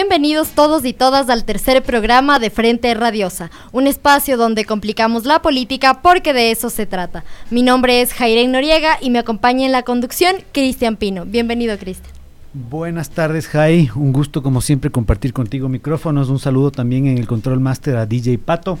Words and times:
Bienvenidos 0.00 0.50
todos 0.50 0.84
y 0.84 0.92
todas 0.92 1.28
al 1.28 1.42
tercer 1.42 1.82
programa 1.82 2.38
de 2.38 2.50
Frente 2.50 2.94
Radiosa, 2.94 3.50
un 3.72 3.88
espacio 3.88 4.36
donde 4.36 4.64
complicamos 4.64 5.24
la 5.24 5.42
política 5.42 6.02
porque 6.02 6.32
de 6.32 6.52
eso 6.52 6.70
se 6.70 6.86
trata. 6.86 7.24
Mi 7.50 7.64
nombre 7.64 8.00
es 8.00 8.12
Jairén 8.12 8.52
Noriega 8.52 8.98
y 9.00 9.10
me 9.10 9.18
acompaña 9.18 9.66
en 9.66 9.72
la 9.72 9.82
conducción 9.82 10.36
Cristian 10.52 10.94
Pino. 10.94 11.24
Bienvenido, 11.24 11.76
Cristian. 11.78 12.12
Buenas 12.52 13.10
tardes, 13.10 13.48
Jai. 13.48 13.90
Un 13.96 14.12
gusto, 14.12 14.40
como 14.40 14.60
siempre, 14.60 14.92
compartir 14.92 15.32
contigo 15.32 15.68
micrófonos. 15.68 16.28
Un 16.28 16.38
saludo 16.38 16.70
también 16.70 17.08
en 17.08 17.18
el 17.18 17.26
control 17.26 17.58
master 17.58 17.96
a 17.96 18.06
DJ 18.06 18.38
Pato. 18.38 18.78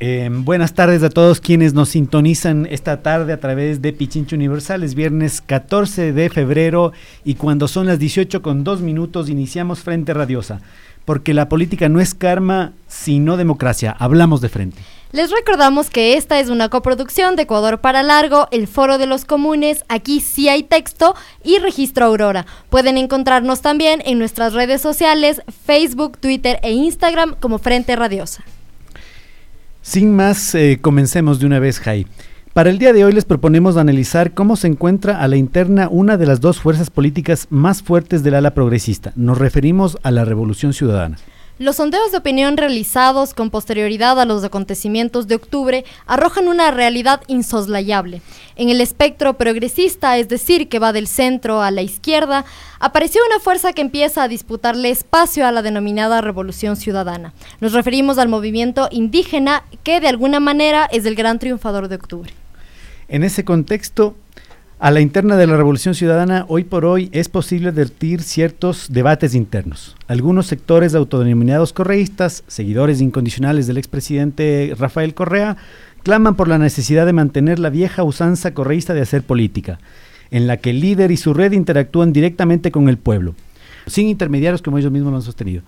Eh, 0.00 0.28
buenas 0.30 0.74
tardes 0.74 1.02
a 1.02 1.10
todos 1.10 1.40
quienes 1.40 1.74
nos 1.74 1.88
sintonizan 1.88 2.66
esta 2.70 3.02
tarde 3.02 3.32
a 3.32 3.40
través 3.40 3.82
de 3.82 3.92
Pichincho 3.92 4.36
Universal. 4.36 4.84
Es 4.84 4.94
viernes 4.94 5.40
14 5.40 6.12
de 6.12 6.30
febrero 6.30 6.92
y 7.24 7.34
cuando 7.34 7.66
son 7.66 7.86
las 7.86 7.98
18 7.98 8.40
con 8.40 8.62
dos 8.62 8.80
minutos 8.80 9.28
iniciamos 9.28 9.80
Frente 9.80 10.14
Radiosa. 10.14 10.60
Porque 11.04 11.34
la 11.34 11.48
política 11.48 11.88
no 11.88 12.00
es 12.00 12.14
karma, 12.14 12.74
sino 12.86 13.36
democracia. 13.36 13.96
Hablamos 13.98 14.40
de 14.40 14.50
frente. 14.50 14.78
Les 15.10 15.30
recordamos 15.30 15.88
que 15.88 16.16
esta 16.18 16.38
es 16.38 16.50
una 16.50 16.68
coproducción 16.68 17.34
de 17.34 17.44
Ecuador 17.44 17.80
para 17.80 18.02
Largo, 18.02 18.46
el 18.52 18.68
Foro 18.68 18.98
de 18.98 19.06
los 19.06 19.24
Comunes, 19.24 19.84
aquí 19.88 20.20
sí 20.20 20.50
hay 20.50 20.62
texto 20.62 21.16
y 21.42 21.58
Registro 21.58 22.04
Aurora. 22.04 22.44
Pueden 22.68 22.98
encontrarnos 22.98 23.62
también 23.62 24.02
en 24.04 24.18
nuestras 24.18 24.52
redes 24.52 24.82
sociales, 24.82 25.40
Facebook, 25.64 26.18
Twitter 26.18 26.60
e 26.62 26.72
Instagram 26.72 27.36
como 27.40 27.58
Frente 27.58 27.96
Radiosa. 27.96 28.44
Sin 29.88 30.14
más, 30.14 30.54
eh, 30.54 30.80
comencemos 30.82 31.40
de 31.40 31.46
una 31.46 31.60
vez, 31.60 31.80
Jai. 31.80 32.06
Para 32.52 32.68
el 32.68 32.78
día 32.78 32.92
de 32.92 33.06
hoy 33.06 33.12
les 33.14 33.24
proponemos 33.24 33.78
analizar 33.78 34.34
cómo 34.34 34.54
se 34.54 34.66
encuentra 34.66 35.22
a 35.22 35.28
la 35.28 35.36
interna 35.36 35.88
una 35.90 36.18
de 36.18 36.26
las 36.26 36.42
dos 36.42 36.60
fuerzas 36.60 36.90
políticas 36.90 37.46
más 37.48 37.82
fuertes 37.82 38.22
del 38.22 38.34
ala 38.34 38.52
progresista. 38.52 39.14
Nos 39.16 39.38
referimos 39.38 39.96
a 40.02 40.10
la 40.10 40.26
Revolución 40.26 40.74
Ciudadana. 40.74 41.16
Los 41.58 41.74
sondeos 41.74 42.12
de 42.12 42.18
opinión 42.18 42.56
realizados 42.56 43.34
con 43.34 43.50
posterioridad 43.50 44.20
a 44.20 44.24
los 44.24 44.44
acontecimientos 44.44 45.26
de 45.26 45.34
octubre 45.34 45.84
arrojan 46.06 46.46
una 46.46 46.70
realidad 46.70 47.20
insoslayable. 47.26 48.22
En 48.54 48.68
el 48.68 48.80
espectro 48.80 49.36
progresista, 49.36 50.16
es 50.18 50.28
decir, 50.28 50.68
que 50.68 50.78
va 50.78 50.92
del 50.92 51.08
centro 51.08 51.60
a 51.60 51.72
la 51.72 51.82
izquierda, 51.82 52.44
apareció 52.78 53.22
una 53.26 53.40
fuerza 53.40 53.72
que 53.72 53.82
empieza 53.82 54.22
a 54.22 54.28
disputarle 54.28 54.90
espacio 54.90 55.48
a 55.48 55.50
la 55.50 55.62
denominada 55.62 56.20
Revolución 56.20 56.76
Ciudadana. 56.76 57.34
Nos 57.60 57.72
referimos 57.72 58.18
al 58.18 58.28
movimiento 58.28 58.86
indígena 58.92 59.64
que 59.82 59.98
de 59.98 60.06
alguna 60.06 60.38
manera 60.38 60.88
es 60.92 61.06
el 61.06 61.16
gran 61.16 61.40
triunfador 61.40 61.88
de 61.88 61.96
octubre. 61.96 62.32
En 63.08 63.24
ese 63.24 63.44
contexto, 63.44 64.14
a 64.80 64.92
la 64.92 65.00
interna 65.00 65.36
de 65.36 65.48
la 65.48 65.56
Revolución 65.56 65.96
Ciudadana, 65.96 66.44
hoy 66.48 66.62
por 66.62 66.84
hoy 66.84 67.08
es 67.12 67.28
posible 67.28 67.70
advertir 67.70 68.22
ciertos 68.22 68.86
debates 68.90 69.34
internos. 69.34 69.96
Algunos 70.06 70.46
sectores 70.46 70.94
autodenominados 70.94 71.72
correístas, 71.72 72.44
seguidores 72.46 73.00
incondicionales 73.00 73.66
del 73.66 73.78
expresidente 73.78 74.72
Rafael 74.78 75.14
Correa, 75.14 75.56
claman 76.04 76.36
por 76.36 76.46
la 76.46 76.58
necesidad 76.58 77.06
de 77.06 77.12
mantener 77.12 77.58
la 77.58 77.70
vieja 77.70 78.04
usanza 78.04 78.54
correísta 78.54 78.94
de 78.94 79.00
hacer 79.00 79.22
política, 79.24 79.80
en 80.30 80.46
la 80.46 80.58
que 80.58 80.70
el 80.70 80.80
líder 80.80 81.10
y 81.10 81.16
su 81.16 81.34
red 81.34 81.52
interactúan 81.52 82.12
directamente 82.12 82.70
con 82.70 82.88
el 82.88 82.98
pueblo, 82.98 83.34
sin 83.88 84.06
intermediarios 84.06 84.62
como 84.62 84.78
ellos 84.78 84.92
mismos 84.92 85.10
lo 85.10 85.16
han 85.16 85.22
sostenido. 85.22 85.62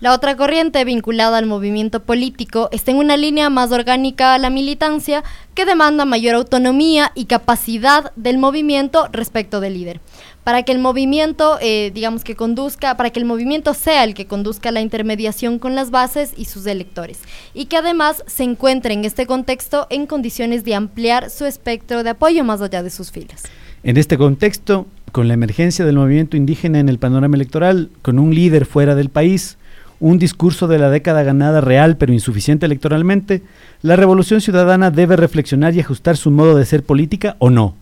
La 0.00 0.14
otra 0.14 0.34
corriente 0.34 0.82
vinculada 0.86 1.36
al 1.36 1.44
movimiento 1.44 2.00
político 2.02 2.70
está 2.72 2.90
en 2.90 2.96
una 2.96 3.18
línea 3.18 3.50
más 3.50 3.70
orgánica 3.70 4.32
a 4.32 4.38
la 4.38 4.48
militancia 4.48 5.22
que 5.54 5.66
demanda 5.66 6.06
mayor 6.06 6.36
autonomía 6.36 7.12
y 7.14 7.26
capacidad 7.26 8.10
del 8.16 8.38
movimiento 8.38 9.08
respecto 9.12 9.60
del 9.60 9.74
líder. 9.74 10.00
Para 10.42 10.62
que 10.62 10.72
el 10.72 10.78
movimiento, 10.78 11.58
eh, 11.60 11.90
digamos 11.92 12.24
que 12.24 12.34
conduzca, 12.34 12.96
para 12.96 13.10
que 13.10 13.20
el 13.20 13.26
movimiento 13.26 13.74
sea 13.74 14.04
el 14.04 14.14
que 14.14 14.24
conduzca 14.24 14.70
la 14.70 14.80
intermediación 14.80 15.58
con 15.58 15.74
las 15.74 15.90
bases 15.90 16.32
y 16.34 16.46
sus 16.46 16.64
electores, 16.64 17.18
y 17.52 17.66
que 17.66 17.76
además 17.76 18.24
se 18.26 18.44
encuentre 18.44 18.94
en 18.94 19.04
este 19.04 19.26
contexto 19.26 19.86
en 19.90 20.06
condiciones 20.06 20.64
de 20.64 20.76
ampliar 20.76 21.28
su 21.28 21.44
espectro 21.44 22.02
de 22.02 22.10
apoyo 22.10 22.42
más 22.42 22.62
allá 22.62 22.82
de 22.82 22.88
sus 22.88 23.10
filas. 23.10 23.42
En 23.82 23.98
este 23.98 24.16
contexto, 24.16 24.86
con 25.12 25.28
la 25.28 25.34
emergencia 25.34 25.84
del 25.84 25.96
movimiento 25.96 26.38
indígena 26.38 26.80
en 26.80 26.88
el 26.88 26.98
panorama 26.98 27.36
electoral, 27.36 27.90
con 28.00 28.18
un 28.18 28.34
líder 28.34 28.64
fuera 28.64 28.94
del 28.94 29.10
país, 29.10 29.58
un 30.00 30.18
discurso 30.18 30.66
de 30.66 30.78
la 30.78 30.90
década 30.90 31.22
ganada 31.22 31.60
real 31.60 31.96
pero 31.96 32.12
insuficiente 32.12 32.66
electoralmente, 32.66 33.42
la 33.82 33.96
revolución 33.96 34.40
ciudadana 34.40 34.90
debe 34.90 35.16
reflexionar 35.16 35.74
y 35.74 35.80
ajustar 35.80 36.16
su 36.16 36.30
modo 36.30 36.56
de 36.56 36.64
ser 36.64 36.82
política 36.82 37.36
o 37.38 37.50
no. 37.50 37.76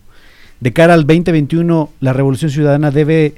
De 0.59 0.73
cara 0.73 0.93
al 0.93 1.07
2021, 1.07 1.89
la 2.01 2.13
revolución 2.13 2.51
ciudadana 2.51 2.91
debe 2.91 3.33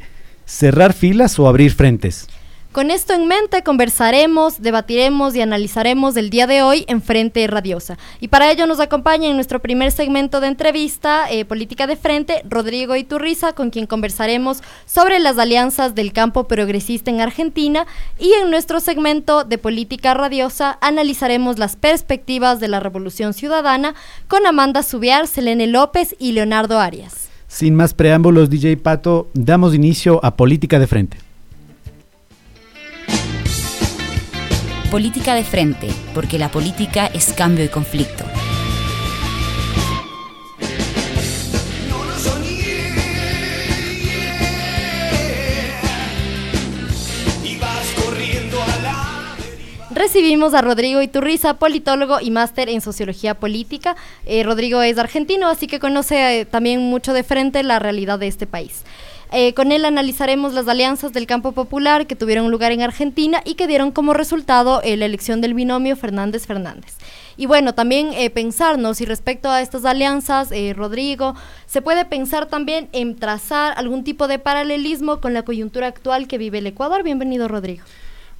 cerrar 0.46 0.94
filas 0.94 1.38
o 1.38 1.48
abrir 1.48 1.72
frentes. 1.72 2.28
Con 2.72 2.90
esto 2.90 3.12
en 3.12 3.28
mente 3.28 3.64
conversaremos, 3.64 4.62
debatiremos 4.62 5.36
y 5.36 5.42
analizaremos 5.42 6.16
el 6.16 6.30
día 6.30 6.48
de 6.48 6.62
hoy 6.62 6.86
en 6.88 7.02
Frente 7.02 7.46
Radiosa. 7.46 7.98
Y 8.22 8.30
para 8.30 8.50
ello 8.50 8.66
nos 8.66 8.80
acompaña 8.80 9.28
en 9.28 9.36
nuestro 9.36 9.60
primer 9.60 9.92
segmento 9.92 10.40
de 10.40 10.48
entrevista, 10.48 11.30
eh, 11.30 11.44
Política 11.44 11.86
de 11.86 11.98
Frente, 11.98 12.44
Rodrigo 12.50 12.96
Iturriza, 12.96 13.52
con 13.52 13.72
quien 13.72 13.88
conversaremos 13.88 14.62
sobre 14.86 15.20
las 15.20 15.38
alianzas 15.38 15.96
del 15.96 16.14
campo 16.14 16.46
progresista 16.46 17.12
en 17.12 17.20
Argentina. 17.20 17.86
Y 18.18 18.32
en 18.42 18.50
nuestro 18.50 18.80
segmento 18.80 19.44
de 19.44 19.58
Política 19.58 20.14
Radiosa 20.14 20.78
analizaremos 20.80 21.60
las 21.60 21.76
perspectivas 21.76 22.62
de 22.62 22.70
la 22.70 22.80
Revolución 22.80 23.34
Ciudadana 23.34 23.96
con 24.30 24.48
Amanda 24.48 24.82
Subiar, 24.82 25.28
Selene 25.28 25.68
López 25.68 26.16
y 26.20 26.32
Leonardo 26.32 26.80
Arias. 26.80 27.28
Sin 27.50 27.76
más 27.76 27.94
preámbulos, 27.94 28.50
DJ 28.50 28.78
Pato, 28.78 29.28
damos 29.34 29.76
inicio 29.76 30.24
a 30.24 30.38
Política 30.38 30.80
de 30.80 30.88
Frente. 30.88 31.31
Política 34.92 35.36
de 35.36 35.46
frente, 35.46 35.88
porque 36.14 36.38
la 36.38 36.52
política 36.52 37.06
es 37.08 37.32
cambio 37.32 37.64
y 37.64 37.70
conflicto. 37.70 38.26
Recibimos 49.92 50.54
a 50.54 50.62
Rodrigo 50.62 51.02
Iturriza, 51.02 51.54
politólogo 51.54 52.20
y 52.20 52.30
máster 52.30 52.68
en 52.68 52.82
sociología 52.82 53.36
política. 53.36 53.96
Eh, 54.26 54.44
Rodrigo 54.44 54.82
es 54.82 54.98
argentino, 54.98 55.48
así 55.48 55.68
que 55.68 55.80
conoce 55.80 56.42
eh, 56.42 56.46
también 56.46 56.82
mucho 56.82 57.14
de 57.14 57.24
frente 57.24 57.64
la 57.64 57.80
realidad 57.80 58.20
de 58.20 58.28
este 58.28 58.46
país. 58.46 58.84
Eh, 59.34 59.54
con 59.54 59.72
él 59.72 59.86
analizaremos 59.86 60.54
las 60.54 60.68
alianzas 60.68 61.14
del 61.14 61.26
campo 61.26 61.54
popular 61.54 62.06
que 62.06 62.18
tuvieron 62.18 62.52
lugar 62.52 62.74
en 62.74 62.82
Argentina 62.82 63.42
y 63.46 63.56
que 63.56 63.66
dieron 63.66 63.92
como 63.92 64.14
resultado 64.14 64.82
eh, 64.84 64.98
la 64.98 65.06
elección 65.06 65.40
del 65.40 65.54
binomio 65.54 65.96
Fernández-Fernández. 65.96 66.96
Y 67.38 67.46
bueno, 67.46 67.74
también 67.74 68.10
eh, 68.12 68.30
pensarnos, 68.30 69.00
y 69.00 69.06
respecto 69.06 69.50
a 69.50 69.62
estas 69.62 69.86
alianzas, 69.86 70.50
Rodrigo, 70.76 71.34
se 71.66 71.82
puede 71.82 72.04
pensar 72.04 72.48
también 72.48 72.90
en 72.92 73.16
trazar 73.16 73.74
algún 73.78 74.04
tipo 74.04 74.28
de 74.28 74.38
paralelismo 74.38 75.22
con 75.22 75.34
la 75.34 75.44
coyuntura 75.44 75.88
actual 75.88 76.28
que 76.28 76.38
vive 76.38 76.58
el 76.58 76.68
Ecuador. 76.68 77.02
Bienvenido, 77.04 77.48
Rodrigo. 77.48 77.86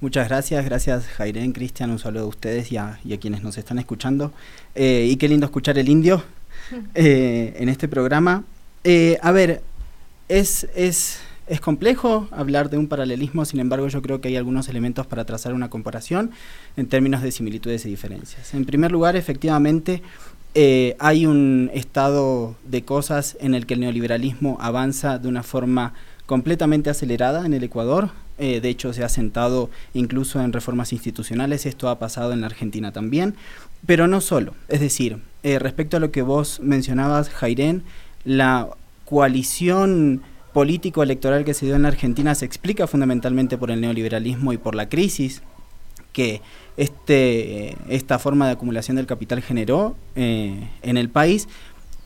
Muchas 0.02 0.28
gracias, 0.28 0.64
gracias 0.64 1.06
Jairén, 1.06 1.52
Cristian, 1.52 1.90
un 1.90 2.00
saludo 2.00 2.24
a 2.24 2.26
ustedes 2.26 2.70
y 2.70 2.76
a, 2.76 2.98
quienes 3.20 3.42
nos 3.42 3.56
están 3.56 3.78
escuchando. 3.78 4.32
y 4.74 5.16
qué 5.16 5.26
lindo 5.26 5.46
escuchar 5.46 5.78
el 5.78 5.88
indio 5.88 6.22
en 6.94 7.68
este 7.68 7.88
programa. 7.88 8.44
a 9.22 9.30
ver, 9.30 9.62
es, 10.28 10.68
es, 10.74 11.20
es 11.46 11.60
complejo 11.60 12.28
hablar 12.30 12.70
de 12.70 12.78
un 12.78 12.88
paralelismo, 12.88 13.44
sin 13.44 13.60
embargo 13.60 13.88
yo 13.88 14.02
creo 14.02 14.20
que 14.20 14.28
hay 14.28 14.36
algunos 14.36 14.68
elementos 14.68 15.06
para 15.06 15.24
trazar 15.24 15.54
una 15.54 15.70
comparación 15.70 16.30
en 16.76 16.86
términos 16.86 17.22
de 17.22 17.32
similitudes 17.32 17.84
y 17.86 17.90
diferencias. 17.90 18.54
En 18.54 18.64
primer 18.64 18.92
lugar, 18.92 19.16
efectivamente, 19.16 20.02
eh, 20.54 20.96
hay 20.98 21.24
un 21.24 21.70
estado 21.72 22.56
de 22.64 22.84
cosas 22.84 23.36
en 23.40 23.54
el 23.54 23.66
que 23.66 23.74
el 23.74 23.80
neoliberalismo 23.80 24.58
avanza 24.60 25.18
de 25.18 25.28
una 25.28 25.42
forma 25.42 25.94
completamente 26.26 26.90
acelerada 26.90 27.46
en 27.46 27.54
el 27.54 27.64
Ecuador. 27.64 28.10
Eh, 28.38 28.60
de 28.60 28.68
hecho, 28.68 28.92
se 28.92 29.04
ha 29.04 29.08
sentado 29.08 29.70
incluso 29.94 30.40
en 30.42 30.52
reformas 30.52 30.92
institucionales. 30.92 31.66
Esto 31.66 31.88
ha 31.88 31.98
pasado 31.98 32.32
en 32.32 32.40
la 32.42 32.46
Argentina 32.46 32.92
también. 32.92 33.34
Pero 33.86 34.06
no 34.08 34.20
solo. 34.20 34.54
Es 34.68 34.80
decir, 34.80 35.18
eh, 35.42 35.58
respecto 35.58 35.96
a 35.96 36.00
lo 36.00 36.10
que 36.10 36.22
vos 36.22 36.60
mencionabas, 36.60 37.28
Jairén, 37.30 37.82
la 38.24 38.68
coalición 39.04 40.22
político-electoral 40.52 41.44
que 41.44 41.54
se 41.54 41.66
dio 41.66 41.76
en 41.76 41.86
Argentina 41.86 42.34
se 42.34 42.44
explica 42.44 42.86
fundamentalmente 42.86 43.56
por 43.56 43.70
el 43.70 43.80
neoliberalismo 43.80 44.52
y 44.52 44.58
por 44.58 44.74
la 44.74 44.88
crisis 44.88 45.42
que 46.12 46.42
este, 46.76 47.76
esta 47.88 48.18
forma 48.18 48.46
de 48.46 48.52
acumulación 48.52 48.96
del 48.96 49.06
capital 49.06 49.42
generó 49.42 49.96
eh, 50.14 50.68
en 50.82 50.96
el 50.96 51.08
país, 51.08 51.48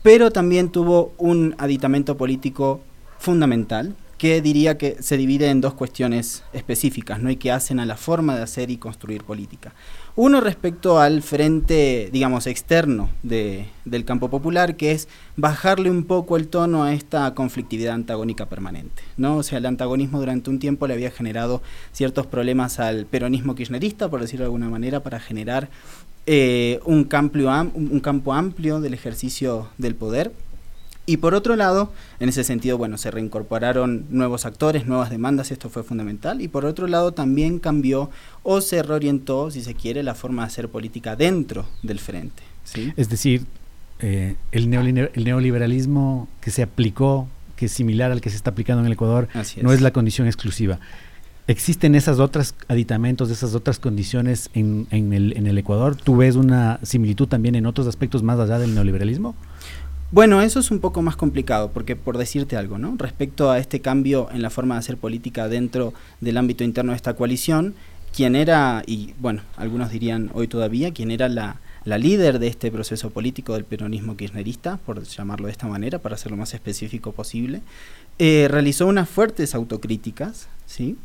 pero 0.01 0.31
también 0.31 0.69
tuvo 0.69 1.13
un 1.17 1.55
aditamento 1.57 2.17
político 2.17 2.81
fundamental, 3.19 3.95
que 4.17 4.41
diría 4.41 4.77
que 4.77 4.97
se 5.01 5.15
divide 5.15 5.49
en 5.49 5.61
dos 5.61 5.73
cuestiones 5.73 6.43
específicas, 6.53 7.21
¿no? 7.21 7.29
y 7.29 7.35
que 7.35 7.51
hacen 7.51 7.79
a 7.79 7.85
la 7.85 7.97
forma 7.97 8.35
de 8.35 8.43
hacer 8.43 8.71
y 8.71 8.77
construir 8.77 9.23
política. 9.23 9.73
Uno 10.19 10.41
respecto 10.41 10.99
al 10.99 11.21
frente, 11.21 12.09
digamos, 12.11 12.47
externo 12.47 13.11
de, 13.21 13.67
del 13.85 14.03
campo 14.03 14.31
popular, 14.31 14.75
que 14.75 14.91
es 14.91 15.07
bajarle 15.35 15.91
un 15.91 16.05
poco 16.05 16.37
el 16.37 16.47
tono 16.47 16.83
a 16.83 16.91
esta 16.91 17.31
conflictividad 17.35 17.93
antagónica 17.93 18.47
permanente. 18.47 19.03
¿no? 19.15 19.37
O 19.37 19.43
sea, 19.43 19.59
el 19.59 19.67
antagonismo 19.67 20.19
durante 20.19 20.49
un 20.49 20.57
tiempo 20.57 20.87
le 20.87 20.95
había 20.95 21.11
generado 21.11 21.61
ciertos 21.91 22.25
problemas 22.25 22.79
al 22.79 23.05
peronismo 23.05 23.53
kirchnerista, 23.53 24.09
por 24.09 24.19
decirlo 24.19 24.45
de 24.45 24.47
alguna 24.47 24.69
manera, 24.69 25.03
para 25.03 25.19
generar 25.19 25.69
eh, 26.25 26.79
un, 26.83 27.03
campo, 27.03 27.37
un 27.75 27.99
campo 27.99 28.33
amplio 28.33 28.81
del 28.81 28.95
ejercicio 28.95 29.69
del 29.77 29.93
poder 29.93 30.31
y 31.09 31.17
por 31.17 31.33
otro 31.33 31.55
lado, 31.55 31.93
en 32.19 32.27
ese 32.27 32.43
sentido, 32.43 32.77
bueno, 32.77 32.97
se 32.97 33.11
reincorporaron 33.11 34.07
nuevos 34.09 34.45
actores, 34.45 34.87
nuevas 34.87 35.09
demandas, 35.09 35.51
esto 35.51 35.69
fue 35.69 35.83
fundamental. 35.83 36.41
Y 36.41 36.49
por 36.49 36.65
otro 36.65 36.85
lado, 36.85 37.13
también 37.13 37.59
cambió 37.59 38.11
o 38.43 38.59
se 38.59 38.83
reorientó, 38.83 39.49
si 39.49 39.63
se 39.63 39.73
quiere, 39.73 40.03
la 40.03 40.15
forma 40.15 40.41
de 40.41 40.47
hacer 40.47 40.67
política 40.67 41.15
dentro 41.15 41.65
del 41.81 41.99
frente. 41.99 42.43
¿sí? 42.65 42.91
Es 42.97 43.07
decir, 43.07 43.45
eh, 43.99 44.35
el, 44.51 44.69
neoliberalismo 44.69 46.27
que 46.41 46.51
se 46.51 46.61
aplicó, 46.61 47.29
que 47.55 47.67
es 47.67 47.71
similar 47.71 48.11
al 48.11 48.19
que 48.19 48.29
se 48.29 48.35
está 48.35 48.49
aplicando 48.49 48.81
en 48.81 48.87
el 48.87 48.93
Ecuador, 48.93 49.29
no 49.61 49.71
es 49.71 49.79
la 49.79 49.91
condición 49.91 50.27
exclusiva. 50.27 50.77
¿Existen 51.47 51.95
esas 51.95 52.19
otras 52.19 52.53
aditamentos, 52.67 53.29
esas 53.29 53.55
otras 53.55 53.79
condiciones 53.79 54.49
en, 54.53 54.87
en, 54.91 55.13
el, 55.13 55.37
en 55.37 55.47
el 55.47 55.57
Ecuador? 55.57 55.95
¿Tú 55.95 56.17
ves 56.17 56.35
una 56.35 56.81
similitud 56.83 57.29
también 57.29 57.55
en 57.55 57.65
otros 57.65 57.87
aspectos 57.87 58.21
más 58.21 58.37
allá 58.37 58.59
del 58.59 58.75
neoliberalismo? 58.75 59.33
Bueno, 60.09 60.41
eso 60.41 60.61
es 60.61 60.71
un 60.71 60.79
poco 60.79 61.01
más 61.01 61.17
complicado, 61.17 61.71
porque 61.71 61.97
por 61.97 62.17
decirte 62.17 62.55
algo, 62.55 62.77
¿no? 62.77 62.95
Respecto 62.97 63.51
a 63.51 63.59
este 63.59 63.81
cambio 63.81 64.29
en 64.31 64.41
la 64.41 64.49
forma 64.49 64.75
de 64.75 64.79
hacer 64.79 64.95
política 64.95 65.49
dentro 65.49 65.93
del 66.21 66.37
ámbito 66.37 66.63
interno 66.63 66.93
de 66.93 66.95
esta 66.95 67.15
coalición, 67.15 67.75
quien 68.15 68.35
era, 68.37 68.83
y 68.87 69.13
bueno, 69.19 69.41
algunos 69.57 69.91
dirían 69.91 70.31
hoy 70.33 70.47
todavía, 70.47 70.93
quien 70.93 71.11
era 71.11 71.27
la, 71.27 71.59
la 71.83 71.97
líder 71.97 72.39
de 72.39 72.47
este 72.47 72.71
proceso 72.71 73.09
político 73.09 73.53
del 73.53 73.65
peronismo 73.65 74.15
kirchnerista, 74.15 74.77
por 74.77 75.03
llamarlo 75.03 75.47
de 75.47 75.51
esta 75.51 75.67
manera, 75.67 75.99
para 75.99 76.15
ser 76.15 76.31
lo 76.31 76.37
más 76.37 76.53
específico 76.53 77.11
posible, 77.11 77.61
eh, 78.17 78.47
realizó 78.49 78.87
unas 78.87 79.09
fuertes 79.09 79.55
autocríticas, 79.55 80.47
¿sí? 80.65 80.95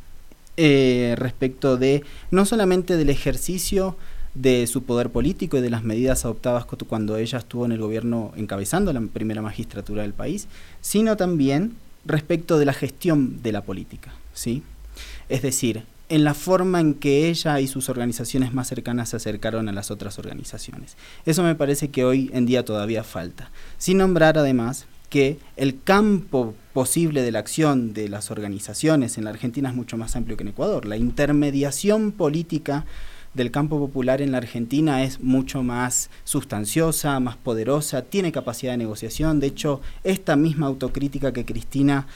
Eh, 0.56 1.14
respecto 1.18 1.76
de 1.76 2.04
no 2.30 2.44
solamente 2.44 2.96
del 2.96 3.10
ejercicio 3.10 3.96
de 4.34 4.66
su 4.66 4.82
poder 4.84 5.10
político 5.10 5.58
y 5.58 5.60
de 5.60 5.70
las 5.70 5.84
medidas 5.84 6.24
adoptadas 6.24 6.64
cuando 6.64 7.16
ella 7.16 7.38
estuvo 7.38 7.66
en 7.66 7.72
el 7.72 7.80
gobierno 7.80 8.32
encabezando 8.36 8.92
la 8.92 9.00
primera 9.00 9.42
magistratura 9.42 10.02
del 10.02 10.14
país, 10.14 10.48
sino 10.80 11.16
también 11.16 11.76
respecto 12.04 12.58
de 12.58 12.64
la 12.64 12.72
gestión 12.72 13.42
de 13.42 13.52
la 13.52 13.62
política, 13.62 14.12
¿sí? 14.32 14.62
Es 15.28 15.42
decir, 15.42 15.84
en 16.08 16.24
la 16.24 16.34
forma 16.34 16.80
en 16.80 16.94
que 16.94 17.28
ella 17.28 17.60
y 17.60 17.66
sus 17.66 17.88
organizaciones 17.88 18.52
más 18.52 18.68
cercanas 18.68 19.10
se 19.10 19.16
acercaron 19.16 19.68
a 19.68 19.72
las 19.72 19.90
otras 19.90 20.18
organizaciones. 20.18 20.96
Eso 21.24 21.42
me 21.42 21.54
parece 21.54 21.88
que 21.88 22.04
hoy 22.04 22.30
en 22.34 22.44
día 22.44 22.64
todavía 22.64 23.04
falta. 23.04 23.50
Sin 23.78 23.98
nombrar 23.98 24.36
además 24.36 24.86
que 25.08 25.38
el 25.56 25.80
campo 25.82 26.54
posible 26.72 27.22
de 27.22 27.32
la 27.32 27.38
acción 27.38 27.92
de 27.92 28.08
las 28.08 28.30
organizaciones 28.30 29.18
en 29.18 29.24
la 29.24 29.30
Argentina 29.30 29.68
es 29.68 29.74
mucho 29.74 29.96
más 29.96 30.16
amplio 30.16 30.36
que 30.36 30.42
en 30.42 30.48
Ecuador. 30.48 30.86
La 30.86 30.96
intermediación 30.96 32.12
política 32.12 32.84
del 33.34 33.50
campo 33.50 33.78
popular 33.78 34.20
en 34.20 34.32
la 34.32 34.38
Argentina 34.38 35.02
es 35.02 35.20
mucho 35.20 35.62
más 35.62 36.10
sustanciosa, 36.24 37.18
más 37.20 37.36
poderosa, 37.36 38.02
tiene 38.02 38.32
capacidad 38.32 38.72
de 38.72 38.78
negociación. 38.78 39.40
De 39.40 39.46
hecho, 39.46 39.80
esta 40.04 40.36
misma 40.36 40.66
autocrítica 40.66 41.32
que 41.32 41.44
Cristina 41.44 42.06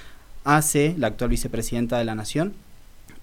hace, 0.44 0.94
la 0.98 1.08
actual 1.08 1.30
vicepresidenta 1.30 1.98
de 1.98 2.04
la 2.04 2.14
Nación, 2.14 2.52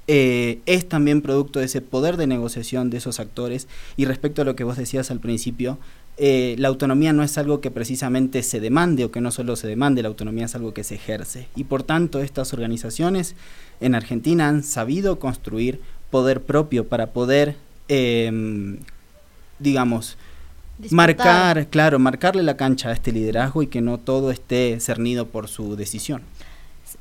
eh, 0.07 0.60
es 0.66 0.90
también 0.90 1.22
producto 1.22 1.60
de 1.60 1.66
ese 1.66 1.80
poder 1.80 2.18
de 2.18 2.28
negociación 2.28 2.90
de 2.90 2.98
esos 2.98 3.19
actores. 3.19 3.68
Y 3.95 4.06
respecto 4.06 4.42
a 4.42 4.45
lo 4.45 4.56
que 4.56 4.63
vos 4.63 4.78
decías 4.78 5.12
al 5.12 5.19
principio, 5.19 5.78
eh, 6.18 6.56
la 6.60 6.68
autonomía 6.68 7.13
no 7.13 7.24
es 7.24 7.38
algo 7.38 7.62
que 7.62 7.72
precisamente 7.72 8.44
se 8.44 8.60
demande 8.60 9.06
o 9.06 9.12
que 9.12 9.22
no 9.22 9.31
solo 9.31 9.56
se 9.56 9.68
demande, 9.68 10.04
la 10.04 10.10
autonomía 10.10 10.45
es 10.45 10.56
algo 10.56 10.74
que 10.74 10.84
se 10.84 10.95
ejerce. 10.95 11.48
Y 11.56 11.63
por 11.63 11.84
tanto, 11.84 12.19
estas 12.19 12.54
organizaciones 12.54 13.36
en 13.80 13.95
Argentina 13.95 14.48
han 14.48 14.63
sabido 14.63 15.19
construir 15.19 15.80
poder 16.12 16.42
propio 16.42 16.88
para 16.88 17.12
poder 17.12 17.56
eh, 17.88 18.77
digamos, 19.59 20.18
marcar, 20.91 21.68
claro, 21.68 22.00
marcarle 22.00 22.44
la 22.44 22.57
cancha 22.57 22.89
a 22.89 22.94
este 22.94 23.12
liderazgo 23.12 23.63
y 23.63 23.68
que 23.68 23.81
no 23.81 24.00
todo 24.00 24.31
esté 24.31 24.80
cernido 24.80 25.27
por 25.27 25.47
su 25.47 25.75
decisión. 25.75 26.24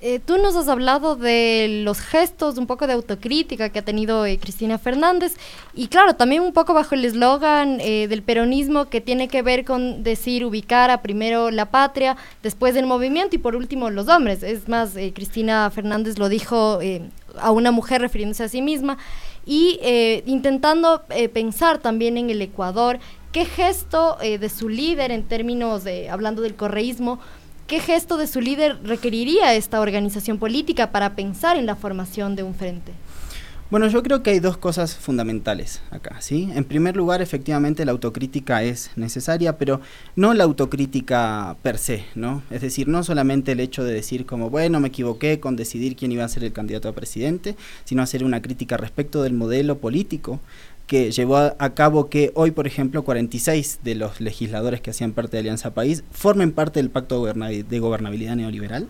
Eh, 0.00 0.18
tú 0.18 0.36
nos 0.38 0.56
has 0.56 0.68
hablado 0.68 1.14
de 1.14 1.82
los 1.84 2.00
gestos, 2.00 2.58
un 2.58 2.66
poco 2.66 2.86
de 2.86 2.94
autocrítica 2.94 3.68
que 3.68 3.78
ha 3.78 3.84
tenido 3.84 4.26
eh, 4.26 4.38
Cristina 4.38 4.78
Fernández 4.78 5.36
y 5.74 5.86
claro, 5.86 6.16
también 6.16 6.42
un 6.42 6.52
poco 6.52 6.74
bajo 6.74 6.96
el 6.96 7.04
eslogan 7.04 7.78
eh, 7.80 8.08
del 8.08 8.22
peronismo 8.22 8.86
que 8.86 9.00
tiene 9.00 9.28
que 9.28 9.42
ver 9.42 9.64
con 9.64 10.02
decir 10.02 10.44
ubicar 10.44 10.90
a 10.90 11.02
primero 11.02 11.52
la 11.52 11.66
patria, 11.70 12.16
después 12.42 12.74
el 12.74 12.86
movimiento 12.86 13.36
y 13.36 13.38
por 13.38 13.54
último 13.54 13.90
los 13.90 14.08
hombres. 14.08 14.42
Es 14.42 14.68
más, 14.68 14.94
Cristina 15.14 15.70
Fernández 15.70 16.18
lo 16.18 16.28
dijo 16.28 16.80
a 17.38 17.50
una 17.52 17.70
mujer 17.70 18.00
refiriéndose 18.00 18.44
a 18.44 18.48
sí 18.48 18.60
misma 18.60 18.98
y 19.44 19.78
eh, 19.82 20.22
intentando 20.26 21.02
eh, 21.10 21.28
pensar 21.28 21.78
también 21.78 22.16
en 22.16 22.30
el 22.30 22.42
Ecuador, 22.42 22.98
qué 23.32 23.44
gesto 23.44 24.18
eh, 24.20 24.38
de 24.38 24.48
su 24.48 24.68
líder 24.68 25.10
en 25.10 25.24
términos 25.24 25.84
de, 25.84 26.10
hablando 26.10 26.42
del 26.42 26.54
correísmo, 26.54 27.18
qué 27.66 27.80
gesto 27.80 28.16
de 28.16 28.26
su 28.26 28.40
líder 28.40 28.78
requeriría 28.84 29.54
esta 29.54 29.80
organización 29.80 30.38
política 30.38 30.92
para 30.92 31.14
pensar 31.14 31.56
en 31.56 31.66
la 31.66 31.76
formación 31.76 32.36
de 32.36 32.42
un 32.42 32.54
frente. 32.54 32.92
Bueno, 33.72 33.88
yo 33.88 34.02
creo 34.02 34.22
que 34.22 34.28
hay 34.28 34.38
dos 34.38 34.58
cosas 34.58 34.96
fundamentales 34.96 35.80
acá, 35.90 36.20
¿sí? 36.20 36.50
En 36.54 36.64
primer 36.64 36.94
lugar, 36.94 37.22
efectivamente, 37.22 37.86
la 37.86 37.92
autocrítica 37.92 38.62
es 38.62 38.90
necesaria, 38.96 39.56
pero 39.56 39.80
no 40.14 40.34
la 40.34 40.44
autocrítica 40.44 41.56
per 41.62 41.78
se, 41.78 42.04
¿no? 42.14 42.42
Es 42.50 42.60
decir, 42.60 42.86
no 42.88 43.02
solamente 43.02 43.52
el 43.52 43.60
hecho 43.60 43.82
de 43.82 43.94
decir 43.94 44.26
como, 44.26 44.50
bueno, 44.50 44.78
me 44.78 44.88
equivoqué 44.88 45.40
con 45.40 45.56
decidir 45.56 45.96
quién 45.96 46.12
iba 46.12 46.22
a 46.22 46.28
ser 46.28 46.44
el 46.44 46.52
candidato 46.52 46.86
a 46.86 46.92
presidente, 46.92 47.56
sino 47.84 48.02
hacer 48.02 48.24
una 48.24 48.42
crítica 48.42 48.76
respecto 48.76 49.22
del 49.22 49.32
modelo 49.32 49.78
político 49.78 50.38
que 50.86 51.10
llevó 51.10 51.38
a, 51.38 51.70
cabo 51.70 52.10
que 52.10 52.30
hoy, 52.34 52.50
por 52.50 52.66
ejemplo, 52.66 53.04
46 53.04 53.78
de 53.82 53.94
los 53.94 54.20
legisladores 54.20 54.82
que 54.82 54.90
hacían 54.90 55.12
parte 55.12 55.38
de 55.38 55.40
Alianza 55.40 55.72
País 55.72 56.04
formen 56.10 56.52
parte 56.52 56.78
del 56.78 56.90
pacto 56.90 57.24
de 57.24 57.78
gobernabilidad 57.78 58.36
neoliberal. 58.36 58.86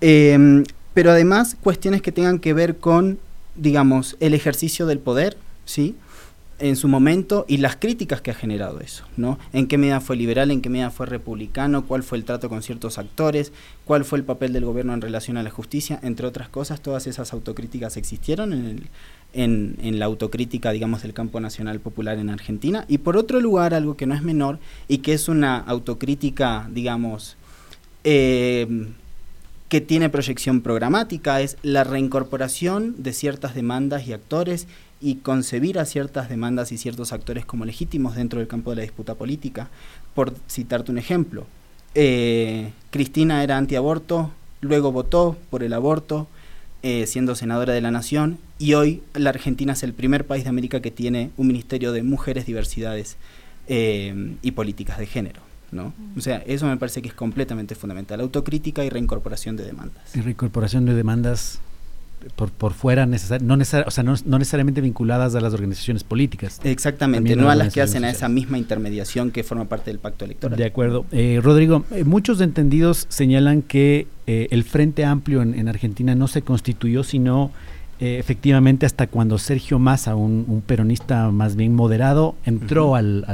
Em, 0.00 0.64
pero 0.94 1.10
además 1.10 1.54
cuestiones 1.60 2.00
que 2.00 2.12
tengan 2.12 2.38
que 2.38 2.54
ver 2.54 2.78
con 2.78 3.18
digamos, 3.56 4.16
el 4.20 4.34
ejercicio 4.34 4.86
del 4.86 4.98
poder, 4.98 5.36
¿sí? 5.64 5.96
en 6.58 6.76
su 6.76 6.88
momento 6.88 7.44
y 7.48 7.58
las 7.58 7.76
críticas 7.76 8.22
que 8.22 8.30
ha 8.30 8.34
generado 8.34 8.80
eso, 8.80 9.04
¿no? 9.16 9.38
En 9.52 9.66
qué 9.66 9.76
medida 9.76 10.00
fue 10.00 10.16
liberal, 10.16 10.50
en 10.50 10.62
qué 10.62 10.70
medida 10.70 10.90
fue 10.90 11.06
republicano, 11.06 11.86
cuál 11.86 12.02
fue 12.02 12.16
el 12.18 12.24
trato 12.24 12.48
con 12.48 12.62
ciertos 12.62 12.98
actores, 12.98 13.52
cuál 13.84 14.04
fue 14.04 14.18
el 14.18 14.24
papel 14.24 14.52
del 14.52 14.64
gobierno 14.64 14.94
en 14.94 15.02
relación 15.02 15.36
a 15.36 15.42
la 15.42 15.50
justicia, 15.50 16.00
entre 16.02 16.26
otras 16.26 16.48
cosas, 16.48 16.80
todas 16.80 17.06
esas 17.06 17.32
autocríticas 17.32 17.96
existieron 17.96 18.52
en, 18.54 18.64
el, 19.34 19.76
en, 19.82 19.98
la 19.98 20.06
autocrítica, 20.06 20.72
digamos, 20.72 21.02
del 21.02 21.12
campo 21.12 21.40
nacional 21.40 21.80
popular 21.80 22.18
en 22.18 22.30
Argentina. 22.30 22.86
Y 22.88 22.98
por 22.98 23.18
otro 23.18 23.40
lugar, 23.40 23.74
algo 23.74 23.96
que 23.96 24.06
no 24.06 24.14
es 24.14 24.22
menor 24.22 24.58
y 24.88 24.98
que 24.98 25.12
es 25.12 25.28
una 25.28 25.58
autocrítica, 25.58 26.68
digamos, 26.72 27.36
eh, 28.04 28.88
que 29.68 29.80
tiene 29.80 30.08
proyección 30.08 30.60
programática, 30.60 31.40
es 31.40 31.56
la 31.62 31.84
reincorporación 31.84 32.94
de 33.02 33.12
ciertas 33.12 33.54
demandas 33.54 34.06
y 34.06 34.12
actores 34.12 34.68
y 35.00 35.16
concebir 35.16 35.78
a 35.78 35.84
ciertas 35.84 36.28
demandas 36.28 36.72
y 36.72 36.78
ciertos 36.78 37.12
actores 37.12 37.44
como 37.44 37.64
legítimos 37.64 38.14
dentro 38.14 38.38
del 38.38 38.48
campo 38.48 38.70
de 38.70 38.76
la 38.76 38.82
disputa 38.82 39.14
política. 39.14 39.68
Por 40.14 40.34
citarte 40.48 40.92
un 40.92 40.98
ejemplo, 40.98 41.46
eh, 41.94 42.72
Cristina 42.90 43.42
era 43.42 43.56
antiaborto, 43.56 44.30
luego 44.60 44.92
votó 44.92 45.36
por 45.50 45.62
el 45.62 45.72
aborto, 45.72 46.28
eh, 46.82 47.06
siendo 47.06 47.34
senadora 47.34 47.72
de 47.72 47.80
la 47.80 47.90
Nación, 47.90 48.38
y 48.58 48.74
hoy 48.74 49.02
la 49.14 49.30
Argentina 49.30 49.72
es 49.72 49.82
el 49.82 49.92
primer 49.92 50.26
país 50.26 50.44
de 50.44 50.50
América 50.50 50.80
que 50.80 50.90
tiene 50.90 51.30
un 51.36 51.48
Ministerio 51.48 51.92
de 51.92 52.02
Mujeres, 52.02 52.46
Diversidades 52.46 53.16
eh, 53.66 54.36
y 54.42 54.52
Políticas 54.52 54.98
de 54.98 55.06
Género. 55.06 55.45
¿No? 55.72 55.92
O 56.16 56.20
sea, 56.20 56.42
eso 56.46 56.66
me 56.66 56.76
parece 56.76 57.02
que 57.02 57.08
es 57.08 57.14
completamente 57.14 57.74
fundamental, 57.74 58.20
autocrítica 58.20 58.84
y 58.84 58.90
reincorporación 58.90 59.56
de 59.56 59.64
demandas. 59.64 60.14
Y 60.14 60.20
reincorporación 60.20 60.84
de 60.86 60.94
demandas 60.94 61.60
por, 62.34 62.50
por 62.50 62.72
fuera, 62.72 63.06
necesar, 63.06 63.42
no, 63.42 63.54
o 63.54 63.90
sea, 63.90 64.02
no, 64.02 64.38
necesariamente 64.38 64.80
vinculadas 64.80 65.34
a 65.34 65.40
las 65.40 65.52
organizaciones 65.52 66.02
políticas. 66.02 66.60
Exactamente, 66.64 67.36
no 67.36 67.50
a 67.50 67.54
las 67.54 67.72
que 67.72 67.82
hacen 67.82 68.04
a 68.04 68.10
esa 68.10 68.28
misma 68.28 68.58
intermediación 68.58 69.30
que 69.30 69.44
forma 69.44 69.66
parte 69.66 69.90
del 69.90 69.98
pacto 69.98 70.24
electoral. 70.24 70.58
De 70.58 70.64
acuerdo. 70.64 71.06
Eh, 71.12 71.40
Rodrigo, 71.42 71.84
eh, 71.92 72.04
muchos 72.04 72.40
entendidos 72.40 73.06
señalan 73.08 73.62
que 73.62 74.06
eh, 74.26 74.48
el 74.50 74.64
Frente 74.64 75.04
Amplio 75.04 75.42
en, 75.42 75.54
en, 75.54 75.68
Argentina 75.68 76.14
no 76.14 76.26
se 76.26 76.42
constituyó 76.42 77.04
sino 77.04 77.52
eh, 77.98 78.18
efectivamente 78.18 78.84
hasta 78.84 79.06
cuando 79.06 79.38
Sergio 79.38 79.78
Massa, 79.78 80.14
un, 80.16 80.62
peronista 80.66 81.30
más 81.30 81.56
bien 81.56 81.74
moderado, 81.74 82.34
entró 82.44 82.94
al, 82.94 83.24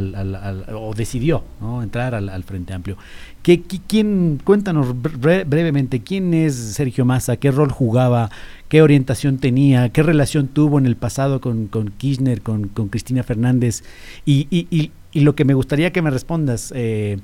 o 0.73 0.95
decidió 0.95 1.43
¿no? 1.61 1.83
entrar 1.83 2.15
al, 2.15 2.45
Frente 2.45 2.73
Amplio. 2.73 2.97
¿Qué, 3.43 3.61
quién, 3.61 4.41
cuéntanos 4.45 4.95
brevemente, 5.01 6.01
¿quién 6.01 6.33
es 6.33 6.55
Sergio 6.55 7.05
Massa? 7.05 7.37
¿Qué 7.37 7.51
rol 7.51 7.73
jugaba? 7.73 8.31
¿Qué 8.69 8.83
orientación 8.83 9.39
tenía? 9.39 9.89
¿Qué 9.89 10.03
relación 10.03 10.49
tuvo 10.49 10.79
en 10.79 10.87
el 10.87 10.97
pasado 10.97 11.41
con, 11.41 11.69
Kirchner, 11.99 12.41
con, 12.41 12.69
Cristina 12.69 13.25
Fernández? 13.25 13.83
Y, 14.25 14.47
y, 14.51 14.93
y, 15.13 15.21
lo 15.21 15.35
que 15.35 15.45
me 15.45 15.55
gustaría 15.55 15.93
que 15.93 16.03
me 16.03 16.11
respondas, 16.11 16.73
eh, 16.75 17.19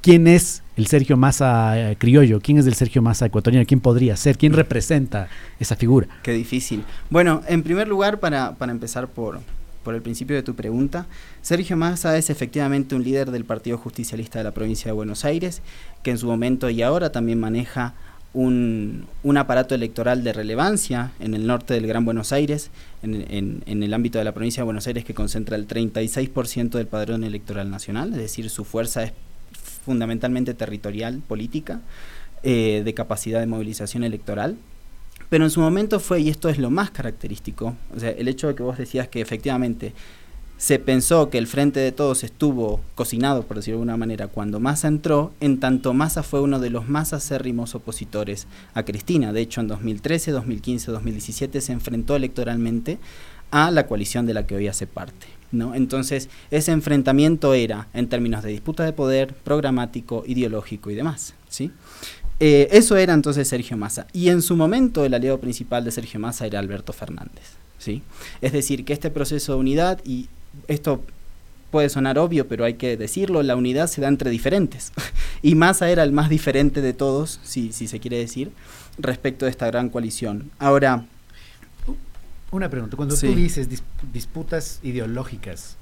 ¿quién 0.00 0.26
es 0.26 0.63
el 0.76 0.86
Sergio 0.86 1.16
Massa 1.16 1.90
eh, 1.90 1.96
criollo? 1.96 2.40
¿Quién 2.40 2.58
es 2.58 2.66
el 2.66 2.74
Sergio 2.74 3.02
Massa 3.02 3.26
ecuatoriano? 3.26 3.66
¿Quién 3.66 3.80
podría 3.80 4.16
ser? 4.16 4.36
¿Quién 4.36 4.52
representa 4.52 5.28
esa 5.58 5.76
figura? 5.76 6.08
Qué 6.22 6.32
difícil. 6.32 6.84
Bueno, 7.10 7.42
en 7.46 7.62
primer 7.62 7.88
lugar, 7.88 8.20
para, 8.20 8.54
empezar 8.60 9.08
por, 9.08 9.40
por 9.82 9.94
el 9.94 10.02
principio 10.02 10.36
de 10.36 10.42
tu 10.42 10.54
pregunta, 10.54 11.06
Sergio 11.42 11.76
Massa 11.76 12.16
es 12.18 12.30
efectivamente 12.30 12.94
un 12.94 13.04
líder 13.04 13.30
del 13.30 13.44
Partido 13.44 13.78
Justicialista 13.78 14.38
de 14.38 14.44
la 14.44 14.52
provincia 14.52 14.86
de 14.86 14.92
Buenos 14.92 15.24
Aires, 15.24 15.62
que 16.02 16.10
en 16.10 16.18
su 16.18 16.26
momento 16.26 16.70
y 16.70 16.82
ahora 16.82 17.12
también 17.12 17.38
maneja 17.38 17.94
un, 18.32 19.06
aparato 19.36 19.76
electoral 19.76 20.24
de 20.24 20.32
relevancia 20.32 21.12
en 21.20 21.34
el 21.34 21.46
norte 21.46 21.74
del 21.74 21.86
Gran 21.86 22.04
Buenos 22.04 22.32
Aires, 22.32 22.70
en, 23.02 23.62
en, 23.64 23.82
el 23.82 23.94
ámbito 23.94 24.18
de 24.18 24.24
la 24.24 24.32
provincia 24.32 24.62
de 24.62 24.64
Buenos 24.64 24.88
Aires, 24.88 25.04
que 25.04 25.14
concentra 25.14 25.56
el 25.56 25.68
36% 25.68 26.70
del 26.70 26.88
padrón 26.88 27.22
electoral 27.22 27.70
nacional, 27.70 28.10
es 28.12 28.18
decir, 28.18 28.50
su 28.50 28.64
fuerza 28.64 29.04
es 29.04 29.12
fundamentalmente 29.54 30.54
territorial, 30.54 31.20
política, 31.26 31.80
eh, 32.42 32.82
de 32.84 32.94
capacidad 32.94 33.40
de 33.40 33.46
movilización 33.46 34.04
electoral. 34.04 34.56
Pero 35.30 35.44
en 35.44 35.50
su 35.50 35.60
momento 35.60 36.00
fue, 36.00 36.20
y 36.20 36.28
esto 36.28 36.48
es 36.48 36.58
lo 36.58 36.70
más 36.70 36.90
característico, 36.90 37.74
o 37.96 38.00
sea, 38.00 38.10
el 38.10 38.28
hecho 38.28 38.48
de 38.48 38.54
que 38.54 38.62
vos 38.62 38.78
decías 38.78 39.08
que 39.08 39.20
efectivamente 39.20 39.94
se 40.56 40.78
pensó 40.78 41.30
que 41.30 41.38
el 41.38 41.46
Frente 41.46 41.80
de 41.80 41.92
Todos 41.92 42.22
estuvo 42.22 42.80
cocinado, 42.94 43.42
por 43.42 43.56
decirlo 43.56 43.78
de 43.78 43.82
alguna 43.82 43.96
manera, 43.96 44.28
cuando 44.28 44.60
Massa 44.60 44.88
entró, 44.88 45.32
en 45.40 45.58
tanto 45.58 45.92
Massa 45.94 46.22
fue 46.22 46.40
uno 46.40 46.60
de 46.60 46.70
los 46.70 46.88
más 46.88 47.12
acérrimos 47.12 47.74
opositores 47.74 48.46
a 48.72 48.84
Cristina. 48.84 49.32
De 49.32 49.40
hecho, 49.40 49.60
en 49.60 49.68
2013, 49.68 50.30
2015, 50.30 50.92
2017 50.92 51.60
se 51.60 51.72
enfrentó 51.72 52.14
electoralmente 52.16 52.98
a 53.50 53.70
la 53.70 53.86
coalición 53.86 54.26
de 54.26 54.34
la 54.34 54.46
que 54.46 54.56
hoy 54.56 54.68
hace 54.68 54.86
parte. 54.86 55.26
¿No? 55.52 55.74
Entonces, 55.74 56.28
ese 56.50 56.72
enfrentamiento 56.72 57.54
era 57.54 57.88
en 57.94 58.08
términos 58.08 58.42
de 58.42 58.50
disputa 58.50 58.84
de 58.84 58.92
poder, 58.92 59.34
programático, 59.34 60.24
ideológico 60.26 60.90
y 60.90 60.94
demás. 60.94 61.34
¿sí? 61.48 61.70
Eh, 62.40 62.68
eso 62.72 62.96
era 62.96 63.14
entonces 63.14 63.48
Sergio 63.48 63.76
Massa. 63.76 64.06
Y 64.12 64.28
en 64.28 64.42
su 64.42 64.56
momento 64.56 65.04
el 65.04 65.14
aliado 65.14 65.40
principal 65.40 65.84
de 65.84 65.90
Sergio 65.90 66.20
Massa 66.20 66.46
era 66.46 66.58
Alberto 66.58 66.92
Fernández. 66.92 67.54
¿sí? 67.78 68.02
Es 68.40 68.52
decir, 68.52 68.84
que 68.84 68.92
este 68.92 69.10
proceso 69.10 69.52
de 69.54 69.58
unidad, 69.58 70.00
y 70.04 70.28
esto 70.68 71.02
puede 71.70 71.88
sonar 71.88 72.18
obvio, 72.18 72.46
pero 72.46 72.64
hay 72.64 72.74
que 72.74 72.96
decirlo, 72.96 73.42
la 73.42 73.56
unidad 73.56 73.88
se 73.88 74.00
da 74.00 74.08
entre 74.08 74.30
diferentes. 74.30 74.92
y 75.42 75.54
Massa 75.54 75.90
era 75.90 76.02
el 76.02 76.12
más 76.12 76.28
diferente 76.28 76.80
de 76.80 76.92
todos, 76.92 77.40
si, 77.42 77.72
si 77.72 77.88
se 77.88 78.00
quiere 78.00 78.18
decir, 78.18 78.52
respecto 78.98 79.44
de 79.44 79.50
esta 79.50 79.66
gran 79.66 79.88
coalición. 79.88 80.50
Ahora, 80.58 81.04
una 82.56 82.68
pregunta, 82.68 82.96
cuando 82.96 83.16
tú 83.16 83.34
dices 83.34 83.68
disputas 84.12 84.80
ideológicas, 84.82 85.76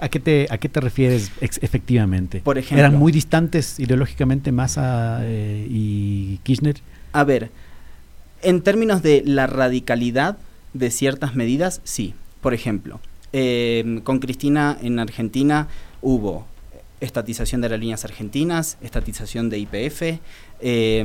¿a, 0.00 0.08
qué 0.08 0.20
te, 0.20 0.46
¿a 0.50 0.58
qué 0.58 0.68
te 0.68 0.80
refieres 0.80 1.30
efectivamente? 1.40 2.40
Por 2.40 2.58
ejemplo, 2.58 2.78
¿Eran 2.78 2.98
muy 2.98 3.12
distantes 3.12 3.78
ideológicamente 3.80 4.52
Massa 4.52 5.20
eh, 5.22 5.66
y 5.68 6.38
Kirchner? 6.42 6.76
A 7.12 7.24
ver, 7.24 7.50
en 8.42 8.62
términos 8.62 9.02
de 9.02 9.22
la 9.24 9.46
radicalidad 9.46 10.38
de 10.72 10.90
ciertas 10.90 11.34
medidas, 11.34 11.80
sí. 11.84 12.14
Por 12.40 12.54
ejemplo, 12.54 13.00
eh, 13.32 14.00
con 14.04 14.18
Cristina 14.18 14.78
en 14.80 14.98
Argentina 14.98 15.68
hubo 16.00 16.46
estatización 17.00 17.60
de 17.60 17.68
las 17.68 17.80
líneas 17.80 18.04
argentinas, 18.04 18.78
estatización 18.80 19.50
de 19.50 19.58
IPF, 19.58 20.20
eh, 20.62 21.02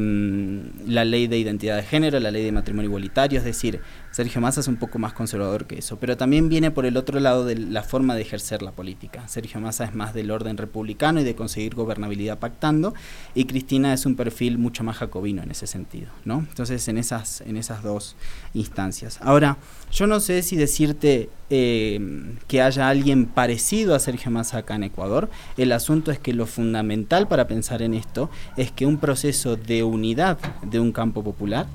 la 0.88 1.06
ley 1.06 1.28
de 1.28 1.38
identidad 1.38 1.78
de 1.78 1.84
género, 1.84 2.20
la 2.20 2.32
ley 2.32 2.44
de 2.44 2.52
matrimonio 2.52 2.90
igualitario, 2.90 3.40
es 3.40 3.46
decir, 3.46 3.82
Sergio 4.12 4.40
Massa 4.40 4.62
es 4.62 4.68
un 4.68 4.78
poco 4.78 4.98
más 4.98 5.14
conservador 5.14 5.68
que 5.68 5.78
eso, 5.80 5.98
pero 6.00 6.16
también 6.16 6.48
viene 6.48 6.72
por 6.72 6.86
el 6.86 6.96
otro 6.96 7.20
lado 7.20 7.46
de 7.46 7.56
la 7.58 7.84
forma 7.84 8.16
de 8.16 8.22
ejercer 8.22 8.62
la 8.62 8.72
política. 8.72 9.28
Sergio 9.28 9.60
Massa 9.60 9.84
es 9.84 9.94
más 9.94 10.14
del 10.14 10.32
orden 10.32 10.56
republicano 10.58 11.20
y 11.20 11.24
de 11.24 11.36
conseguir 11.36 11.76
gobernabilidad 11.76 12.40
pactando, 12.40 12.94
y 13.34 13.46
Cristina 13.46 13.94
es 13.94 14.06
un 14.06 14.16
perfil 14.16 14.58
mucho 14.58 14.84
más 14.84 14.98
jacobino 14.98 15.44
en 15.44 15.52
ese 15.52 15.68
sentido, 15.68 16.08
¿no? 16.24 16.46
Entonces, 16.50 16.88
en 16.88 16.98
esas, 16.98 17.42
en 17.42 17.58
esas 17.58 17.84
dos 17.84 18.16
instancias. 18.54 19.20
Ahora, 19.22 19.58
yo 19.92 20.08
no 20.08 20.20
sé 20.20 20.42
si 20.44 20.56
decirte 20.56 21.30
eh, 21.52 22.00
que 22.48 22.64
haya 22.64 22.90
alguien 22.90 23.28
parecido 23.28 23.94
a 23.94 24.00
Sergio 24.00 24.32
Massa 24.32 24.58
acá 24.58 24.76
en 24.76 24.84
Ecuador. 24.84 25.30
El 25.58 25.72
asunto 25.74 26.12
es 26.12 26.18
que 26.18 26.34
lo 26.34 26.48
fundamental 26.48 27.28
para 27.28 27.48
pensar 27.48 27.84
en 27.84 27.94
esto 27.94 28.32
es 28.58 28.72
que 28.72 28.88
un 28.88 28.98
proceso 28.98 29.45
de 29.46 29.84
unidad 29.84 30.40
de 30.64 30.80
un 30.80 30.92
campo 30.92 31.24
popular 31.24 31.68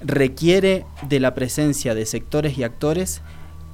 requiere 0.00 0.86
de 1.08 1.20
la 1.20 1.34
presencia 1.34 1.94
de 1.94 2.06
sectores 2.06 2.56
y 2.56 2.62
actores 2.62 3.20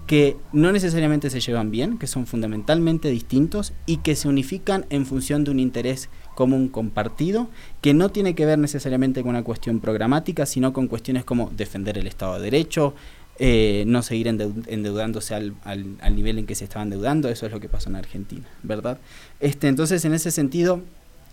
que 0.06 0.36
no 0.52 0.72
necesariamente 0.72 1.30
se 1.30 1.40
llevan 1.40 1.70
bien, 1.70 1.98
que 1.98 2.06
son 2.06 2.26
fundamentalmente 2.26 3.10
distintos 3.10 3.72
y 3.86 3.98
que 3.98 4.14
se 4.14 4.28
unifican 4.28 4.86
en 4.90 5.04
función 5.04 5.44
de 5.44 5.50
un 5.50 5.60
interés 5.60 6.08
común 6.34 6.68
compartido, 6.68 7.48
que 7.80 7.94
no 7.94 8.10
tiene 8.10 8.34
que 8.34 8.46
ver 8.46 8.58
necesariamente 8.58 9.22
con 9.22 9.30
una 9.30 9.42
cuestión 9.42 9.80
programática, 9.80 10.46
sino 10.46 10.72
con 10.72 10.86
cuestiones 10.86 11.24
como 11.24 11.50
defender 11.56 11.98
el 11.98 12.06
Estado 12.06 12.34
de 12.34 12.42
Derecho, 12.42 12.94
eh, 13.38 13.84
no 13.86 14.02
seguir 14.02 14.28
endeudándose 14.28 15.34
al, 15.34 15.54
al, 15.64 16.16
nivel 16.16 16.38
en 16.38 16.46
que 16.46 16.54
se 16.54 16.64
estaba 16.64 16.82
endeudando, 16.84 17.28
eso 17.28 17.46
es 17.46 17.52
lo 17.52 17.60
que 17.60 17.68
pasó 17.68 17.90
en 17.90 17.96
Argentina, 17.96 18.46
¿verdad? 18.62 18.98
Este, 19.40 19.68
entonces, 19.68 20.04
en 20.04 20.14
ese 20.14 20.30
sentido, 20.30 20.80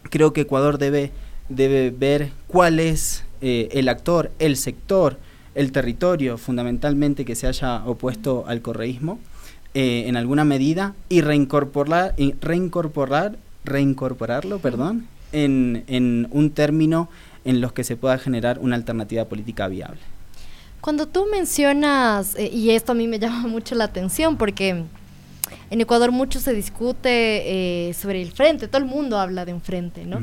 creo 0.09 0.33
que 0.33 0.41
Ecuador 0.41 0.79
debe, 0.79 1.11
debe 1.49 1.91
ver 1.91 2.31
cuál 2.47 2.79
es 2.79 3.23
eh, 3.41 3.69
el 3.73 3.89
actor, 3.89 4.31
el 4.39 4.55
sector, 4.55 5.17
el 5.55 5.71
territorio 5.71 6.37
fundamentalmente 6.37 7.25
que 7.25 7.35
se 7.35 7.47
haya 7.47 7.83
opuesto 7.85 8.45
al 8.47 8.61
correísmo 8.61 9.19
eh, 9.73 10.05
en 10.07 10.15
alguna 10.15 10.45
medida 10.45 10.93
y 11.09 11.21
reincorporar, 11.21 12.15
reincorporar 12.41 13.37
reincorporarlo 13.65 14.59
perdón, 14.59 15.07
en, 15.31 15.83
en 15.87 16.27
un 16.31 16.51
término 16.51 17.09
en 17.45 17.59
los 17.59 17.73
que 17.73 17.83
se 17.83 17.97
pueda 17.97 18.17
generar 18.17 18.59
una 18.59 18.75
alternativa 18.75 19.25
política 19.25 19.67
viable. 19.67 19.99
Cuando 20.79 21.07
tú 21.07 21.27
mencionas, 21.31 22.35
eh, 22.35 22.49
y 22.51 22.71
esto 22.71 22.93
a 22.93 22.95
mí 22.95 23.07
me 23.07 23.19
llama 23.19 23.47
mucho 23.47 23.75
la 23.75 23.85
atención 23.85 24.37
porque 24.37 24.83
en 25.69 25.81
Ecuador 25.81 26.11
mucho 26.11 26.39
se 26.39 26.53
discute 26.53 27.93
sobre 27.99 28.21
el 28.21 28.31
frente, 28.31 28.67
todo 28.67 28.81
el 28.81 28.87
mundo 28.87 29.19
habla 29.19 29.43
de 29.43 29.53
un 29.53 29.61
frente, 29.61 30.05
¿no? 30.05 30.21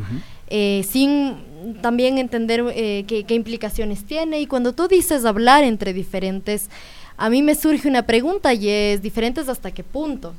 Eh, 0.50 0.84
sin 0.88 1.36
también 1.80 2.18
entender 2.18 2.64
eh, 2.74 3.04
qué, 3.06 3.34
implicaciones 3.34 4.04
tiene. 4.04 4.40
Y 4.40 4.46
cuando 4.46 4.72
tú 4.72 4.88
dices 4.88 5.24
hablar 5.24 5.62
entre 5.62 5.92
diferentes, 5.92 6.68
a 7.16 7.30
mí 7.30 7.40
me 7.40 7.54
surge 7.54 7.88
una 7.88 8.04
pregunta 8.04 8.52
y 8.52 8.68
es, 8.68 9.00
¿diferentes 9.00 9.48
hasta 9.48 9.70
qué 9.70 9.84
punto? 9.84 10.34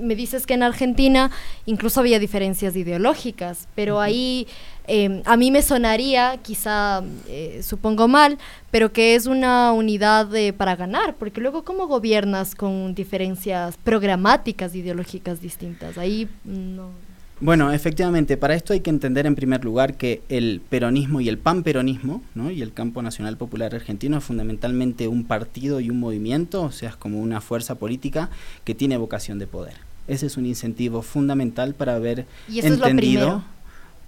Me 0.00 0.14
dices 0.14 0.46
que 0.46 0.54
en 0.54 0.62
Argentina 0.62 1.32
incluso 1.64 1.98
había 1.98 2.20
diferencias 2.20 2.76
ideológicas, 2.76 3.66
pero 3.74 4.00
ahí 4.00 4.46
em, 4.86 5.22
a 5.24 5.36
mí 5.36 5.50
me 5.50 5.60
sonaría, 5.60 6.38
quizá 6.40 7.02
eh, 7.26 7.62
supongo 7.64 8.06
mal, 8.06 8.38
pero 8.70 8.92
que 8.92 9.16
es 9.16 9.26
una 9.26 9.72
unidad 9.72 10.28
para 10.56 10.76
ganar, 10.76 11.16
porque 11.16 11.40
luego 11.40 11.64
¿cómo 11.64 11.88
gobiernas 11.88 12.54
con 12.54 12.94
diferencias 12.94 13.76
programáticas 13.82 14.72
ideológicas 14.76 15.40
distintas? 15.40 15.98
Ahí 15.98 16.28
no, 16.44 16.92
bueno, 17.40 17.72
efectivamente, 17.72 18.36
para 18.36 18.54
esto 18.54 18.72
hay 18.72 18.80
que 18.80 18.90
entender 18.90 19.26
en 19.26 19.34
primer 19.34 19.64
lugar 19.64 19.96
que 19.96 20.22
el 20.28 20.62
peronismo 20.68 21.20
y 21.20 21.28
el 21.28 21.38
panperonismo, 21.38 22.22
¿no? 22.34 22.50
y 22.50 22.62
el 22.62 22.72
Campo 22.72 23.02
Nacional 23.02 23.36
Popular 23.36 23.74
Argentino 23.74 24.16
es 24.18 24.24
fundamentalmente 24.24 25.08
un 25.08 25.24
partido 25.24 25.80
y 25.80 25.90
un 25.90 26.00
movimiento, 26.00 26.62
o 26.62 26.72
sea, 26.72 26.90
es 26.90 26.96
como 26.96 27.20
una 27.20 27.40
fuerza 27.40 27.74
política 27.74 28.30
que 28.64 28.74
tiene 28.74 28.96
vocación 28.96 29.38
de 29.38 29.46
poder. 29.46 29.74
Ese 30.08 30.26
es 30.26 30.36
un 30.36 30.46
incentivo 30.46 31.02
fundamental 31.02 31.74
para 31.74 31.96
haber 31.96 32.26
¿Y 32.48 32.60
eso 32.60 32.68
entendido. 32.68 33.26
Es 33.26 33.32
lo 33.34 33.56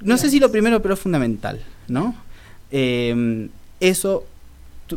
no 0.00 0.16
sé 0.16 0.30
si 0.30 0.38
lo 0.38 0.50
primero, 0.50 0.80
pero 0.80 0.94
es 0.94 1.00
fundamental, 1.00 1.60
¿no? 1.88 2.14
Em, 2.70 3.48
eso 3.80 4.24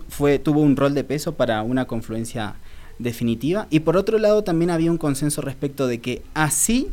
fue, 0.10 0.40
tuvo 0.40 0.62
un 0.62 0.76
rol 0.76 0.94
de 0.94 1.04
peso 1.04 1.34
para 1.34 1.64
una 1.64 1.86
confluencia 1.86 2.56
definitiva. 3.00 3.68
Y 3.70 3.80
por 3.80 3.98
otro 3.98 4.20
lado, 4.20 4.44
también 4.44 4.70
había 4.70 4.92
un 4.92 4.98
consenso 4.98 5.42
respecto 5.42 5.88
de 5.88 6.00
que 6.00 6.22
así 6.34 6.90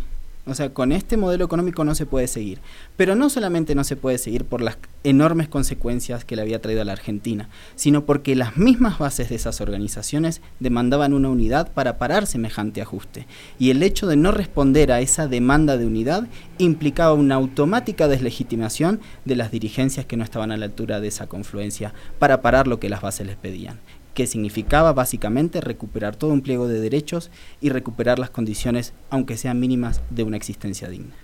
o 0.49 0.55
sea, 0.55 0.73
con 0.73 0.93
este 0.93 1.17
modelo 1.17 1.45
económico 1.45 1.85
no 1.85 1.95
se 1.95 2.07
puede 2.07 2.27
seguir. 2.27 2.61
Pero 2.97 3.15
no 3.15 3.31
solamente 3.31 3.75
no 3.75 3.85
se 3.85 3.97
puede 3.97 4.19
seguir 4.19 4.45
por 4.45 4.61
las 4.63 4.79
enormes 5.05 5.49
consecuencias 5.49 6.25
que 6.25 6.37
le 6.37 6.43
había 6.43 6.61
traído 6.61 6.83
a 6.83 6.85
la 6.85 6.93
Argentina, 6.93 7.49
sino 7.75 8.05
porque 8.05 8.35
las 8.35 8.57
mismas 8.57 8.99
bases 8.99 9.29
de 9.29 9.37
esas 9.37 9.61
organizaciones 9.61 10.41
demandaban 10.61 11.13
una 11.13 11.29
unidad 11.29 11.73
para 11.73 11.99
parar 11.99 12.27
semejante 12.27 12.83
ajuste. 12.83 13.27
Y 13.59 13.71
el 13.71 13.83
hecho 13.83 14.07
de 14.07 14.17
no 14.17 14.33
responder 14.33 14.93
a 14.93 15.01
esa 15.01 15.29
demanda 15.29 15.77
de 15.77 15.87
unidad 15.87 16.27
implicaba 16.59 17.13
una 17.13 17.37
automática 17.37 18.09
deslegitimación 18.09 19.01
de 19.25 19.37
las 19.37 19.51
dirigencias 19.51 20.07
que 20.07 20.17
no 20.17 20.25
estaban 20.25 20.53
a 20.53 20.57
la 20.57 20.67
altura 20.67 21.01
de 21.01 21.09
esa 21.09 21.27
confluencia 21.27 21.93
para 22.19 22.43
parar 22.43 22.67
lo 22.67 22.81
que 22.81 22.89
las 22.89 23.03
bases 23.03 23.27
les 23.27 23.37
pedían 23.37 23.79
que 24.19 24.27
significaba 24.27 24.93
básicamente 24.93 25.61
recuperar 25.61 26.17
todo 26.17 26.33
un 26.33 26.41
pliego 26.41 26.67
de 26.67 26.81
derechos 26.81 27.31
y 27.61 27.69
recuperar 27.69 28.19
las 28.19 28.31
condiciones, 28.31 28.93
aunque 29.11 29.37
sean 29.37 29.61
mínimas, 29.61 30.01
de 30.11 30.25
una 30.25 30.37
existencia 30.37 30.89
digna. 30.89 31.15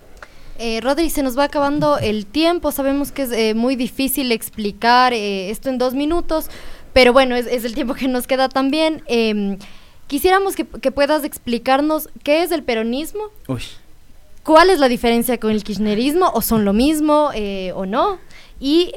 Eh, 0.59 0.79
Rodri, 0.79 1.09
se 1.09 1.21
nos 1.21 1.37
va 1.37 1.43
acabando 1.43 1.97
el 1.97 2.25
tiempo, 2.25 2.71
sabemos 2.71 3.11
que 3.11 3.23
es 3.23 3.33
eh, 3.33 3.53
muy 3.53 3.75
difícil 3.75 4.31
explicar 4.31 5.11
eh, 5.11 5.49
esto 5.49 5.67
en 5.67 5.77
dos 5.77 5.93
minutos, 5.93 6.45
pero 6.93 7.11
bueno, 7.11 7.35
es, 7.35 7.65
el 7.65 7.75
tiempo 7.75 7.95
que 7.95 8.07
nos 8.07 8.27
queda 8.27 8.47
también. 8.47 9.03
Em, 9.07 9.57
quisiéramos 10.07 10.55
que, 10.55 10.63
puedas 10.63 11.25
explicarnos 11.25 12.07
qué 12.23 12.43
es 12.43 12.51
el 12.53 12.63
peronismo, 12.63 13.23
cuál 14.43 14.69
es 14.69 14.79
la 14.79 14.87
diferencia 14.87 15.37
con 15.37 15.51
el 15.51 15.65
kirchnerismo, 15.65 16.31
o 16.33 16.41
son 16.41 16.63
lo 16.63 16.71
mismo 16.71 17.31
o 17.75 17.85
no, 17.85 18.19
y 18.61 18.93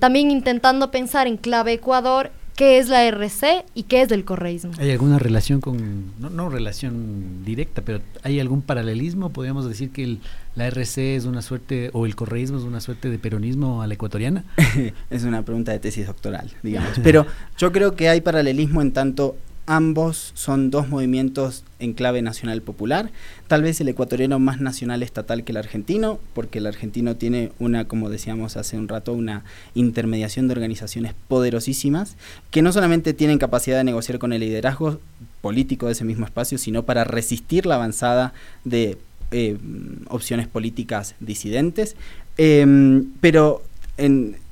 también 0.00 0.30
intentando 0.30 0.90
pensar 0.90 1.26
en 1.26 1.36
clave 1.36 1.74
Ecuador 1.74 2.30
qué 2.56 2.78
es 2.78 2.88
la 2.88 3.04
RC 3.04 3.64
y 3.74 3.84
qué 3.84 4.02
es 4.02 4.10
el 4.12 4.24
correísmo. 4.24 4.72
¿Hay 4.78 4.90
alguna 4.90 5.18
relación 5.18 5.60
con, 5.60 6.12
no, 6.18 6.30
no 6.30 6.48
relación 6.48 7.44
directa, 7.44 7.82
pero 7.82 8.00
hay 8.22 8.40
algún 8.40 8.62
paralelismo? 8.62 9.30
Podríamos 9.30 9.68
decir 9.68 9.90
que 9.90 10.04
el, 10.04 10.20
la 10.54 10.66
RC 10.66 11.16
es 11.16 11.24
una 11.24 11.42
suerte, 11.42 11.90
o 11.92 12.06
el 12.06 12.14
correísmo 12.14 12.58
es 12.58 12.64
una 12.64 12.80
suerte 12.80 13.10
de 13.10 13.18
peronismo 13.18 13.82
a 13.82 13.86
la 13.86 13.94
ecuatoriana. 13.94 14.44
es 15.10 15.24
una 15.24 15.42
pregunta 15.42 15.72
de 15.72 15.78
tesis 15.78 16.06
doctoral, 16.06 16.50
digamos. 16.62 16.98
pero 17.02 17.26
yo 17.58 17.72
creo 17.72 17.94
que 17.94 18.08
hay 18.08 18.20
paralelismo 18.20 18.82
en 18.82 18.92
tanto 18.92 19.36
Ambos 19.66 20.32
son 20.34 20.70
dos 20.70 20.88
movimientos 20.88 21.62
en 21.78 21.92
clave 21.92 22.20
nacional 22.20 22.62
popular. 22.62 23.12
Tal 23.46 23.62
vez 23.62 23.80
el 23.80 23.88
ecuatoriano 23.88 24.40
más 24.40 24.60
nacional 24.60 25.04
estatal 25.04 25.44
que 25.44 25.52
el 25.52 25.58
argentino, 25.58 26.18
porque 26.34 26.58
el 26.58 26.66
argentino 26.66 27.14
tiene 27.14 27.52
una, 27.60 27.86
como 27.86 28.10
decíamos 28.10 28.56
hace 28.56 28.76
un 28.76 28.88
rato, 28.88 29.12
una 29.12 29.44
intermediación 29.74 30.48
de 30.48 30.54
organizaciones 30.54 31.14
poderosísimas 31.28 32.16
que 32.50 32.60
no 32.60 32.72
solamente 32.72 33.14
tienen 33.14 33.38
capacidad 33.38 33.76
de 33.76 33.84
negociar 33.84 34.18
con 34.18 34.32
el 34.32 34.40
liderazgo 34.40 35.00
político 35.40 35.86
de 35.86 35.92
ese 35.92 36.04
mismo 36.04 36.26
espacio, 36.26 36.58
sino 36.58 36.82
para 36.84 37.04
resistir 37.04 37.64
la 37.64 37.76
avanzada 37.76 38.32
de 38.64 38.98
eh, 39.30 39.58
opciones 40.08 40.48
políticas 40.48 41.14
disidentes. 41.20 41.94
Em, 42.36 43.12
pero 43.20 43.62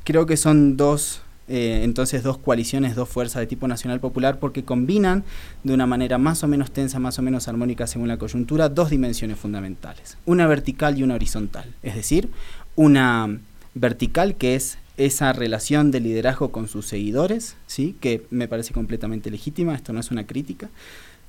creo 0.05 0.27
que 0.27 0.37
son 0.37 0.77
dos 0.77 1.23
eh, 1.53 1.81
entonces 1.83 2.23
dos 2.23 2.39
coaliciones, 2.39 2.95
dos 2.95 3.09
fuerzas 3.09 3.41
de 3.41 3.49
tipo 3.49 3.67
nacional 3.67 3.99
popular, 3.99 4.39
porque 4.39 4.65
combinan 4.65 5.25
de 5.65 5.75
una 5.75 5.85
manera 5.85 6.17
más 6.17 6.45
o 6.45 6.47
menos 6.47 6.71
tensa, 6.71 7.01
más 7.01 7.19
o 7.19 7.23
menos 7.23 7.49
armónica 7.49 7.89
según 7.89 8.07
la 8.07 8.19
coyuntura, 8.19 8.69
dos 8.69 8.91
dimensiones 8.91 9.37
fundamentales, 9.37 10.17
una 10.27 10.47
vertical 10.47 10.97
y 10.97 11.03
una 11.03 11.17
horizontal, 11.17 11.75
es 11.83 11.97
decir, 11.97 12.31
una 12.77 13.41
vertical 13.75 14.37
que 14.37 14.55
es 14.55 14.79
esa 14.97 15.33
relación 15.33 15.91
de 15.91 15.99
liderazgo 15.99 16.53
con 16.53 16.69
sus 16.69 16.87
seguidores, 16.87 17.57
¿sí? 17.67 17.97
que 18.01 18.25
me 18.31 18.47
parece 18.47 18.73
completamente 18.73 19.29
legítima, 19.29 19.75
esto 19.75 19.93
no 19.93 19.99
es 19.99 20.13
una 20.13 20.29
crítica, 20.29 20.69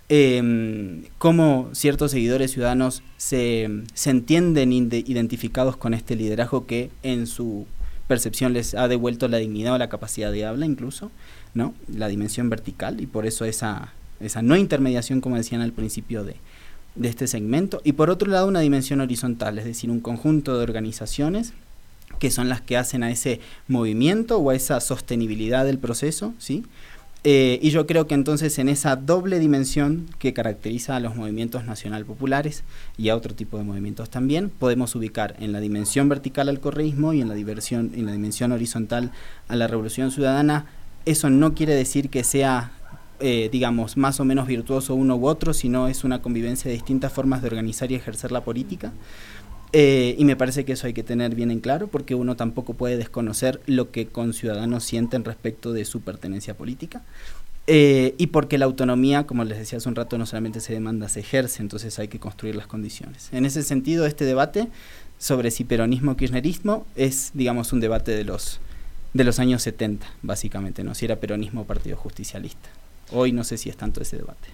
eh, 0.07 1.01
cómo 1.17 1.69
ciertos 1.71 2.11
seguidores 2.11 2.51
ciudadanos 2.51 3.01
se, 3.17 3.69
se 3.95 4.11
entienden 4.11 4.71
identificados 4.71 5.77
con 5.77 5.95
este 5.95 6.15
liderazgo 6.15 6.67
que 6.67 6.91
en 7.01 7.25
su 7.25 7.65
percepción 8.11 8.51
les 8.51 8.75
ha 8.75 8.89
devuelto 8.89 9.29
la 9.29 9.37
dignidad 9.37 9.75
o 9.75 9.77
la 9.77 9.87
capacidad 9.87 10.33
de 10.33 10.45
habla 10.45 10.65
incluso, 10.65 11.11
¿no? 11.53 11.73
La 11.87 12.09
dimensión 12.09 12.49
vertical 12.49 12.99
y 12.99 13.07
por 13.07 13.25
eso 13.25 13.45
esa, 13.45 13.93
esa 14.19 14.41
no 14.41 14.57
intermediación, 14.57 15.21
como 15.21 15.37
decían 15.37 15.61
al 15.61 15.71
principio 15.71 16.25
de, 16.25 16.35
de 16.95 17.07
este 17.07 17.25
segmento. 17.25 17.79
Y 17.85 17.93
por 17.93 18.09
otro 18.09 18.29
lado 18.29 18.49
una 18.49 18.59
dimensión 18.59 18.99
horizontal, 18.99 19.57
es 19.59 19.63
decir, 19.63 19.89
un 19.89 20.01
conjunto 20.01 20.57
de 20.57 20.63
organizaciones 20.63 21.53
que 22.19 22.31
son 22.31 22.49
las 22.49 22.59
que 22.59 22.75
hacen 22.75 23.01
a 23.03 23.11
ese 23.11 23.39
movimiento 23.69 24.39
o 24.39 24.49
a 24.49 24.55
esa 24.55 24.81
sostenibilidad 24.81 25.63
del 25.63 25.77
proceso, 25.77 26.33
¿sí? 26.37 26.65
Eh, 27.23 27.59
y 27.61 27.69
yo 27.69 27.85
creo 27.85 28.07
que 28.07 28.15
entonces 28.15 28.57
en 28.57 28.67
esa 28.67 28.95
doble 28.95 29.37
dimensión 29.37 30.07
que 30.17 30.33
caracteriza 30.33 30.95
a 30.95 30.99
los 30.99 31.15
movimientos 31.15 31.65
nacional 31.65 32.03
populares 32.03 32.63
y 32.97 33.09
a 33.09 33.15
otro 33.15 33.35
tipo 33.35 33.59
de 33.59 33.63
movimientos 33.63 34.09
también, 34.09 34.49
podemos 34.49 34.95
ubicar 34.95 35.35
en 35.39 35.51
la 35.51 35.59
dimensión 35.59 36.09
vertical 36.09 36.49
al 36.49 36.59
correísmo 36.59 37.13
y 37.13 37.21
en 37.21 37.29
la, 37.29 37.35
diversión, 37.35 37.91
en 37.93 38.07
la 38.07 38.11
dimensión 38.13 38.51
horizontal 38.51 39.11
a 39.47 39.55
la 39.55 39.67
revolución 39.67 40.09
ciudadana. 40.09 40.65
Eso 41.05 41.29
no 41.29 41.53
quiere 41.53 41.75
decir 41.75 42.09
que 42.09 42.23
sea, 42.23 42.71
eh, 43.19 43.49
digamos, 43.51 43.97
más 43.97 44.19
o 44.19 44.25
menos 44.25 44.47
virtuoso 44.47 44.95
uno 44.95 45.15
u 45.15 45.27
otro, 45.27 45.53
sino 45.53 45.87
es 45.87 46.03
una 46.03 46.23
convivencia 46.23 46.69
de 46.69 46.73
distintas 46.73 47.13
formas 47.13 47.43
de 47.43 47.49
organizar 47.49 47.91
y 47.91 47.95
ejercer 47.95 48.31
la 48.31 48.41
política. 48.41 48.93
Eh, 49.73 50.15
y 50.17 50.25
me 50.25 50.35
parece 50.35 50.65
que 50.65 50.73
eso 50.73 50.87
hay 50.87 50.93
que 50.93 51.03
tener 51.03 51.33
bien 51.33 51.49
en 51.49 51.61
claro 51.61 51.87
porque 51.87 52.13
uno 52.13 52.35
tampoco 52.35 52.73
puede 52.73 52.97
desconocer 52.97 53.61
lo 53.67 53.91
que 53.91 54.07
con 54.07 54.33
ciudadanos 54.33 54.83
sienten 54.83 55.23
respecto 55.23 55.71
de 55.71 55.85
su 55.85 56.01
pertenencia 56.01 56.55
política. 56.55 57.01
Eh, 57.67 58.15
y 58.17 58.27
porque 58.27 58.57
la 58.57 58.65
autonomía, 58.65 59.25
como 59.27 59.43
les 59.43 59.57
decía 59.57 59.77
hace 59.77 59.87
un 59.87 59.95
rato, 59.95 60.17
no 60.17 60.25
solamente 60.25 60.59
se 60.59 60.73
demanda, 60.73 61.07
se 61.07 61.21
ejerce, 61.21 61.61
entonces 61.61 61.99
hay 61.99 62.07
que 62.07 62.19
construir 62.19 62.55
las 62.55 62.67
condiciones. 62.67 63.29
En 63.31 63.45
ese 63.45 63.63
sentido, 63.63 64.05
este 64.05 64.25
debate 64.25 64.67
sobre 65.19 65.51
si 65.51 65.63
peronismo 65.63 66.13
o 66.13 66.17
kirchnerismo 66.17 66.85
es, 66.95 67.31
digamos, 67.33 67.71
un 67.71 67.79
debate 67.79 68.11
de 68.11 68.23
los, 68.23 68.59
de 69.13 69.23
los 69.23 69.39
años 69.39 69.61
70, 69.61 70.07
básicamente, 70.23 70.83
¿no? 70.83 70.95
Si 70.95 71.05
era 71.05 71.17
peronismo 71.17 71.61
o 71.61 71.65
partido 71.65 71.95
justicialista. 71.95 72.69
Hoy 73.11 73.31
no 73.31 73.43
sé 73.43 73.57
si 73.57 73.69
es 73.69 73.77
tanto 73.77 74.01
ese 74.01 74.17
debate. 74.17 74.49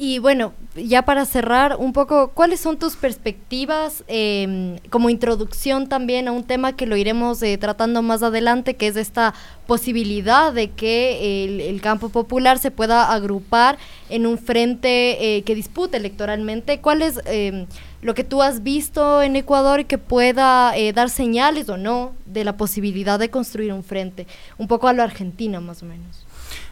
Y 0.00 0.20
bueno, 0.20 0.54
ya 0.76 1.02
para 1.02 1.26
cerrar 1.26 1.74
un 1.76 1.92
poco, 1.92 2.28
¿cuáles 2.28 2.60
son 2.60 2.78
tus 2.78 2.94
perspectivas 2.94 4.04
em, 4.06 4.78
como 4.90 5.10
introducción 5.10 5.88
también 5.88 6.28
a 6.28 6.32
un 6.32 6.44
tema 6.44 6.76
que 6.76 6.86
lo 6.86 6.96
iremos 6.96 7.42
eh, 7.42 7.58
tratando 7.58 8.00
más 8.00 8.22
adelante, 8.22 8.76
que 8.76 8.86
es 8.86 8.94
esta 8.94 9.34
posibilidad 9.66 10.52
de 10.52 10.70
que 10.70 11.68
el, 11.68 11.80
campo 11.80 12.10
popular 12.10 12.60
se 12.60 12.70
pueda 12.70 13.12
agrupar 13.12 13.76
en 14.08 14.26
un 14.26 14.38
frente 14.38 15.36
eh, 15.36 15.42
que 15.42 15.56
dispute 15.56 15.96
electoralmente? 15.96 16.80
¿Cuál 16.80 17.02
es 17.02 17.20
em, 17.24 17.66
lo 18.00 18.14
que 18.14 18.22
tú 18.22 18.40
has 18.40 18.62
visto 18.62 19.20
en 19.20 19.34
Ecuador 19.34 19.84
que 19.86 19.98
pueda 19.98 20.76
eh, 20.76 20.92
dar 20.92 21.10
señales 21.10 21.68
o 21.68 21.76
no 21.76 22.14
de 22.24 22.44
la 22.44 22.56
posibilidad 22.56 23.18
de 23.18 23.30
construir 23.30 23.72
un 23.72 23.82
frente? 23.82 24.28
Un 24.58 24.68
poco 24.68 24.86
a 24.86 24.92
lo 24.92 25.02
Argentina 25.02 25.58
más 25.60 25.82
o 25.82 25.86
menos. 25.86 26.24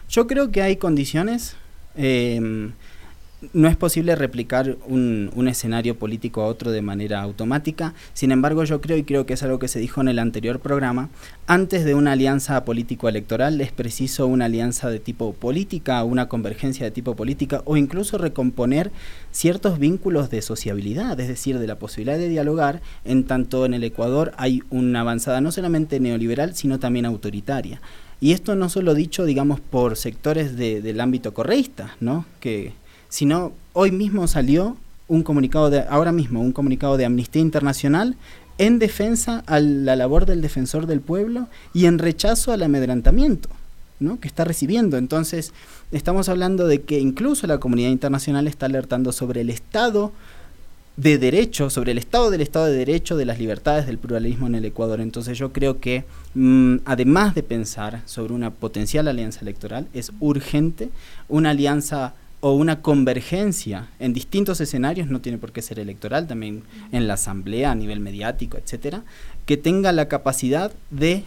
Yo 0.07 0.27
creo 0.27 0.49
que 0.49 0.61
hay 0.61 0.77
condiciones. 0.77 1.57
Em, 1.93 2.71
no 3.53 3.67
es 3.67 3.75
posible 3.75 4.15
replicar 4.15 4.77
un, 4.87 5.47
escenario 5.47 5.97
político 5.97 6.41
a 6.41 6.47
otro 6.47 6.71
de 6.71 6.81
manera 6.81 7.21
automática. 7.21 7.93
Sin 8.13 8.31
embargo, 8.31 8.63
yo 8.63 8.81
creo, 8.81 8.97
y 8.97 9.03
creo 9.03 9.25
que 9.25 9.35
es 9.35 9.43
algo 9.43 9.59
que 9.59 9.67
se 9.67 9.79
dijo 9.79 10.01
en 10.01 10.09
el 10.09 10.19
anterior 10.19 10.59
programa, 10.59 11.09
antes 11.45 11.85
de 11.85 11.93
una 11.93 12.13
alianza 12.13 12.65
político-electoral 12.65 13.61
es 13.61 13.71
preciso 13.71 14.27
una 14.27 14.45
alianza 14.45 14.89
de 14.89 14.99
tipo 14.99 15.33
política, 15.33 16.03
una 16.03 16.27
convergencia 16.27 16.85
de 16.85 16.91
tipo 16.91 17.15
política 17.15 17.61
o 17.65 17.77
incluso 17.77 18.17
recomponer 18.17 18.91
ciertos 19.31 19.79
vínculos 19.79 20.29
de 20.29 20.41
sociabilidad, 20.41 21.17
es 21.19 21.27
decir, 21.27 21.59
de 21.59 21.67
la 21.67 21.79
posibilidad 21.79 22.17
de 22.17 22.29
dialogar, 22.29 22.81
en 23.05 23.23
tanto 23.23 23.65
en 23.65 23.73
el 23.73 23.83
Ecuador 23.83 24.33
hay 24.37 24.63
una 24.69 25.01
avanzada 25.01 25.39
no 25.39 25.51
solamente 25.51 25.99
neoliberal, 25.99 26.55
sino 26.55 26.79
también 26.79 27.05
autoritaria. 27.05 27.79
Y 28.19 28.31
esto 28.31 28.55
no 28.55 28.67
solo 28.67 28.95
dicho, 28.95 29.25
digamos, 29.25 29.59
por 29.59 29.95
sectores 29.95 30.57
de, 30.57 30.81
del 30.81 30.99
ámbito 30.99 31.35
correísta, 31.35 31.95
¿no? 31.99 32.25
Que, 32.39 32.73
sino 33.17 33.51
hoy 33.73 33.89
mismo 33.89 34.27
salió 34.27 34.77
un 35.07 35.23
comunicado 35.23 35.71
de, 35.71 35.79
ahora 35.89 36.11
mismo, 36.11 36.39
un 36.39 36.51
comunicado 36.51 36.97
de 36.97 37.05
Amnistía 37.05 37.41
Internacional 37.41 38.15
en 38.59 38.77
defensa 38.77 39.43
a 39.47 39.59
la 39.59 39.95
labor 39.95 40.27
del 40.27 40.39
defensor 40.39 40.85
del 40.85 41.01
pueblo 41.01 41.47
y 41.73 41.87
en 41.87 41.97
rechazo 41.97 42.51
al 42.51 42.61
amedrentamiento 42.61 43.49
¿no? 43.99 44.19
que 44.19 44.27
está 44.27 44.43
recibiendo. 44.43 44.97
Entonces, 44.97 45.51
estamos 45.91 46.29
hablando 46.29 46.67
de 46.67 46.83
que 46.83 46.99
incluso 46.99 47.47
la 47.47 47.57
comunidad 47.57 47.89
internacional 47.89 48.47
está 48.47 48.67
alertando 48.67 49.11
sobre 49.11 49.41
el 49.41 49.49
estado 49.49 50.11
de 50.95 51.17
derecho, 51.17 51.71
sobre 51.71 51.93
el 51.93 51.97
estado 51.97 52.29
del 52.29 52.41
estado 52.41 52.67
de 52.67 52.77
derecho, 52.77 53.17
de 53.17 53.25
las 53.25 53.39
libertades, 53.39 53.87
del 53.87 53.97
pluralismo 53.97 54.45
en 54.45 54.53
el 54.53 54.65
Ecuador. 54.65 55.01
Entonces 55.01 55.39
yo 55.39 55.51
creo 55.51 55.79
que 55.79 56.05
mm, 56.35 56.75
además 56.85 57.33
de 57.33 57.41
pensar 57.41 58.03
sobre 58.05 58.33
una 58.33 58.51
potencial 58.51 59.07
alianza 59.07 59.39
electoral, 59.41 59.87
es 59.95 60.11
urgente 60.19 60.89
una 61.27 61.49
alianza 61.49 62.13
o 62.39 62.53
una 62.53 62.81
convergencia 62.81 63.89
en 63.99 64.13
distintos 64.13 64.61
escenarios, 64.61 65.07
no 65.07 65.21
tiene 65.21 65.37
por 65.37 65.51
qué 65.51 65.61
ser 65.61 65.79
electoral, 65.79 66.27
también 66.27 66.63
en 66.91 67.07
la 67.07 67.15
asamblea, 67.15 67.71
a 67.71 67.75
nivel 67.75 67.99
mediático, 67.99 68.57
etcétera, 68.57 69.03
que 69.45 69.57
tenga 69.57 69.91
la 69.91 70.07
capacidad 70.07 70.71
de 70.91 71.23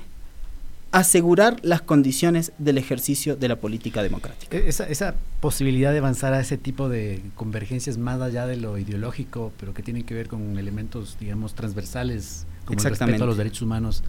asegurar 0.93 1.57
las 1.63 1.83
condiciones 1.83 2.53
del 2.59 2.79
ejercicio 2.79 3.37
de 3.37 3.49
la 3.49 3.57
política 3.57 4.03
democrática. 4.03 4.57
E-, 4.57 4.69
esa, 4.69 4.89
esa, 4.89 5.15
posibilidad 5.41 5.93
de 5.93 5.99
avanzar 5.99 6.35
a 6.35 6.41
ese 6.41 6.59
tipo 6.59 6.89
de 6.89 7.23
convergencias 7.35 7.97
más 7.97 8.21
allá 8.21 8.47
de 8.47 8.57
lo 8.57 8.77
ideológico, 8.77 9.53
pero 9.59 9.73
que 9.73 9.83
tienen 9.83 10.05
que 10.05 10.15
ver 10.15 10.29
con 10.29 10.59
elementos, 10.59 11.17
digamos, 11.19 11.55
transversales, 11.55 12.47
como 12.65 12.79
el 12.81 12.85
respeto 12.85 13.25
a 13.25 13.27
los 13.27 13.37
derechos 13.37 13.63
humanos, 13.63 14.03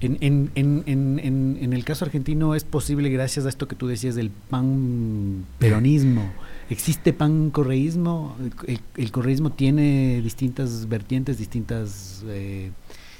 en, 0.00 0.50
en, 0.54 0.82
en, 0.86 1.58
en, 1.60 1.72
el 1.72 1.84
caso 1.84 2.04
argentino 2.04 2.54
es 2.54 2.64
posible 2.64 3.10
gracias 3.10 3.44
a 3.46 3.48
esto 3.50 3.68
que 3.68 3.76
tú 3.76 3.86
decías 3.86 4.14
del 4.14 4.30
pan 4.30 5.44
peronismo. 5.58 6.32
¿Existe 6.70 7.12
pan 7.12 7.50
correísmo? 7.50 8.36
El, 8.96 9.10
correísmo 9.10 9.50
tiene 9.50 10.22
distintas 10.22 10.88
vertientes, 10.88 11.36
distintas, 11.36 12.24
eh, 12.28 12.70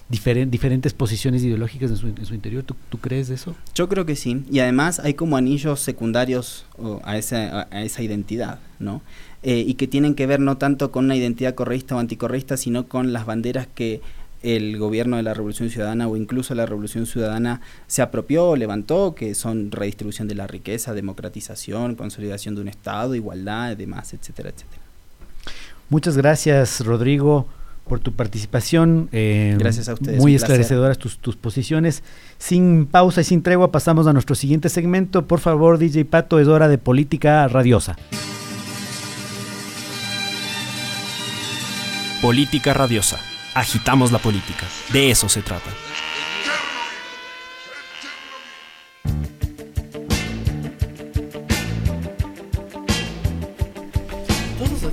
diferentes 0.08 0.94
posiciones 0.94 1.42
ideológicas 1.42 1.90
en 1.90 1.96
su, 2.26 2.34
interior. 2.34 2.62
¿Tú, 2.62 2.74
¿Tú, 2.88 2.98
crees 2.98 3.28
eso? 3.28 3.54
Yo 3.74 3.88
creo 3.88 4.06
que 4.06 4.16
sí. 4.16 4.44
Y 4.50 4.60
además 4.60 5.00
hay 5.00 5.14
como 5.14 5.36
anillos 5.36 5.80
secundarios 5.80 6.64
a, 7.04 7.18
esa, 7.18 7.68
a 7.70 7.82
esa 7.82 8.02
identidad, 8.02 8.58
¿no? 8.78 9.02
Eh, 9.42 9.64
y 9.66 9.74
que 9.74 9.88
tienen 9.88 10.14
que 10.14 10.26
ver 10.26 10.38
no 10.38 10.58
tanto 10.58 10.92
con 10.92 11.06
una 11.06 11.16
identidad 11.16 11.54
correísta 11.54 11.96
o 11.96 11.98
anticorreísta, 11.98 12.56
sino 12.56 12.88
con 12.88 13.12
las 13.12 13.24
banderas 13.24 13.66
que 13.74 14.02
el 14.42 14.78
gobierno 14.78 15.16
de 15.16 15.22
la 15.22 15.34
Revolución 15.34 15.70
Ciudadana 15.70 16.08
o 16.08 16.16
incluso 16.16 16.54
la 16.54 16.66
Revolución 16.66 17.06
Ciudadana 17.06 17.60
se 17.86 18.02
apropió 18.02 18.48
o 18.48 18.56
levantó, 18.56 19.14
que 19.14 19.34
son 19.34 19.70
redistribución 19.70 20.28
de 20.28 20.34
la 20.34 20.46
riqueza, 20.46 20.94
democratización, 20.94 21.94
consolidación 21.94 22.54
de 22.54 22.62
un 22.62 22.68
Estado, 22.68 23.14
igualdad, 23.14 23.76
demás, 23.76 24.14
etcétera, 24.14 24.50
etcétera. 24.50 24.82
Muchas 25.88 26.16
gracias, 26.16 26.84
Rodrigo 26.84 27.46
por 27.90 27.98
tu 27.98 28.12
participación. 28.12 29.08
Eh, 29.10 29.56
Gracias 29.58 29.88
a 29.88 29.94
ustedes. 29.94 30.20
Muy 30.20 30.36
esclarecedoras 30.36 30.96
tus, 30.96 31.18
tus 31.18 31.34
posiciones. 31.34 32.04
Sin 32.38 32.86
pausa 32.86 33.22
y 33.22 33.24
sin 33.24 33.42
tregua 33.42 33.72
pasamos 33.72 34.06
a 34.06 34.12
nuestro 34.12 34.36
siguiente 34.36 34.68
segmento. 34.68 35.26
Por 35.26 35.40
favor, 35.40 35.76
DJ 35.76 36.04
Pato, 36.04 36.38
es 36.38 36.46
hora 36.46 36.68
de 36.68 36.78
política 36.78 37.48
radiosa. 37.48 37.96
Política 42.22 42.74
radiosa. 42.74 43.18
Agitamos 43.54 44.12
la 44.12 44.18
política. 44.18 44.66
De 44.92 45.10
eso 45.10 45.28
se 45.28 45.42
trata. 45.42 45.70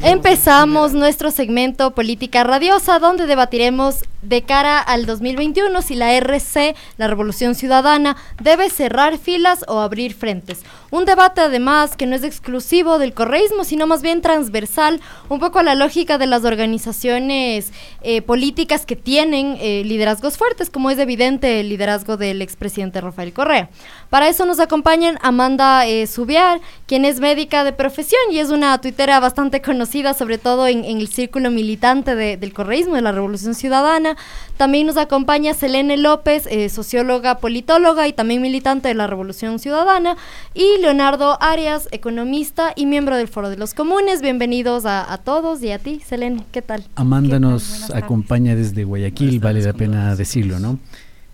Empezamos 0.10 0.94
nuestro 0.94 1.32
segmento 1.32 1.92
Política 1.92 2.46
Radiosa, 2.46 2.98
donde 2.98 3.28
debatiremos 3.28 4.04
de 4.22 4.42
cara 4.42 4.80
al 4.80 5.06
2021 5.06 5.82
si 5.82 5.96
la 5.96 6.14
RC, 6.14 6.76
la 6.98 7.08
Revolución 7.08 7.56
Ciudadana, 7.56 8.16
debe 8.42 8.70
cerrar 8.70 9.18
filas 9.18 9.66
o 9.68 9.80
abrir 9.80 10.14
frentes. 10.14 10.64
Un 10.92 11.04
debate 11.04 11.42
además 11.42 11.98
que 11.98 12.06
no 12.06 12.16
es 12.16 12.24
exclusivo 12.24 13.00
del 13.00 13.14
correísmo, 13.14 13.66
sino 13.66 13.86
más 13.86 14.02
bien 14.02 14.22
transversal, 14.22 15.02
un 15.28 15.40
poco 15.40 15.60
a 15.60 15.64
la 15.64 15.76
lógica 15.76 16.18
de 16.18 16.28
las 16.28 16.46
organizaciones 16.46 17.74
eh, 18.02 18.22
políticas 18.22 18.86
que 18.86 18.96
tienen 18.96 19.58
eh, 19.60 19.84
liderazgos 19.86 20.38
fuertes, 20.38 20.70
como 20.70 20.90
es 20.90 21.00
evidente 21.00 21.60
el 21.60 21.68
liderazgo 21.68 22.16
del 22.16 22.42
expresidente 22.42 23.02
Rafael 23.02 23.34
Correa. 23.34 23.70
Para 24.10 24.30
eso 24.30 24.46
nos 24.46 24.60
acompañan 24.60 25.18
Amanda 25.22 25.86
eh, 25.86 26.08
Subiar, 26.08 26.62
quien 26.86 27.04
es 27.04 27.20
médica 27.20 27.66
de 27.66 27.74
profesión 27.74 28.22
y 28.32 28.40
es 28.40 28.50
una 28.50 28.80
tuitera 28.80 29.20
bastante 29.20 29.62
conocida, 29.62 30.14
sobre 30.14 30.38
todo 30.38 30.66
en, 30.68 30.86
el 30.86 31.10
círculo 31.10 31.52
militante 31.52 32.16
del 32.16 32.54
correísmo, 32.54 32.96
de 32.96 33.02
la 33.02 33.12
Revolución 33.12 33.54
Ciudadana. 33.54 34.16
También 34.56 34.88
nos 34.88 34.98
acompaña 34.98 35.54
Selene 35.54 35.98
López, 35.98 36.48
socióloga, 36.72 37.40
politóloga 37.40 38.08
y 38.08 38.14
también 38.14 38.42
militante 38.42 38.88
de 38.88 38.94
la 38.94 39.08
Revolución 39.08 39.60
Ciudadana. 39.60 40.16
Y 40.54 40.82
Leonardo 40.82 41.38
Arias, 41.42 41.90
economista 41.92 42.72
y 42.76 42.86
miembro 42.86 43.18
del 43.18 43.28
Foro 43.28 43.50
de 43.50 43.58
los 43.58 43.74
Comunes. 43.74 44.22
Bienvenidos 44.22 44.86
a, 44.86 45.20
todos 45.24 45.62
y 45.62 45.72
a 45.72 45.80
ti, 45.80 46.02
Selene, 46.06 46.46
¿qué 46.52 46.62
tal? 46.62 46.86
Amanda 46.96 47.40
nos 47.40 47.92
acompaña 47.92 48.56
desde 48.56 48.86
Guayaquil, 48.86 49.40
vale 49.40 49.62
la 49.62 49.74
pena 49.74 50.16
decirlo, 50.16 50.60
¿no? 50.60 50.80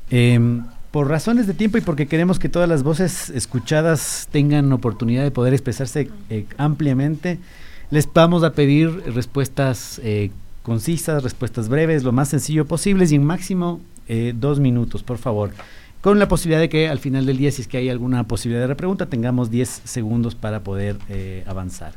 Em, 0.09 0.63
por 0.93 1.10
razones 1.10 1.47
de 1.47 1.56
tiempo 1.56 1.79
y 1.79 1.82
porque 1.82 2.06
queremos 2.06 2.38
que 2.38 2.49
todas 2.49 2.69
las 2.69 2.84
voces 2.84 3.32
escuchadas 3.32 4.27
tengan 4.32 4.71
oportunidad 4.71 5.23
de 5.23 5.32
poder 5.32 5.51
expresarse 5.56 6.12
eh, 6.29 6.45
ampliamente, 6.58 7.39
les 7.89 8.08
vamos 8.13 8.43
a 8.43 8.53
pedir 8.53 8.91
respuestas 9.12 9.99
eh, 10.03 10.29
concisas, 10.62 11.23
respuestas 11.23 11.67
breves, 11.67 12.03
lo 12.03 12.12
más 12.12 12.29
sencillo 12.29 12.67
posible 12.67 13.08
y 13.10 13.15
en 13.15 13.23
máximo 13.23 13.82
eh, 14.08 14.36
dos 14.36 14.60
minutos, 14.60 15.01
por 15.01 15.17
favor 15.17 15.49
con 16.03 16.19
la 16.19 16.27
posibilidad 16.27 16.60
de 16.60 16.67
que 16.67 16.89
al 16.89 16.99
final 16.99 17.25
del 17.25 17.38
día, 17.38 17.49
si 17.49 17.62
es 17.62 17.69
que 17.69 17.77
hay 17.77 17.88
alguna 17.88 18.27
posibilidad 18.27 18.63
de 18.63 18.67
repregunta, 18.67 19.06
tengamos 19.06 19.49
10 19.49 19.84
segundos 19.86 20.36
para 20.36 20.62
poder 20.62 20.97
eh, 21.08 21.45
avanzar. 21.47 21.93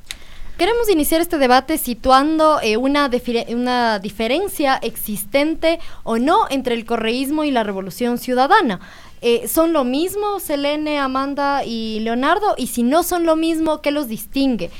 Queremos 0.56 0.88
iniciar 0.90 1.20
este 1.20 1.38
debate 1.38 1.76
situando 1.76 2.60
eh, 2.62 2.76
una, 2.76 3.10
una 3.48 3.98
diferencia 3.98 4.76
existente 4.76 5.78
o 6.02 6.18
no 6.18 6.46
entre 6.48 6.74
el 6.74 6.84
correísmo 6.84 7.44
y 7.44 7.50
la 7.50 7.62
revolución 7.62 8.18
ciudadana. 8.18 8.80
Eh, 9.20 9.48
¿Son 9.48 9.72
lo 9.72 9.84
mismo, 9.84 10.40
Selene, 10.40 10.98
Amanda 10.98 11.64
y 11.64 12.00
Leonardo? 12.00 12.54
Y 12.56 12.68
si 12.68 12.82
no 12.82 13.02
son 13.02 13.26
lo 13.26 13.36
mismo, 13.36 13.80
¿qué 13.80 13.90
los 13.90 14.08
distingue? 14.08 14.70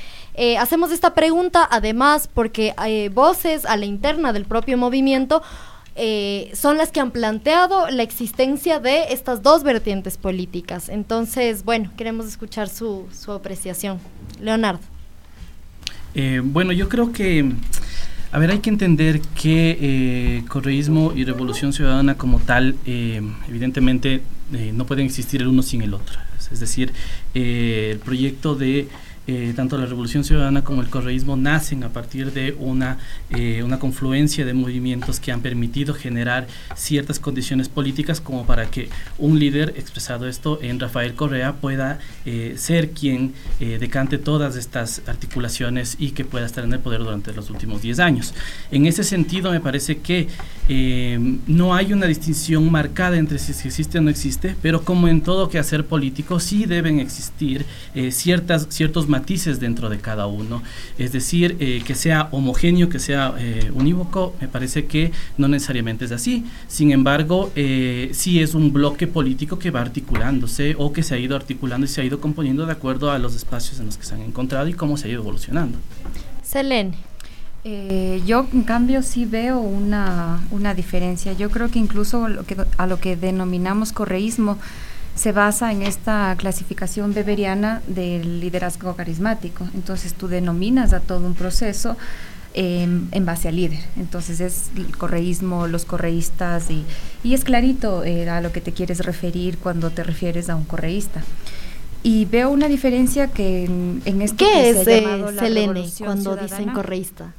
hacemos 0.59 0.91
esta 0.91 1.15
pregunta 1.15 1.67
además 1.71 2.29
porque 2.31 2.71
hay 2.77 3.09
voces 3.09 3.65
a 3.65 3.75
la 3.75 3.87
interna 3.87 4.33
del 4.33 4.45
propio 4.45 4.77
movimiento 4.77 5.41
eh, 5.99 6.51
son 6.53 6.77
las 6.77 6.91
que 6.91 6.99
han 6.99 7.09
planteado 7.09 7.89
la 7.89 8.03
existencia 8.03 8.79
de 8.79 9.11
estas 9.13 9.41
dos 9.41 9.63
vertientes 9.63 10.15
políticas. 10.17 10.89
Entonces, 10.89 11.65
bueno, 11.65 11.91
queremos 11.97 12.27
escuchar 12.27 12.69
su, 12.69 13.07
apreciación. 13.29 13.99
Leonardo. 14.39 14.96
Eh, 16.19 16.41
bueno, 16.43 16.71
yo 16.71 16.89
creo 16.89 17.11
que, 17.11 17.47
a 18.31 18.39
ver, 18.39 18.49
hay 18.49 18.57
que 18.57 18.71
entender 18.71 19.21
que 19.39 19.77
eh, 19.79 20.43
correísmo 20.47 21.13
y 21.15 21.23
revolución 21.23 21.73
ciudadana 21.73 22.15
como 22.15 22.39
tal, 22.39 22.75
evidentemente, 22.85 24.23
no 24.73 24.87
pueden 24.87 25.05
existir 25.05 25.43
el 25.43 25.47
uno 25.47 25.61
sin 25.61 25.83
el 25.83 25.93
otro. 25.93 26.19
Es 26.51 26.59
decir, 26.59 26.91
el 27.35 27.99
proyecto 27.99 28.55
de 28.55 28.87
eh, 29.29 29.51
tanto 29.53 29.77
la 29.77 29.85
Revolución 29.85 30.23
Ciudadana 30.23 30.63
como 30.63 30.81
el 30.81 30.89
correísmo 30.89 31.35
nacen 31.35 31.83
a 31.83 31.89
partir 31.89 32.31
de 32.31 32.55
una, 32.57 32.97
eh, 33.29 33.61
una 33.61 33.77
confluencia 33.77 34.45
de 34.45 34.53
movimientos 34.53 35.19
que 35.19 35.33
han 35.33 35.41
permitido 35.41 35.93
generar 35.93 36.47
ciertas 36.77 37.19
condiciones 37.19 37.67
políticas 37.67 38.21
como 38.21 38.45
para 38.45 38.71
que 38.71 38.87
un 39.17 39.37
líder, 39.37 39.73
expresado 39.75 40.29
esto 40.29 40.59
en 40.61 40.79
Rafael 40.79 41.13
Correa, 41.13 41.55
pueda 41.55 41.99
eh, 42.25 42.53
ser 42.57 42.91
quien 42.91 43.33
decante 43.59 44.17
todas 44.17 44.55
estas 44.55 45.01
articulaciones 45.07 45.97
y 45.99 46.11
que 46.11 46.23
pueda 46.23 46.45
estar 46.45 46.63
en 46.63 46.71
el 46.71 46.79
poder 46.79 46.99
durante 46.99 47.33
los 47.33 47.49
últimos 47.49 47.81
10 47.81 47.99
años. 47.99 48.33
En 48.71 48.85
ese 48.85 49.03
sentido, 49.03 49.51
me 49.51 49.59
parece 49.59 49.97
que 49.97 50.27
no 51.47 51.73
hay 51.73 51.93
una 51.93 52.05
distinción 52.05 52.71
marcada 52.71 53.17
entre 53.17 53.39
si 53.39 53.51
existe 53.51 53.97
o 53.97 54.01
no 54.01 54.09
existe, 54.09 54.55
pero 54.61 54.83
como 54.83 55.07
en 55.07 55.21
todo 55.21 55.49
quehacer 55.49 55.85
político, 55.85 56.39
sí 56.39 56.65
deben 56.65 56.99
existir 56.99 57.65
ciertas, 58.11 58.67
ciertos 58.69 59.07
matices 59.17 59.59
dentro 59.59 59.89
de 59.89 59.97
cada 59.99 60.27
uno. 60.27 60.61
Es 60.97 61.11
decir, 61.11 61.57
eh, 61.59 61.81
que 61.85 61.95
sea 61.95 62.29
homogéneo, 62.31 62.87
que 62.89 62.99
sea 62.99 63.33
eh, 63.39 63.71
unívoco, 63.73 64.35
me 64.39 64.47
parece 64.47 64.85
que 64.85 65.11
no 65.37 65.47
necesariamente 65.47 66.05
es 66.05 66.11
así. 66.11 66.45
Sin 66.67 66.91
embargo, 66.91 67.51
eh, 67.55 68.09
sí 68.13 68.41
es 68.41 68.53
un 68.53 68.71
bloque 68.71 69.07
político 69.07 69.57
que 69.57 69.71
va 69.71 69.81
articulándose 69.81 70.75
o 70.77 70.93
que 70.93 71.01
se 71.03 71.15
ha 71.15 71.17
ido 71.17 71.35
articulando 71.35 71.85
y 71.85 71.89
se 71.89 72.01
ha 72.01 72.03
ido 72.03 72.19
componiendo 72.19 72.65
de 72.65 72.71
acuerdo 72.71 73.11
a 73.11 73.17
los 73.17 73.35
espacios 73.35 73.79
en 73.79 73.87
los 73.87 73.97
que 73.97 74.05
se 74.05 74.13
han 74.13 74.21
encontrado 74.21 74.67
y 74.67 74.73
cómo 74.73 74.97
se 74.97 75.07
ha 75.07 75.11
ido 75.11 75.21
evolucionando. 75.21 75.77
Selene. 76.43 76.93
yo 78.25 78.47
en 78.53 78.63
cambio 78.63 79.01
sí 79.01 79.25
veo 79.25 79.59
una, 79.59 80.39
una 80.51 80.73
diferencia. 80.73 81.33
Yo 81.33 81.49
creo 81.49 81.69
que 81.69 81.79
incluso 81.79 82.29
lo 82.29 82.45
que, 82.45 82.55
a 82.77 82.85
lo 82.87 82.97
que 82.99 83.17
denominamos 83.17 83.91
correísmo, 83.91 84.57
se 85.17 85.31
basa 85.31 85.71
en 85.71 85.81
esta 85.81 86.35
clasificación 86.37 87.13
beberiana 87.13 87.81
del 87.87 88.39
liderazgo 88.39 88.95
carismático. 88.95 89.67
Entonces 89.73 90.13
tú 90.13 90.27
denominas 90.27 90.93
a 90.93 90.99
todo 90.99 91.25
un 91.25 91.33
proceso 91.33 91.97
em, 92.53 93.07
en 93.11 93.25
base 93.25 93.47
al 93.47 93.55
líder. 93.55 93.79
Entonces 93.97 94.39
es 94.39 94.69
el 94.75 94.95
correísmo, 94.95 95.67
los 95.67 95.85
correístas 95.85 96.69
y, 96.69 96.85
y 97.23 97.33
es 97.33 97.43
clarito 97.43 98.03
eh, 98.03 98.29
a 98.29 98.41
lo 98.41 98.51
que 98.51 98.61
te 98.61 98.73
quieres 98.73 98.99
referir 98.99 99.57
cuando 99.57 99.89
te 99.89 100.03
refieres 100.03 100.51
a 100.51 100.55
un 100.55 100.65
correísta. 100.65 101.23
Y 102.03 102.25
veo 102.25 102.51
una 102.51 102.67
diferencia 102.67 103.27
que 103.27 103.65
en, 103.65 104.03
en 104.05 104.21
esto 104.21 104.37
¿Qué 104.37 104.45
que 104.45 104.69
es 104.69 104.83
se 104.83 105.03
ha 105.03 105.39
Selene 105.39 105.89
cuando 105.97 106.35
dicen 106.35 106.69
correísta? 106.69 107.33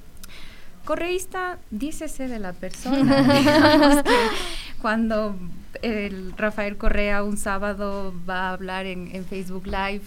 Correísta, 0.85 1.59
dícese 1.71 2.27
de 2.27 2.41
la 2.41 2.55
persona. 2.55 4.05
cuando 4.83 5.37
el 5.83 6.33
Rafael 6.37 6.77
Correa 6.77 7.23
un 7.23 7.37
sábado 7.37 8.15
va 8.29 8.49
a 8.49 8.53
hablar 8.53 8.87
en, 8.87 9.25
Facebook 9.25 9.67
Live, 9.67 10.03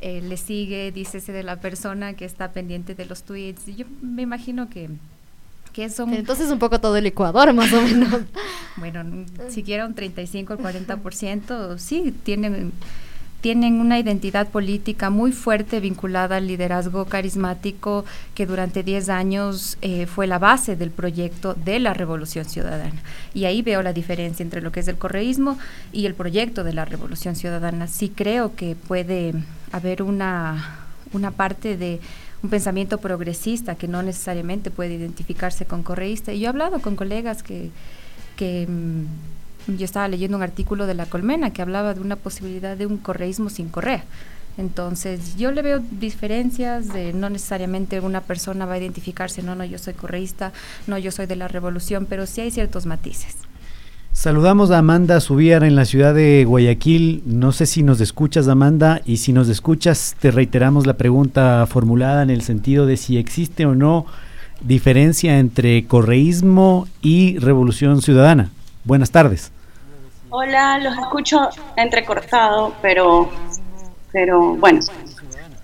eh, 0.00 0.20
le 0.22 0.36
sigue, 0.36 0.92
dícese 0.92 1.32
de 1.32 1.42
la 1.42 1.56
persona 1.60 2.14
que 2.14 2.24
está 2.24 2.52
pendiente 2.52 2.94
de 2.94 3.06
los 3.06 3.22
tweets. 3.22 3.66
Yo 3.76 3.86
me 4.02 4.22
imagino 4.22 4.68
que 4.68 4.90
que 5.76 5.90
son... 5.90 6.14
Entonces 6.14 6.50
un 6.50 6.58
poco 6.58 6.80
todo 6.80 6.96
el 6.96 7.04
Ecuador, 7.04 7.52
más 7.52 7.70
o 7.74 7.82
menos. 7.82 8.22
bueno, 8.76 9.26
siquiera 9.50 9.84
un 9.84 9.94
35 9.94 10.54
o 10.54 10.56
40%, 10.56 11.76
sí, 11.76 12.14
tienen 12.22 12.72
tienen 13.46 13.80
una 13.80 14.00
identidad 14.00 14.48
política 14.48 15.08
muy 15.08 15.30
fuerte 15.30 15.78
vinculada 15.78 16.38
al 16.38 16.48
liderazgo 16.48 17.04
carismático 17.04 18.04
que 18.34 18.44
durante 18.44 18.82
10 18.82 19.08
años 19.08 19.78
eh, 19.82 20.06
fue 20.06 20.26
la 20.26 20.40
base 20.40 20.74
del 20.74 20.90
proyecto 20.90 21.54
de 21.54 21.78
la 21.78 21.94
Revolución 21.94 22.44
Ciudadana. 22.44 23.00
Y 23.34 23.44
ahí 23.44 23.62
veo 23.62 23.82
la 23.82 23.92
diferencia 23.92 24.42
entre 24.42 24.62
lo 24.62 24.72
que 24.72 24.80
es 24.80 24.88
el 24.88 24.98
correísmo 24.98 25.58
y 25.92 26.06
el 26.06 26.14
proyecto 26.14 26.64
de 26.64 26.72
la 26.72 26.86
Revolución 26.86 27.36
Ciudadana. 27.36 27.86
Sí 27.86 28.08
creo 28.08 28.56
que 28.56 28.74
puede 28.74 29.32
haber 29.70 30.02
una, 30.02 30.80
una 31.12 31.30
parte 31.30 31.76
de 31.76 32.00
un 32.42 32.50
pensamiento 32.50 32.98
progresista 32.98 33.76
que 33.76 33.86
no 33.86 34.02
necesariamente 34.02 34.72
puede 34.72 34.94
identificarse 34.94 35.66
con 35.66 35.84
correísta. 35.84 36.32
Y 36.32 36.40
yo 36.40 36.46
he 36.46 36.48
hablado 36.48 36.80
con 36.80 36.96
colegas 36.96 37.44
que 37.44 37.70
que 38.36 38.66
mm, 38.68 39.04
yo 39.66 39.84
estaba 39.84 40.08
leyendo 40.08 40.36
un 40.36 40.42
artículo 40.42 40.86
de 40.86 40.94
La 40.94 41.06
Colmena 41.06 41.52
que 41.52 41.62
hablaba 41.62 41.94
de 41.94 42.00
una 42.00 42.16
posibilidad 42.16 42.76
de 42.76 42.86
un 42.86 42.98
correísmo 42.98 43.50
sin 43.50 43.68
Correa. 43.68 44.04
Entonces, 44.58 45.36
yo 45.36 45.52
le 45.52 45.60
veo 45.60 45.82
diferencias 45.90 46.92
de 46.92 47.12
no 47.12 47.28
necesariamente 47.28 48.00
una 48.00 48.22
persona 48.22 48.64
va 48.64 48.74
a 48.74 48.78
identificarse, 48.78 49.42
no, 49.42 49.54
no, 49.54 49.64
yo 49.64 49.78
soy 49.78 49.94
correísta, 49.94 50.52
no, 50.86 50.96
yo 50.96 51.10
soy 51.10 51.26
de 51.26 51.36
la 51.36 51.48
revolución, 51.48 52.06
pero 52.08 52.26
sí 52.26 52.40
hay 52.40 52.50
ciertos 52.50 52.86
matices. 52.86 53.36
Saludamos 54.12 54.70
a 54.70 54.78
Amanda 54.78 55.20
Subiar 55.20 55.62
en 55.62 55.76
la 55.76 55.84
ciudad 55.84 56.14
de 56.14 56.46
Guayaquil. 56.46 57.22
No 57.26 57.52
sé 57.52 57.66
si 57.66 57.82
nos 57.82 58.00
escuchas, 58.00 58.48
Amanda, 58.48 59.02
y 59.04 59.18
si 59.18 59.34
nos 59.34 59.50
escuchas, 59.50 60.16
te 60.18 60.30
reiteramos 60.30 60.86
la 60.86 60.94
pregunta 60.94 61.66
formulada 61.68 62.22
en 62.22 62.30
el 62.30 62.40
sentido 62.40 62.86
de 62.86 62.96
si 62.96 63.18
existe 63.18 63.66
o 63.66 63.74
no 63.74 64.06
diferencia 64.62 65.38
entre 65.38 65.86
correísmo 65.86 66.88
y 67.02 67.38
revolución 67.38 68.00
ciudadana. 68.00 68.52
Buenas 68.84 69.10
tardes. 69.10 69.52
Hola, 70.28 70.78
los 70.78 70.98
escucho 70.98 71.50
entrecortado, 71.76 72.74
pero, 72.82 73.30
pero 74.12 74.56
bueno. 74.56 74.80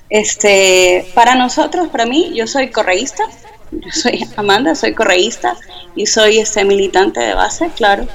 Este, 0.09 1.07
para 1.15 1.35
nosotros, 1.35 1.89
para 1.89 2.07
mí, 2.07 2.33
yo 2.35 2.47
soy 2.47 2.71
correísta, 2.71 3.25
yo 3.73 3.91
soy 3.91 4.25
Amanda, 4.37 4.75
soy 4.75 4.95
correísta 4.95 5.57
y 5.97 6.07
soy 6.07 6.39
este 6.39 6.65
militante 6.65 7.21
de 7.21 7.35
base, 7.35 7.71
claro. 7.75 8.07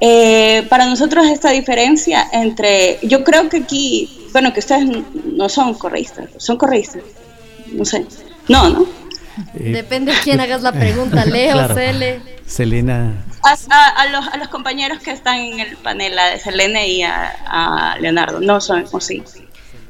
Eh, 0.00 0.66
para 0.68 0.86
nosotros 0.86 1.26
esta 1.26 1.50
diferencia 1.50 2.26
entre, 2.32 2.98
yo 3.02 3.22
creo 3.22 3.48
que 3.48 3.58
aquí, 3.58 4.28
bueno, 4.32 4.52
que 4.52 4.60
ustedes 4.60 4.88
no 5.24 5.48
son 5.48 5.74
correístas, 5.74 6.30
son 6.38 6.56
correístas, 6.56 7.02
no 7.72 7.84
sé, 7.84 8.06
no, 8.48 8.70
¿no? 8.70 8.86
Eh, 9.54 9.72
Depende 9.72 10.12
de 10.12 10.18
quién 10.20 10.40
hagas 10.40 10.62
la 10.62 10.72
pregunta, 10.72 11.24
Leo, 11.26 11.68
Cele. 11.74 12.20
Selena. 12.46 13.24
A, 13.42 14.06
los, 14.08 14.28
a, 14.28 14.36
los, 14.36 14.48
compañeros 14.48 14.98
que 14.98 15.12
están 15.12 15.36
en 15.36 15.60
el 15.60 15.76
panel, 15.76 16.18
a 16.18 16.38
Selene 16.38 16.88
y 16.88 17.02
a, 17.02 17.96
Leonardo, 18.00 18.40
no 18.40 18.60
son 18.60 18.84
sí. 19.00 19.22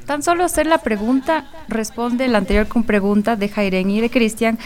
Tan 0.07 0.23
solo 0.23 0.45
hacer 0.45 0.67
la 0.67 0.79
pregunta, 0.79 1.47
responde 1.69 2.29
la 2.29 2.39
anterior 2.39 2.69
con 2.69 2.85
pregunta 2.85 3.37
de 3.37 3.49
Jairen 3.49 3.91
y 3.91 4.01
de 4.01 4.11
Cristian, 4.11 4.59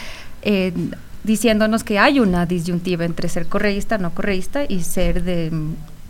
eh, 0.42 0.73
diciéndonos 1.23 1.85
que 1.85 1.99
hay 1.99 2.20
una 2.20 2.47
disyuntiva 2.47 3.05
entre 3.05 3.29
ser 3.29 3.47
correísta, 3.47 3.97
no 3.97 4.11
correísta 4.14 4.64
y 4.68 4.83
ser 4.83 5.23
de 5.23 5.51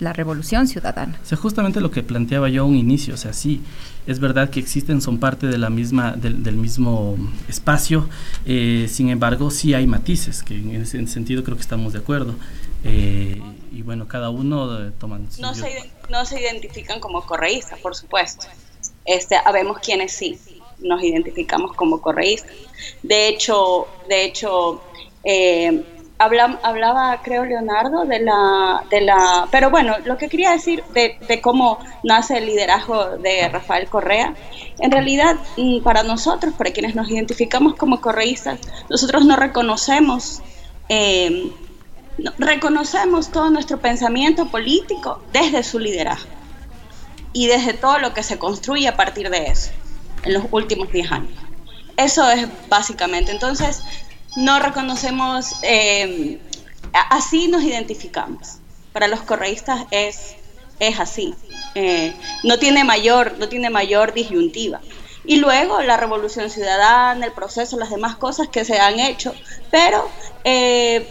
la 0.01 0.13
revolución 0.13 0.67
ciudadana. 0.67 1.19
O 1.23 1.27
sea, 1.27 1.39
justamente 1.39 1.81
lo 1.81 1.91
que 1.91 2.03
planteaba 2.03 2.49
yo 2.49 2.63
a 2.63 2.65
un 2.65 2.77
inicio, 2.77 3.15
o 3.15 3.17
sea, 3.17 3.33
sí, 3.33 3.63
es 4.07 4.21
verdad 4.21 4.51
que 4.51 4.61
existen, 4.61 5.01
son 5.01 5.19
parte 5.19 5.47
de 5.47 5.59
la 5.59 5.71
misma, 5.71 6.13
del, 6.13 6.57
mismo 6.57 7.17
espacio, 7.49 8.09
eh, 8.47 8.87
sin 8.89 9.09
embargo, 9.09 9.51
sí 9.51 9.75
hay 9.75 9.87
matices, 9.87 10.43
que 10.43 10.55
en 10.55 10.83
ese 10.83 11.07
sentido 11.07 11.43
creo 11.43 11.57
que 11.57 11.63
estamos 11.63 11.93
de 11.93 12.01
acuerdo. 12.01 12.35
Eh, 12.85 13.41
y 13.73 13.83
bueno, 13.83 14.07
cada 14.07 14.31
uno 14.31 14.87
eh, 14.87 14.93
toma... 14.99 15.19
No 15.39 15.55
se, 15.55 15.91
no 16.11 16.25
se 16.27 16.41
identifican 16.41 17.01
como 17.01 17.25
correístas, 17.25 17.79
por 17.81 17.95
supuesto. 17.95 18.47
Este, 19.07 19.37
habemos 19.37 19.79
quienes 19.79 20.13
sí 20.13 20.39
nos 20.81 21.03
identificamos 21.03 21.75
como 21.75 22.01
correístas. 22.01 22.53
De 23.03 23.29
hecho, 23.29 23.89
de 24.09 24.25
hecho 24.25 24.83
eh, 25.25 25.83
hablaba, 26.25 27.21
creo, 27.23 27.45
Leonardo, 27.45 28.05
de 28.05 28.21
la, 28.21 28.85
de 28.91 29.01
la... 29.01 29.49
Pero 29.51 29.71
bueno, 29.71 29.97
lo 30.05 30.17
que 30.19 30.29
quería 30.29 30.51
decir 30.51 30.83
de, 30.93 31.41
cómo 31.41 31.79
nace 32.03 32.39
el 32.39 32.47
liderazgo 32.47 33.17
de 33.19 33.49
Rafael 33.49 33.89
Correa, 33.89 34.35
en 34.79 34.91
realidad, 34.91 35.37
mm, 35.57 35.83
para 35.83 36.03
nosotros, 36.03 36.55
para 36.55 36.73
quienes 36.73 36.95
nos 36.95 37.11
identificamos 37.11 37.75
como 37.77 38.01
correístas, 38.01 38.61
nosotros 38.89 39.25
no 39.25 39.37
reconocemos... 39.37 40.43
Eh, 40.89 41.53
reconocemos 42.39 43.31
todo 43.31 43.51
nuestro 43.51 43.81
pensamiento 43.81 44.47
político 44.47 45.21
desde 45.33 45.65
su 45.65 45.81
liderazgo 45.81 46.31
y 47.33 47.49
desde 47.49 47.75
todo 47.75 47.99
lo 47.99 48.15
que 48.15 48.23
se 48.23 48.39
construye 48.39 48.87
a 48.87 48.97
partir 48.97 49.31
de 49.31 49.47
eso 49.47 49.73
en 50.23 50.35
los 50.35 50.45
últimos 50.53 50.91
10 50.93 51.13
años. 51.13 51.33
Eso 51.97 52.29
es 52.31 52.49
básicamente. 52.69 53.33
Entonces, 53.33 53.83
no 54.37 54.59
reconocemos, 54.59 55.57
eh, 55.63 56.39
así 57.11 57.49
nos 57.49 57.63
identificamos. 57.63 58.59
Para 58.93 59.09
los 59.09 59.23
correístas 59.23 59.87
es, 59.91 60.37
es 60.79 61.01
así. 61.01 61.35
Eh, 61.75 62.15
no, 62.45 62.59
tiene 62.59 62.85
mayor, 62.85 63.37
no 63.39 63.49
tiene 63.49 63.71
mayor 63.71 64.15
disyuntiva. 64.15 64.81
Y 65.25 65.37
luego 65.37 65.81
la 65.81 65.97
revolución 65.97 66.51
ciudadana, 66.51 67.27
el 67.27 67.33
proceso, 67.33 67.79
las 67.79 67.91
demás 67.91 68.17
cosas 68.17 68.49
que 68.49 68.65
se 68.65 68.79
han 68.79 69.01
hecho, 69.01 69.35
pero 69.71 70.09
eh, 70.45 71.09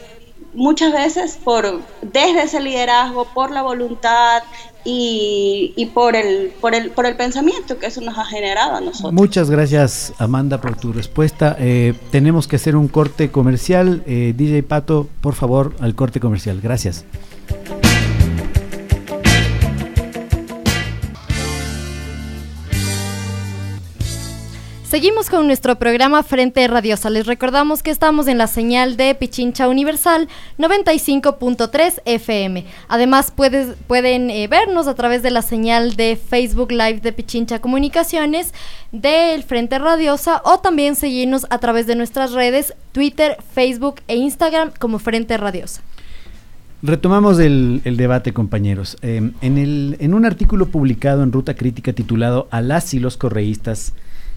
muchas 0.54 0.94
veces 0.94 1.40
por 1.44 1.82
desde 2.02 2.44
ese 2.44 2.62
liderazgo, 2.62 3.26
por 3.34 3.52
la 3.52 3.62
voluntad 3.62 4.44
y, 4.86 5.90
por, 5.94 6.16
el, 6.16 6.52
por, 6.60 6.76
el, 6.76 6.92
por 6.92 7.06
el 7.06 7.16
pensamiento 7.16 7.80
que 7.80 7.88
eso 7.88 8.02
nos 8.02 8.18
ha 8.18 8.26
generado 8.26 8.76
a 8.76 8.82
nosotros. 8.82 9.14
Muchas 9.14 9.50
gracias 9.50 10.14
Amanda 10.18 10.60
por 10.60 10.76
tu 10.76 10.92
respuesta. 10.92 11.56
Eh, 11.60 11.94
tenemos 12.12 12.48
que 12.48 12.58
hacer 12.58 12.76
un 12.76 12.88
corte 12.88 13.32
comercial. 13.32 14.04
Eh, 14.06 14.34
DJ 14.36 14.64
Pato, 14.64 15.08
por 15.22 15.36
favor, 15.36 15.74
al 15.80 15.96
corte 15.96 16.20
comercial. 16.20 16.60
Gracias. 16.62 17.06
Seguimos 24.94 25.32
con 25.32 25.48
nuestro 25.48 25.80
programa 25.80 26.22
Frente 26.22 26.68
Radiosa. 26.68 27.10
Les 27.10 27.26
recordamos 27.26 27.82
que 27.82 27.90
estamos 27.90 28.28
en 28.28 28.38
la 28.38 28.46
señal 28.46 28.96
de 28.96 29.16
Pichincha 29.16 29.68
Universal 29.68 30.28
95.3 30.60 32.04
FM. 32.06 32.64
Además 32.90 33.32
pueden 33.32 34.30
eh, 34.30 34.48
vernos 34.48 34.86
a 34.86 34.94
través 34.94 35.24
de 35.24 35.32
la 35.32 35.42
señal 35.42 35.96
de 35.96 36.16
Facebook 36.16 36.72
Live 36.72 37.00
de 37.00 37.12
Pichincha 37.12 37.58
Comunicaciones 37.58 38.54
del 38.92 39.42
Frente 39.42 39.80
Radiosa 39.80 40.44
o 40.46 40.60
también 40.60 40.96
seguirnos 40.96 41.48
a 41.50 41.58
través 41.58 41.88
de 41.88 41.96
nuestras 41.96 42.34
redes 42.34 42.76
Twitter, 42.92 43.38
Facebook 43.56 43.96
e 44.08 44.18
Instagram 44.18 44.74
como 44.78 45.00
Frente 45.00 45.38
Radiosa. 45.38 45.82
Retomamos 46.84 47.40
el, 47.40 47.82
debate, 47.84 48.32
compañeros. 48.32 48.98
Eh, 49.02 49.32
en, 49.42 49.58
el, 49.58 49.96
en 50.00 50.14
un 50.14 50.24
artículo 50.24 50.68
publicado 50.68 51.24
en 51.24 51.32
Ruta 51.32 51.56
Crítica 51.56 51.94
titulado 51.94 52.48
A 52.52 52.62
y 52.62 53.00
los 53.00 53.18
correístas, 53.18 53.94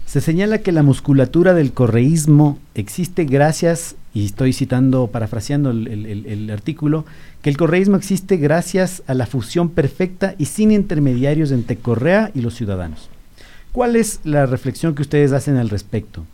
se 0.07 0.21
señala 0.21 0.59
que 0.59 0.71
la 0.71 0.83
musculatura 0.83 1.53
del 1.53 1.73
correísmo 1.73 2.57
existe 2.75 3.25
gracias, 3.25 3.97
y 4.13 4.25
estoy 4.25 4.53
citando, 4.53 5.07
parafraseando 5.07 5.69
el, 5.69 6.49
artículo, 6.49 7.03
que 7.41 7.49
el 7.49 7.57
correísmo 7.57 7.97
existe 7.97 8.37
gracias 8.37 9.03
a 9.07 9.13
la 9.13 9.25
fusión 9.25 9.69
perfecta 9.69 10.33
y 10.37 10.45
sin 10.45 10.71
intermediarios 10.71 11.51
entre 11.51 11.75
Correa 11.75 12.31
y 12.33 12.39
los 12.39 12.55
ciudadanos. 12.55 13.09
¿Cuál 13.73 13.97
es 13.97 14.21
la 14.23 14.45
reflexión 14.45 14.95
que 14.95 15.01
ustedes 15.01 15.33
hacen 15.33 15.57
al 15.57 15.69
respecto? 15.69 16.25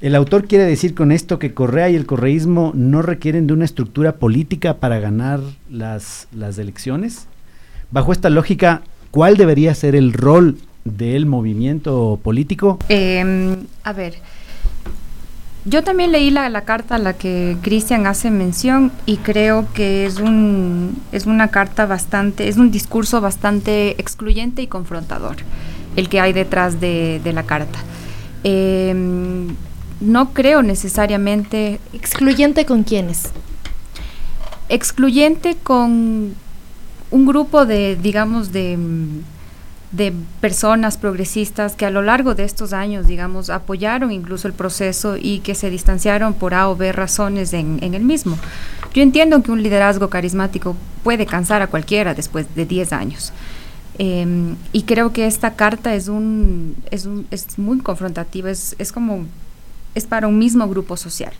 El 0.00 0.14
autor 0.14 0.46
quiere 0.46 0.64
decir 0.64 0.94
con 0.94 1.10
esto 1.10 1.40
que 1.40 1.52
Correa 1.52 1.90
y 1.90 1.96
el 1.96 2.06
correísmo 2.06 2.70
no 2.76 3.02
requieren 3.02 3.48
de 3.48 3.54
una 3.54 3.64
estructura 3.64 4.16
política 4.16 4.74
para 4.74 5.00
ganar 5.00 5.40
las, 5.68 6.28
las 6.32 6.58
elecciones. 6.58 7.26
Bajo 7.90 8.12
esta 8.12 8.30
lógica, 8.30 8.82
¿cuál 9.10 9.36
debería 9.36 9.74
ser 9.74 9.96
el 9.96 10.12
rol 10.12 10.58
del 10.84 11.26
movimiento 11.26 12.18
político? 12.22 12.78
Em, 12.88 13.56
a 13.84 13.92
ver, 13.92 14.14
yo 15.64 15.84
también 15.84 16.10
leí 16.10 16.30
la, 16.30 16.48
la 16.48 16.62
carta 16.62 16.94
a 16.94 16.98
la 16.98 17.12
que 17.12 17.56
Cristian 17.60 18.06
hace 18.06 18.30
mención 18.30 18.92
y 19.04 19.18
creo 19.18 19.68
que 19.74 20.06
es, 20.06 20.18
un, 20.18 21.00
es 21.12 21.26
una 21.26 21.48
carta 21.48 21.86
bastante, 21.86 22.48
es 22.48 22.56
un 22.56 22.70
discurso 22.70 23.20
bastante 23.20 23.90
excluyente 24.00 24.62
y 24.62 24.66
confrontador 24.66 25.36
el 25.96 26.08
que 26.08 26.20
hay 26.20 26.32
detrás 26.32 26.80
de, 26.80 27.20
la 27.24 27.42
carta. 27.42 27.78
Em, 28.44 29.48
no 30.00 30.32
creo 30.32 30.62
necesariamente... 30.62 31.80
¿Excluyente 31.92 32.64
con 32.64 32.84
quiénes? 32.84 33.30
Excluyente 34.68 35.56
con 35.62 36.34
un 37.10 37.26
grupo 37.26 37.66
de, 37.66 37.96
digamos, 37.96 38.52
de 38.52 38.78
de 39.92 40.12
personas 40.40 40.96
progresistas 40.96 41.74
que 41.74 41.84
a 41.84 41.90
lo 41.90 42.00
largo 42.02 42.34
de 42.34 42.44
estos 42.44 42.72
años, 42.72 43.08
digamos, 43.08 43.50
apoyaron 43.50 44.12
incluso 44.12 44.46
el 44.46 44.54
proceso 44.54 45.16
y 45.20 45.40
que 45.40 45.56
se 45.56 45.68
distanciaron 45.68 46.34
por 46.34 46.54
A 46.54 46.68
o 46.68 46.76
B 46.76 46.92
razones 46.92 47.52
en, 47.52 47.80
el 47.82 48.04
mismo. 48.04 48.38
Yo 48.94 49.02
entiendo 49.02 49.42
que 49.42 49.50
un 49.50 49.62
liderazgo 49.62 50.08
carismático 50.08 50.76
puede 51.02 51.26
cansar 51.26 51.60
a 51.62 51.66
cualquiera 51.66 52.14
después 52.14 52.46
de 52.54 52.66
10 52.66 52.92
años. 52.92 53.32
Em, 53.98 54.56
y 54.72 54.82
creo 54.84 55.12
que 55.12 55.26
esta 55.26 55.54
carta 55.54 55.94
es, 55.94 56.08
un, 56.08 56.76
es, 56.90 57.04
un, 57.06 57.26
es 57.30 57.58
muy 57.58 57.78
confrontativa, 57.80 58.50
es, 58.50 58.76
es 58.78 58.92
como, 58.92 59.26
es 59.96 60.06
para 60.06 60.28
un 60.28 60.38
mismo 60.38 60.68
grupo 60.68 60.96
social. 60.96 61.32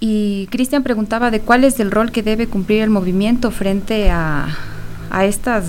Y 0.00 0.46
Cristian 0.52 0.84
preguntaba 0.84 1.32
de 1.32 1.40
cuál 1.40 1.64
es 1.64 1.80
el 1.80 1.90
rol 1.90 2.12
que 2.12 2.22
debe 2.22 2.46
cumplir 2.46 2.82
el 2.82 2.90
movimiento 2.90 3.50
frente 3.50 4.10
a, 4.10 4.56
a 5.10 5.24
esta, 5.24 5.62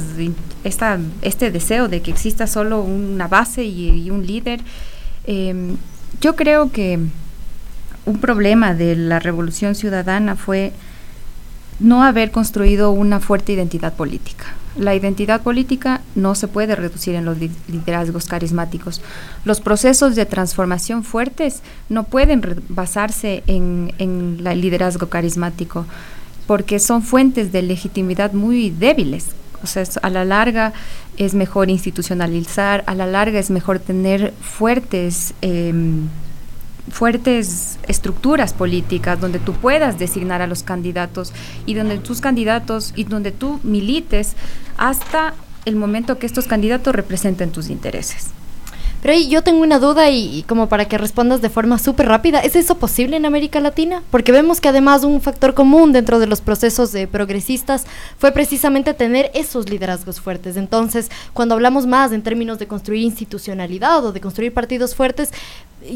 este 1.21 1.51
deseo 1.51 1.87
de 1.87 2.01
que 2.01 2.11
exista 2.11 2.47
solo 2.47 2.81
una 2.81 3.27
base 3.27 3.63
y, 3.63 4.09
un 4.11 4.25
líder. 4.25 4.61
Em, 5.25 5.77
yo 6.21 6.35
creo 6.35 6.71
que 6.71 6.99
un 8.05 8.19
problema 8.19 8.73
de 8.73 8.95
la 8.95 9.19
revolución 9.19 9.75
ciudadana 9.75 10.35
fue 10.35 10.73
no 11.79 12.03
haber 12.03 12.31
construido 12.31 12.91
una 12.91 13.19
fuerte 13.19 13.53
identidad 13.53 13.93
política. 13.93 14.45
La 14.77 14.95
identidad 14.95 15.41
política 15.41 16.01
no 16.15 16.35
se 16.35 16.47
puede 16.47 16.75
reducir 16.75 17.15
en 17.15 17.25
los 17.25 17.37
liderazgos 17.67 18.25
carismáticos. 18.25 19.01
Los 19.45 19.61
procesos 19.61 20.15
de 20.15 20.25
transformación 20.25 21.03
fuertes 21.03 21.61
no 21.89 22.03
pueden 22.03 22.63
basarse 22.69 23.43
en 23.47 23.93
el 23.97 24.61
liderazgo 24.61 25.07
carismático 25.07 25.85
porque 26.49 26.79
son 26.79 27.03
fuentes 27.03 27.51
de 27.51 27.61
legitimidad 27.61 28.33
muy 28.33 28.71
débiles. 28.71 29.27
O 29.61 29.67
sea, 29.67 29.83
a 30.01 30.09
la 30.09 30.25
larga 30.25 30.73
es 31.15 31.35
mejor 31.35 31.69
institucionalizar, 31.69 32.83
a 32.87 32.95
la 32.95 33.05
larga 33.05 33.37
es 33.39 33.51
mejor 33.51 33.77
tener 33.77 34.33
fuertes... 34.41 35.35
Em, 35.41 36.07
fuertes 36.89 37.77
estructuras 37.87 38.53
políticas 38.53 39.21
donde 39.21 39.37
tú 39.37 39.53
puedas 39.53 39.99
designar 39.99 40.41
a 40.41 40.47
los 40.47 40.63
candidatos 40.63 41.33
y 41.67 41.75
donde 41.75 41.99
tus 41.99 42.19
candidatos 42.19 42.93
y 42.95 43.03
donde 43.03 43.31
tú 43.31 43.59
milites 43.61 44.33
hasta 44.75 45.35
el 45.65 45.75
momento 45.75 46.17
que 46.17 46.25
estos 46.25 46.47
candidatos 46.47 46.95
representen 46.95 47.51
tus 47.51 47.69
intereses. 47.69 48.29
Pero 49.01 49.13
ahí 49.13 49.29
yo 49.29 49.43
tengo 49.43 49.61
una 49.61 49.79
duda 49.79 50.09
y, 50.09 50.43
como 50.43 50.67
para 50.67 50.85
que 50.85 50.97
respondas 50.97 51.41
de 51.41 51.49
forma 51.49 51.79
súper 51.79 52.07
rápida, 52.07 52.39
¿es 52.39 52.55
eso 52.55 52.75
posible 52.75 53.15
en 53.15 53.25
América 53.25 53.59
Latina? 53.59 54.03
Porque 54.11 54.31
vemos 54.31 54.59
que 54.59 54.67
además 54.67 55.03
un 55.03 55.21
factor 55.21 55.53
común 55.53 55.93
dentro 55.93 56.19
de 56.19 56.27
los 56.27 56.41
procesos 56.41 56.91
de 56.91 57.07
progresistas 57.07 57.85
fue 58.17 58.31
precisamente 58.31 58.93
tener 58.93 59.31
esos 59.33 59.69
liderazgos 59.69 60.19
fuertes. 60.19 60.57
Entonces, 60.57 61.09
cuando 61.33 61.55
hablamos 61.55 61.85
más 61.87 62.11
en 62.11 62.21
términos 62.21 62.59
de 62.59 62.67
construir 62.67 63.03
institucionalidad 63.03 64.05
o 64.05 64.11
de 64.11 64.19
construir 64.19 64.53
partidos 64.53 64.95
fuertes, 64.95 65.31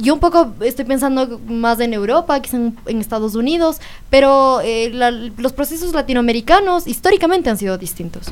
yo 0.02 0.14
un 0.14 0.20
poco 0.20 0.54
estoy 0.62 0.86
pensando 0.86 1.40
más 1.48 1.80
en 1.80 1.94
Europa, 1.94 2.40
quizá 2.42 2.58
en, 2.58 3.02
Estados 3.02 3.36
Unidos, 3.36 3.80
pero 4.10 4.62
eh, 4.62 4.90
los 5.38 5.52
procesos 5.52 5.94
latinoamericanos 5.94 6.88
históricamente 6.88 7.50
han 7.50 7.58
sido 7.58 7.78
distintos. 7.78 8.32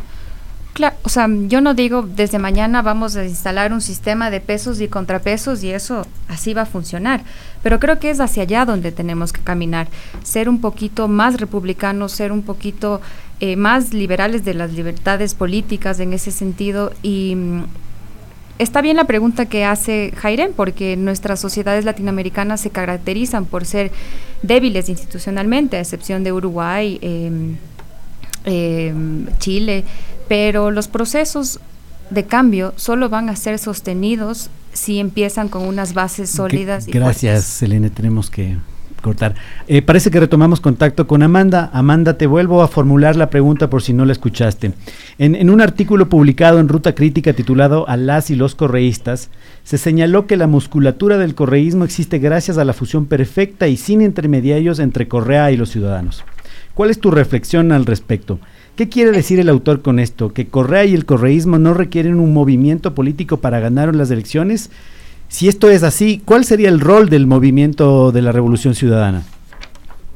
Claro, 0.74 0.96
o 1.04 1.10
sea, 1.10 1.28
yo 1.48 1.60
no 1.60 1.74
digo 1.74 2.02
desde 2.02 2.40
mañana 2.40 2.82
vamos 2.82 3.18
a 3.18 3.26
instalar 3.26 3.74
un 3.74 3.82
sistema 3.82 4.30
de 4.32 4.40
pesos 4.40 4.80
y 4.80 4.88
contrapesos 4.88 5.64
y 5.64 5.72
eso 5.72 6.08
así 6.30 6.54
va 6.54 6.62
a 6.62 6.66
funcionar, 6.66 7.24
pero 7.62 7.78
creo 7.78 8.00
que 8.00 8.10
es 8.10 8.22
hacia 8.22 8.44
allá 8.44 8.64
donde 8.64 8.94
tenemos 8.94 9.34
que 9.34 9.42
caminar, 9.42 9.90
ser 10.24 10.48
un 10.48 10.62
poquito 10.62 11.10
más 11.10 11.42
republicanos, 11.42 12.14
ser 12.14 12.32
un 12.32 12.42
poquito 12.42 13.02
eh, 13.42 13.56
más 13.56 13.92
liberales 13.92 14.46
de 14.46 14.54
las 14.54 14.72
libertades 14.72 15.34
políticas 15.34 16.00
en 16.00 16.14
ese 16.14 16.30
sentido. 16.30 16.94
Y 17.02 17.34
mm, 17.36 17.64
está 18.60 18.82
bien 18.82 18.98
la 18.98 19.06
pregunta 19.06 19.48
que 19.48 19.66
hace 19.66 20.14
Jairen, 20.16 20.54
porque 20.54 20.96
nuestras 20.96 21.40
sociedades 21.40 21.84
latinoamericanas 21.84 22.62
se 22.62 22.70
caracterizan 22.70 23.46
por 23.46 23.66
ser 23.66 23.92
débiles 24.44 24.90
institucionalmente, 24.90 25.78
a 25.78 25.80
excepción 25.80 26.24
de 26.24 26.32
Uruguay, 26.32 27.00
em, 27.02 27.56
em, 28.46 29.26
Chile 29.40 29.86
pero 30.32 30.72
los 30.72 30.88
procesos 30.88 31.60
de 32.10 32.24
cambio 32.24 32.72
solo 32.78 33.10
van 33.10 33.28
a 33.28 33.36
ser 33.36 33.60
sostenidos 33.60 34.50
si 34.72 34.98
empiezan 34.98 35.50
con 35.50 35.64
unas 35.64 35.94
bases 35.94 36.30
sólidas. 36.30 36.88
gracias, 36.88 37.44
Selene, 37.44 37.90
tenemos 37.90 38.30
que 38.30 38.56
cortar. 39.02 39.36
Eh, 39.68 39.82
parece 39.82 40.10
que 40.10 40.22
retomamos 40.22 40.62
contacto 40.62 41.06
con 41.06 41.22
Amanda. 41.22 41.70
Amanda, 41.74 42.18
te 42.18 42.28
vuelvo 42.28 42.64
a 42.64 42.70
formular 42.70 43.18
la 43.18 43.30
pregunta 43.30 43.70
por 43.70 43.82
si 43.82 43.92
no 43.92 44.06
la 44.06 44.14
escuchaste. 44.14 44.72
En, 45.18 45.36
en, 45.36 45.50
un 45.50 45.60
artículo 45.60 46.08
publicado 46.08 46.60
en 46.60 46.70
Ruta 46.70 46.96
Crítica 46.96 47.34
titulado 47.34 47.86
A 47.90 47.98
las 47.98 48.30
y 48.30 48.38
los 48.38 48.56
correístas, 48.56 49.32
se 49.66 49.78
señaló 49.78 50.28
que 50.28 50.38
la 50.38 50.48
musculatura 50.48 51.18
del 51.18 51.36
correísmo 51.36 51.84
existe 51.84 52.20
gracias 52.20 52.58
a 52.58 52.64
la 52.64 52.72
fusión 52.72 53.06
perfecta 53.06 53.68
y 53.68 53.76
sin 53.76 54.02
intermediarios 54.02 54.80
entre 54.80 55.10
Correa 55.10 55.52
y 55.52 55.58
los 55.58 55.72
ciudadanos. 55.72 56.24
¿Cuál 56.74 56.90
es 56.90 57.02
tu 57.02 57.12
reflexión 57.12 57.74
al 57.74 57.86
respecto? 57.86 58.40
¿Qué 58.76 58.90
quiere 58.90 59.12
decir 59.12 59.40
el 59.40 59.50
autor 59.50 59.82
con 59.82 60.00
esto? 60.00 60.34
¿Que 60.34 60.48
Correa 60.48 60.86
y 60.86 60.94
el 60.94 61.06
correísmo 61.06 61.60
no 61.60 61.74
requieren 61.74 62.20
un 62.20 62.34
movimiento 62.34 62.96
político 62.96 63.38
para 63.38 63.60
ganar 63.60 63.94
las 63.96 64.12
elecciones? 64.12 64.70
Si 65.28 65.48
esto 65.48 65.70
es 65.70 65.84
así, 65.84 66.22
¿cuál 66.24 66.46
sería 66.46 66.70
el 66.70 66.80
rol 66.80 67.10
del 67.10 67.28
movimiento 67.28 68.12
de 68.12 68.22
la 68.22 68.32
Revolución 68.32 68.74
Ciudadana? 68.74 69.24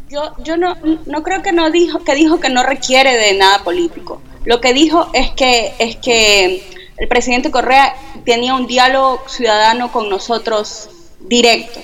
Yo, 0.10 0.34
yo 0.44 0.56
no, 0.56 0.76
no 1.06 1.24
creo 1.24 1.42
que 1.42 1.52
no 1.52 1.70
dijo 1.70 2.04
que 2.04 2.16
dijo 2.16 2.40
que 2.40 2.50
no 2.50 2.64
requiere 2.64 3.18
de 3.18 3.38
nada 3.38 3.64
político. 3.64 4.22
Lo 4.46 4.62
que 4.62 4.74
dijo 4.74 5.10
es 5.14 5.32
que 5.32 5.74
es 5.80 5.98
que 5.98 6.64
el 6.98 7.08
presidente 7.10 7.52
Correa 7.52 7.94
tenía 8.24 8.56
un 8.56 8.68
diálogo 8.68 9.22
ciudadano 9.28 9.92
con 9.92 10.10
nosotros 10.10 10.90
directo 11.28 11.80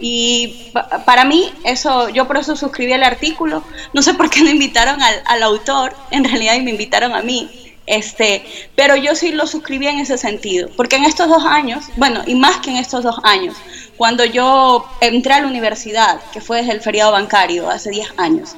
y 0.00 0.72
para 1.04 1.24
mí, 1.24 1.52
eso, 1.64 2.08
yo 2.08 2.26
por 2.26 2.38
eso 2.38 2.56
suscribí 2.56 2.92
el 2.92 3.02
artículo. 3.02 3.62
No 3.92 4.02
sé 4.02 4.14
por 4.14 4.30
qué 4.30 4.42
no 4.42 4.50
invitaron 4.50 5.02
al, 5.02 5.22
al, 5.26 5.42
autor, 5.42 5.94
en 6.10 6.24
realidad 6.24 6.58
me 6.60 6.70
invitaron 6.70 7.12
a 7.12 7.22
mí. 7.22 7.50
Este, 7.86 8.44
pero 8.76 8.94
yo 8.94 9.16
sí 9.16 9.32
lo 9.32 9.46
suscribí 9.46 9.88
en 9.88 9.98
ese 9.98 10.16
sentido, 10.16 10.68
porque 10.76 10.96
en 10.96 11.04
estos 11.04 11.28
dos 11.28 11.44
años, 11.44 11.86
bueno, 11.96 12.22
y 12.24 12.36
más 12.36 12.58
que 12.58 12.70
en 12.70 12.76
estos 12.76 13.02
dos 13.02 13.16
años, 13.24 13.56
cuando 13.96 14.24
yo 14.24 14.86
entré 15.00 15.34
a 15.34 15.40
la 15.40 15.48
universidad, 15.48 16.20
que 16.32 16.40
fue 16.40 16.58
desde 16.58 16.72
el 16.72 16.80
feriado 16.80 17.10
bancario, 17.12 17.68
hace 17.68 17.90
10 17.90 18.12
años, 18.16 18.56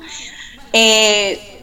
eh, 0.72 1.62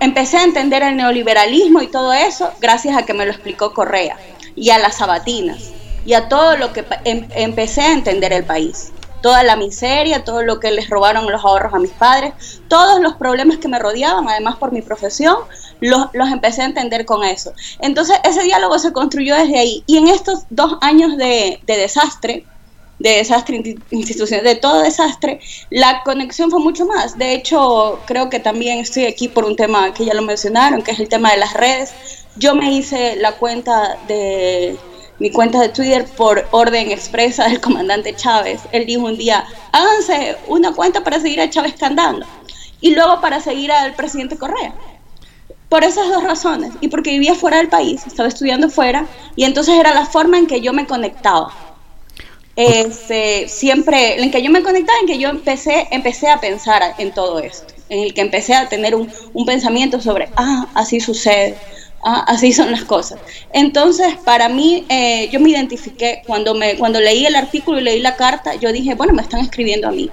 empecé 0.00 0.38
a 0.38 0.44
entender 0.44 0.82
el 0.82 0.96
neoliberalismo 0.96 1.82
y 1.82 1.88
todo 1.88 2.12
eso 2.12 2.52
gracias 2.60 2.96
a 2.96 3.04
que 3.04 3.14
me 3.14 3.24
lo 3.24 3.30
explicó 3.30 3.72
Correa 3.72 4.16
y 4.56 4.70
a 4.70 4.78
las 4.78 4.96
sabatinas 4.96 5.72
y 6.04 6.14
a 6.14 6.28
todo 6.28 6.56
lo 6.56 6.72
que 6.72 6.84
em, 7.04 7.28
empecé 7.34 7.82
a 7.82 7.92
entender 7.92 8.32
el 8.32 8.44
país. 8.44 8.92
Toda 9.22 9.42
la 9.42 9.56
miseria, 9.56 10.24
todo 10.24 10.42
lo 10.42 10.60
que 10.60 10.70
les 10.70 10.88
robaron 10.88 11.30
los 11.30 11.44
ahorros 11.44 11.74
a 11.74 11.78
mis 11.78 11.90
padres, 11.90 12.60
todos 12.68 13.00
los 13.00 13.14
problemas 13.16 13.58
que 13.58 13.66
me 13.66 13.78
rodeaban, 13.78 14.28
además 14.28 14.56
por 14.56 14.70
mi 14.72 14.80
profesión, 14.80 15.36
los, 15.80 16.06
los 16.12 16.30
empecé 16.30 16.62
a 16.62 16.66
entender 16.66 17.04
con 17.04 17.24
eso. 17.24 17.52
Entonces 17.80 18.16
ese 18.22 18.42
diálogo 18.42 18.78
se 18.78 18.92
construyó 18.92 19.34
desde 19.34 19.58
ahí. 19.58 19.82
Y 19.86 19.96
en 19.96 20.08
estos 20.08 20.44
dos 20.50 20.78
años 20.82 21.16
de, 21.16 21.60
de 21.66 21.76
desastre, 21.76 22.44
de 22.98 23.10
desastre 23.10 23.76
institucional, 23.90 24.44
de 24.44 24.56
todo 24.56 24.82
desastre, 24.82 25.40
la 25.70 26.02
conexión 26.04 26.50
fue 26.50 26.60
mucho 26.60 26.84
más. 26.86 27.16
De 27.16 27.34
hecho, 27.34 28.00
creo 28.06 28.28
que 28.28 28.40
también 28.40 28.78
estoy 28.78 29.06
aquí 29.06 29.28
por 29.28 29.44
un 29.44 29.56
tema 29.56 29.92
que 29.94 30.04
ya 30.04 30.14
lo 30.14 30.22
mencionaron, 30.22 30.82
que 30.82 30.92
es 30.92 31.00
el 31.00 31.08
tema 31.08 31.30
de 31.30 31.38
las 31.38 31.54
redes. 31.54 31.92
Yo 32.36 32.54
me 32.54 32.72
hice 32.72 33.16
la 33.16 33.32
cuenta 33.32 33.98
de 34.06 34.76
mi 35.18 35.30
cuenta 35.30 35.60
de 35.60 35.68
Twitter 35.70 36.06
por 36.16 36.46
orden 36.50 36.90
expresa 36.90 37.48
del 37.48 37.60
comandante 37.60 38.14
Chávez. 38.14 38.60
Él 38.72 38.86
dijo 38.86 39.04
un 39.06 39.18
día, 39.18 39.44
háganse 39.72 40.36
una 40.46 40.72
cuenta 40.72 41.02
para 41.02 41.20
seguir 41.20 41.40
a 41.40 41.50
Chávez 41.50 41.74
cantando 41.78 42.26
y 42.80 42.94
luego 42.94 43.20
para 43.20 43.40
seguir 43.40 43.72
al 43.72 43.94
presidente 43.94 44.36
Correa. 44.36 44.72
Por 45.68 45.84
esas 45.84 46.08
dos 46.08 46.24
razones, 46.24 46.72
y 46.80 46.88
porque 46.88 47.10
vivía 47.10 47.34
fuera 47.34 47.58
del 47.58 47.68
país, 47.68 48.06
estaba 48.06 48.28
estudiando 48.28 48.70
fuera, 48.70 49.06
y 49.36 49.44
entonces 49.44 49.74
era 49.74 49.92
la 49.92 50.06
forma 50.06 50.38
en 50.38 50.46
que 50.46 50.62
yo 50.62 50.72
me 50.72 50.86
conectaba. 50.86 51.52
Este, 52.56 53.48
siempre, 53.48 54.20
en 54.22 54.30
que 54.30 54.42
yo 54.42 54.50
me 54.50 54.62
conectaba, 54.62 54.98
en 55.00 55.06
que 55.06 55.18
yo 55.18 55.28
empecé, 55.28 55.86
empecé 55.90 56.28
a 56.28 56.40
pensar 56.40 56.94
en 56.96 57.12
todo 57.12 57.38
esto, 57.38 57.74
en 57.90 58.00
el 58.00 58.14
que 58.14 58.22
empecé 58.22 58.54
a 58.54 58.68
tener 58.70 58.94
un, 58.94 59.12
un 59.34 59.44
pensamiento 59.44 60.00
sobre, 60.00 60.30
ah, 60.36 60.68
así 60.74 61.00
sucede, 61.00 61.58
Ah, 62.02 62.24
así 62.28 62.52
son 62.52 62.70
las 62.70 62.84
cosas. 62.84 63.18
Entonces, 63.52 64.14
para 64.24 64.48
mí, 64.48 64.84
eh, 64.88 65.28
yo 65.32 65.40
me 65.40 65.50
identifiqué 65.50 66.22
cuando 66.26 66.54
me 66.54 66.76
cuando 66.76 67.00
leí 67.00 67.26
el 67.26 67.34
artículo 67.34 67.80
y 67.80 67.82
leí 67.82 68.00
la 68.00 68.16
carta, 68.16 68.54
yo 68.54 68.72
dije, 68.72 68.94
bueno, 68.94 69.12
me 69.14 69.22
están 69.22 69.40
escribiendo 69.40 69.88
a 69.88 69.90
mí. 69.90 70.08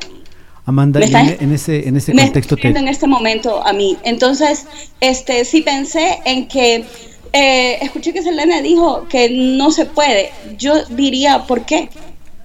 Amanda, 0.68 1.00
en, 1.00 1.52
ese 1.54 1.88
en 1.88 1.96
ese 1.96 2.14
me 2.16 2.24
contexto 2.24 2.58
te... 2.58 2.70
en 2.70 2.88
este 2.88 3.06
momento 3.06 3.64
a 3.64 3.72
mí. 3.72 3.98
Entonces, 4.04 4.66
este 5.00 5.46
sí 5.46 5.62
pensé 5.62 6.22
en 6.26 6.48
que 6.48 6.86
eh, 7.34 7.78
escuché 7.82 8.14
que 8.14 8.24
Selena 8.24 8.62
dijo 8.62 9.08
que 9.08 9.30
no 9.30 9.70
se 9.70 9.86
puede. 9.86 10.32
Yo 10.58 10.84
diría, 10.86 11.44
¿por 11.44 11.66
qué? 11.66 11.90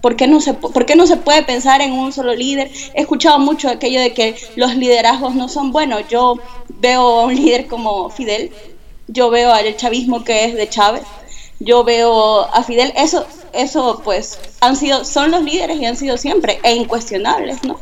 ¿Por 0.02 0.16
qué, 0.16 0.26
no 0.26 0.40
se, 0.40 0.52
¿Por 0.54 0.84
qué 0.84 0.96
no 0.96 1.06
se 1.06 1.16
puede 1.16 1.42
pensar 1.42 1.80
en 1.80 1.92
un 1.92 2.12
solo 2.12 2.34
líder? 2.34 2.70
He 2.94 3.02
escuchado 3.02 3.38
mucho 3.38 3.68
aquello 3.68 4.00
de 4.00 4.12
que 4.12 4.34
los 4.56 4.74
liderazgos 4.76 5.34
no 5.34 5.48
son 5.48 5.72
buenos. 5.72 6.02
Yo 6.08 6.38
veo 6.80 7.00
a 7.00 7.24
un 7.26 7.34
líder 7.34 7.68
como 7.68 8.10
Fidel, 8.10 8.50
yo 9.12 9.30
veo 9.30 9.52
al 9.52 9.76
chavismo 9.76 10.24
que 10.24 10.44
es 10.44 10.54
de 10.54 10.68
Chávez, 10.68 11.02
yo 11.58 11.84
veo 11.84 12.42
a 12.54 12.62
Fidel, 12.62 12.92
eso, 12.96 13.26
eso 13.52 14.00
pues 14.02 14.38
han 14.60 14.76
sido, 14.76 15.04
son 15.04 15.30
los 15.30 15.42
líderes 15.42 15.78
y 15.80 15.84
han 15.84 15.96
sido 15.96 16.16
siempre, 16.16 16.58
e 16.62 16.74
incuestionables, 16.74 17.62
¿no? 17.64 17.78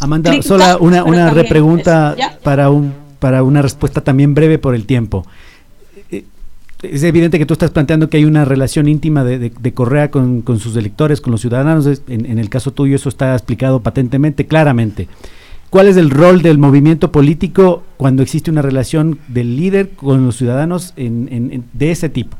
Amanda, 0.00 0.32
solo 0.42 0.78
una, 0.80 1.04
una 1.04 1.30
repregunta 1.30 2.16
para, 2.42 2.70
un, 2.70 2.92
para 3.20 3.42
una 3.42 3.62
respuesta 3.62 4.02
también 4.02 4.34
breve 4.34 4.58
por 4.58 4.74
el 4.74 4.84
tiempo. 4.84 5.24
Eh, 6.10 6.24
es 6.82 7.04
evidente 7.04 7.38
que 7.38 7.46
tú 7.46 7.52
estás 7.52 7.70
planteando 7.70 8.10
que 8.10 8.16
hay 8.16 8.24
una 8.24 8.44
relación 8.44 8.88
íntima 8.88 9.22
de, 9.22 9.38
de, 9.38 9.74
Correa 9.74 10.10
con, 10.10 10.42
con, 10.42 10.58
sus 10.58 10.74
electores, 10.74 11.20
con 11.20 11.30
los 11.30 11.40
ciudadanos. 11.40 11.86
En, 12.08 12.26
en, 12.26 12.38
el 12.40 12.48
caso 12.48 12.72
tuyo 12.72 12.96
eso 12.96 13.08
está 13.08 13.32
explicado 13.34 13.80
patentemente, 13.80 14.46
claramente. 14.46 15.06
¿Cuál 15.72 15.88
es 15.88 15.96
el 15.96 16.10
rol 16.10 16.42
del 16.42 16.58
movimiento 16.58 17.10
político 17.10 17.82
cuando 17.96 18.22
existe 18.22 18.50
una 18.50 18.60
relación 18.60 19.18
del 19.28 19.56
líder 19.56 19.92
con 19.92 20.26
los 20.26 20.36
ciudadanos 20.36 20.92
de 20.96 21.90
ese 21.90 22.10
tipo? 22.10 22.36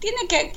Tiene 0.00 0.16
que, 0.28 0.50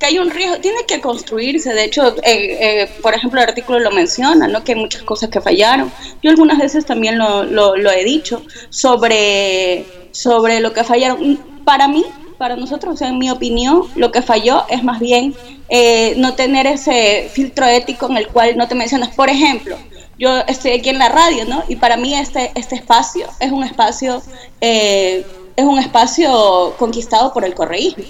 que 0.00 0.06
hay 0.06 0.18
un 0.18 0.30
riesgo, 0.30 0.56
tiene 0.56 0.78
que 0.88 1.00
construirse, 1.00 1.74
de 1.74 1.84
hecho, 1.84 2.08
eh, 2.24 2.58
eh, 2.60 2.90
por 3.02 3.14
ejemplo, 3.14 3.40
el 3.40 3.48
artículo 3.48 3.78
lo 3.78 3.92
menciona, 3.92 4.48
¿no? 4.48 4.64
que 4.64 4.72
hay 4.72 4.80
muchas 4.80 5.02
cosas 5.02 5.30
que 5.30 5.40
fallaron. 5.40 5.92
Yo 6.24 6.30
algunas 6.30 6.58
veces 6.58 6.84
también 6.84 7.18
lo, 7.18 7.76
he 7.92 8.04
dicho 8.04 8.42
sobre, 8.70 9.84
sobre 10.10 10.58
lo 10.58 10.72
que 10.72 10.82
fallaron. 10.82 11.38
Para 11.64 11.86
mí, 11.86 12.04
para 12.36 12.56
nosotros, 12.56 13.00
en 13.02 13.16
mi 13.16 13.30
opinión, 13.30 13.82
lo 13.94 14.10
que 14.10 14.22
falló 14.22 14.64
es 14.68 14.82
más 14.82 14.98
bien 14.98 15.36
eh, 15.68 16.14
no 16.16 16.34
tener 16.34 16.66
ese 16.66 17.30
filtro 17.32 17.64
ético 17.68 18.10
en 18.10 18.16
el 18.16 18.26
cual 18.26 18.56
no 18.56 18.66
te 18.66 18.74
mencionas. 18.74 19.14
Por 19.14 19.28
ejemplo, 19.28 19.76
yo 20.18 20.38
estoy 20.46 20.72
aquí 20.72 20.88
en 20.88 20.98
la 20.98 21.08
radio, 21.08 21.44
¿no? 21.44 21.64
Y 21.68 21.76
para 21.76 21.96
mí 21.96 22.14
este, 22.14 22.52
este 22.54 22.74
espacio 22.74 23.28
es 23.40 23.52
un 23.52 23.64
espacio, 23.64 24.22
es 24.60 25.24
un 25.56 25.78
espacio 25.78 26.74
conquistado 26.78 27.32
por 27.32 27.44
el 27.44 27.54
correísmo 27.54 28.04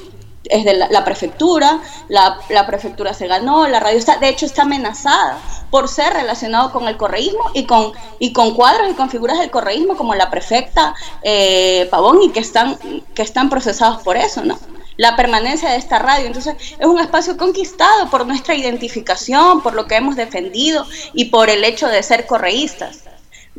es 0.51 0.65
de 0.65 0.75
la, 0.75 1.05
prefectura, 1.05 1.81
la, 2.09 2.67
prefectura 2.67 3.15
se 3.15 3.27
ganó, 3.27 3.67
la 3.69 3.81
radio 3.81 3.99
está, 3.99 4.19
de 4.19 4.29
hecho 4.29 4.47
está 4.47 4.63
amenazada 4.63 5.39
por 5.71 5.89
ser 5.89 6.13
relacionado 6.13 6.73
con 6.73 6.89
el 6.89 6.97
correísmo 6.97 7.51
y 7.55 7.65
con, 7.65 7.93
y 8.19 8.33
con 8.33 8.55
cuadros 8.55 8.91
y 8.91 8.95
con 8.95 9.11
figuras 9.11 9.39
del 9.39 9.51
correísmo 9.51 9.97
como 9.97 10.15
la 10.15 10.31
prefecta 10.31 10.95
eh, 11.23 11.89
Pavón 11.91 12.23
y 12.23 12.31
que 12.31 12.41
están, 12.41 12.77
que 13.15 13.23
están 13.23 13.51
procesados 13.51 14.03
por 14.03 14.17
eso, 14.17 14.45
¿no? 14.45 14.59
La 14.97 15.17
permanencia 15.17 15.71
de 15.71 15.77
esta 15.77 15.99
radio. 15.99 16.27
Entonces, 16.27 16.55
es 16.79 16.87
un 16.87 16.99
espacio 16.99 17.37
conquistado 17.37 18.09
por 18.11 18.27
nuestra 18.27 18.55
identificación, 18.55 19.63
por 19.63 19.75
lo 19.75 19.87
que 19.87 19.97
hemos 19.97 20.17
defendido 20.17 20.87
y 21.13 21.27
por 21.27 21.51
el 21.51 21.65
hecho 21.65 21.89
de 21.89 22.03
ser 22.03 22.27
correístas. 22.27 23.01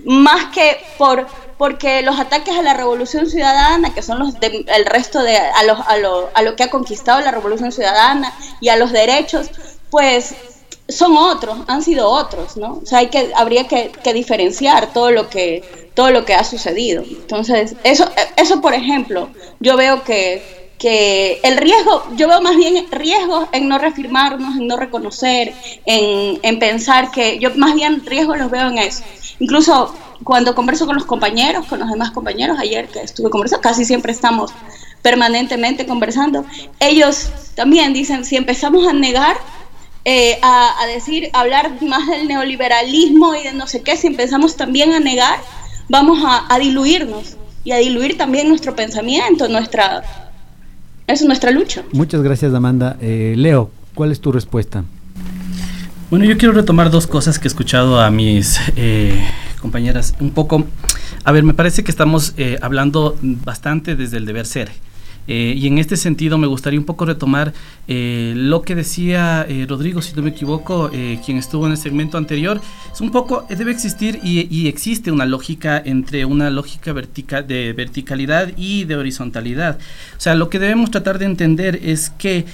Más 0.05 0.53
que 0.53 0.77
por 0.97 1.27
porque 1.57 2.03
los 2.03 2.19
ataques 2.19 2.55
a 2.55 2.61
la 2.61 2.75
revolución 2.75 3.27
ciudadana, 3.27 3.93
que 3.93 4.03
son 4.03 4.19
los 4.19 4.39
del 4.39 4.85
resto 4.85 5.23
de, 5.23 5.37
a, 5.37 5.53
a, 5.57 5.97
lo, 5.97 6.29
a 6.33 6.41
lo 6.43 6.55
que 6.55 6.63
ha 6.63 6.69
conquistado 6.69 7.19
la 7.21 7.31
revolución 7.31 7.71
ciudadana 7.71 8.31
y 8.61 8.69
a 8.69 8.75
los 8.75 8.91
derechos, 8.91 9.49
pues 9.89 10.35
son 10.89 11.17
otros, 11.17 11.57
han 11.67 11.83
sido 11.83 12.09
otros, 12.09 12.57
¿no? 12.57 12.79
O 12.83 12.85
sea, 12.85 12.99
hay 12.99 13.07
que, 13.07 13.31
habría 13.35 13.67
que, 13.67 13.91
diferenciar 14.13 14.93
todo 14.93 15.11
lo 15.11 15.29
que, 15.29 15.89
todo 15.93 16.11
lo 16.11 16.25
que 16.25 16.33
ha 16.33 16.43
sucedido. 16.43 17.03
Entonces, 17.03 17.75
eso, 17.83 18.09
eso 18.37 18.61
por 18.61 18.73
ejemplo, 18.73 19.29
yo 19.59 19.75
veo 19.75 20.03
que, 20.03 20.66
que 20.77 21.39
el 21.43 21.57
riesgo, 21.57 22.03
yo 22.15 22.27
veo 22.27 22.41
más 22.41 22.55
bien 22.55 22.85
riesgos 22.91 23.47
en 23.51 23.67
no 23.67 23.77
reafirmarnos, 23.77 24.57
en 24.57 24.67
no 24.67 24.77
reconocer, 24.77 25.53
en, 25.85 26.39
en 26.43 26.59
pensar 26.59 27.11
que, 27.11 27.39
yo 27.39 27.49
más 27.55 27.73
bien 27.73 28.05
riesgos 28.05 28.37
los 28.37 28.51
veo 28.51 28.67
en 28.67 28.77
eso. 28.77 29.03
Incluso 29.39 29.95
cuando 30.23 30.55
converso 30.55 30.85
con 30.85 30.95
los 30.95 31.05
compañeros, 31.05 31.65
con 31.65 31.79
los 31.79 31.89
demás 31.89 32.11
compañeros, 32.11 32.57
ayer 32.59 32.87
que 32.87 32.99
estuve 32.99 33.29
conversando, 33.29 33.61
casi 33.61 33.85
siempre 33.85 34.11
estamos 34.11 34.51
permanentemente 35.01 35.85
conversando, 35.85 36.45
ellos 36.79 37.29
también 37.55 37.93
dicen, 37.93 38.25
si 38.25 38.35
empezamos 38.35 38.87
a 38.87 38.93
negar, 38.93 39.37
eh, 40.05 40.39
a, 40.41 40.85
decir, 40.87 41.29
a 41.33 41.41
hablar 41.41 41.81
más 41.81 42.07
del 42.07 42.27
neoliberalismo 42.27 43.35
y 43.35 43.43
de 43.43 43.53
no 43.53 43.67
sé 43.67 43.83
qué, 43.83 43.97
si 43.97 44.07
empezamos 44.07 44.55
también 44.55 44.93
a 44.93 44.99
negar, 44.99 45.39
vamos 45.89 46.19
a, 46.25 46.57
diluirnos 46.59 47.37
y 47.63 47.71
a 47.71 47.77
diluir 47.77 48.17
también 48.17 48.49
nuestro 48.49 48.75
pensamiento, 48.75 49.47
nuestra... 49.47 50.03
Es 51.07 51.23
nuestra 51.23 51.51
lucha. 51.51 51.83
Muchas 51.93 52.21
gracias, 52.21 52.53
Amanda. 52.53 52.97
Eh, 52.99 53.33
Leo, 53.37 53.71
¿cuál 53.95 54.11
es 54.11 54.19
tu 54.19 54.33
respuesta? 54.33 54.83
Bueno, 56.09 56.25
yo 56.25 56.37
quiero 56.37 56.53
retomar 56.53 56.91
dos 56.91 57.07
cosas 57.07 57.39
que 57.39 57.47
he 57.47 57.49
escuchado 57.49 58.01
a 58.01 58.11
mis 58.11 58.59
eh, 58.75 59.25
compañeras. 59.61 60.15
Un 60.19 60.31
poco, 60.31 60.65
a 61.23 61.31
ver, 61.31 61.43
me 61.43 61.53
parece 61.53 61.85
que 61.85 61.91
estamos 61.91 62.33
eh, 62.35 62.59
hablando 62.61 63.17
bastante 63.21 63.95
desde 63.95 64.17
el 64.17 64.25
deber 64.25 64.45
ser. 64.45 64.69
Eh, 65.27 65.55
y 65.57 65.67
en 65.67 65.77
este 65.77 65.97
sentido 65.97 66.37
me 66.37 66.47
gustaría 66.47 66.79
un 66.79 66.85
poco 66.85 67.05
retomar 67.05 67.53
eh, 67.87 68.33
lo 68.35 68.61
que 68.61 68.75
decía 68.75 69.45
eh, 69.47 69.65
Rodrigo, 69.67 70.01
si 70.01 70.15
no 70.15 70.21
me 70.21 70.29
equivoco, 70.29 70.89
quien 71.25 71.37
estuvo 71.37 71.65
en 71.65 71.73
el 71.73 71.77
segmento 71.77 72.17
anterior. 72.17 72.61
Es 72.91 73.01
un 73.01 73.11
poco, 73.11 73.45
debe 73.49 73.71
existir 73.71 74.19
y, 74.23 74.67
existe 74.67 75.11
una 75.11 75.25
lógica 75.25 75.81
entre 75.83 76.25
una 76.25 76.49
lógica 76.49 76.93
vertica, 76.93 77.41
de 77.41 77.73
verticalidad 77.73 78.51
y 78.57 78.83
de 78.85 78.95
horizontalidad. 78.95 79.77
O 80.17 80.19
sea, 80.19 80.35
lo 80.35 80.49
que 80.49 80.59
debemos 80.59 80.91
tratar 80.91 81.19
de 81.19 81.25
entender 81.25 81.79
es 81.83 82.09
que 82.09 82.45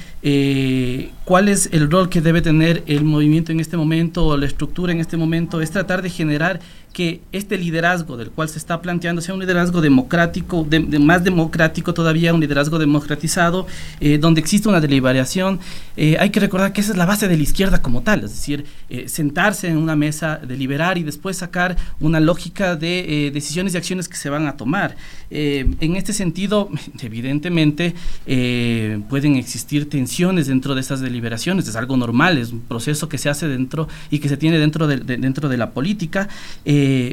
cuál 1.25 1.49
es 1.49 1.69
el 1.71 1.89
rol 1.89 2.09
que 2.09 2.21
debe 2.21 2.41
tener 2.41 2.83
el 2.87 3.03
movimiento 3.03 3.51
en 3.51 3.59
este 3.59 3.77
momento 3.77 4.25
o 4.25 4.37
la 4.37 4.45
estructura 4.45 4.91
en 4.93 4.99
este 4.99 5.17
momento, 5.17 5.61
es 5.61 5.71
tratar 5.71 6.01
de 6.01 6.09
generar 6.09 6.59
que 6.93 7.21
este 7.31 7.57
liderazgo 7.57 8.17
del 8.17 8.29
cual 8.29 8.47
se 8.47 8.59
está 8.59 8.79
planteando 8.79 9.21
sea 9.21 9.33
un 9.33 9.39
liderazgo 9.39 9.81
democrático, 9.81 10.63
de, 10.63 10.79
más 10.99 11.23
democrático 11.23 11.93
todavía, 11.93 12.33
un 12.33 12.39
liderazgo 12.39 12.77
democratizado, 12.77 13.65
eh, 13.99 14.19
donde 14.19 14.39
existe 14.39 14.69
una 14.69 14.79
deliberación. 14.79 15.59
Eh, 15.97 16.17
hay 16.19 16.29
que 16.29 16.39
recordar 16.39 16.71
que 16.71 16.81
esa 16.81 16.91
es 16.91 16.97
la 16.97 17.07
base 17.07 17.27
de 17.27 17.35
la 17.35 17.41
izquierda 17.41 17.81
como 17.81 18.03
tal, 18.03 18.23
es 18.23 18.29
decir, 18.29 18.65
eh, 18.89 19.09
sentarse 19.09 19.67
en 19.67 19.77
una 19.77 19.95
mesa, 19.95 20.39
deliberar 20.47 20.99
y 20.99 21.03
después 21.03 21.35
sacar 21.37 21.75
una 21.99 22.19
lógica 22.19 22.75
de 22.75 23.31
decisiones 23.33 23.73
y 23.73 23.77
acciones 23.77 24.07
que 24.07 24.15
se 24.15 24.29
van 24.29 24.45
a 24.45 24.55
tomar. 24.55 24.95
en 25.31 25.95
este 25.95 26.13
sentido, 26.13 26.69
evidentemente, 27.01 27.95
pueden 29.09 29.35
existir 29.35 29.89
tensiones 29.89 30.45
dentro 30.45 30.75
de 30.75 30.81
estas 30.81 31.01
deliberaciones, 31.01 31.67
es 31.67 31.75
algo 31.75 31.97
normal, 31.97 32.37
es 32.37 32.51
un 32.51 32.61
proceso 32.61 33.09
que 33.09 33.17
se 33.17 33.29
hace 33.29 33.47
dentro 33.47 33.87
y 34.11 34.19
que 34.19 34.29
se 34.29 34.37
tiene 34.37 34.59
dentro 34.59 34.85
de, 34.85 34.97
dentro 34.97 35.49
de 35.49 35.57
la 35.57 35.71
política. 35.71 36.29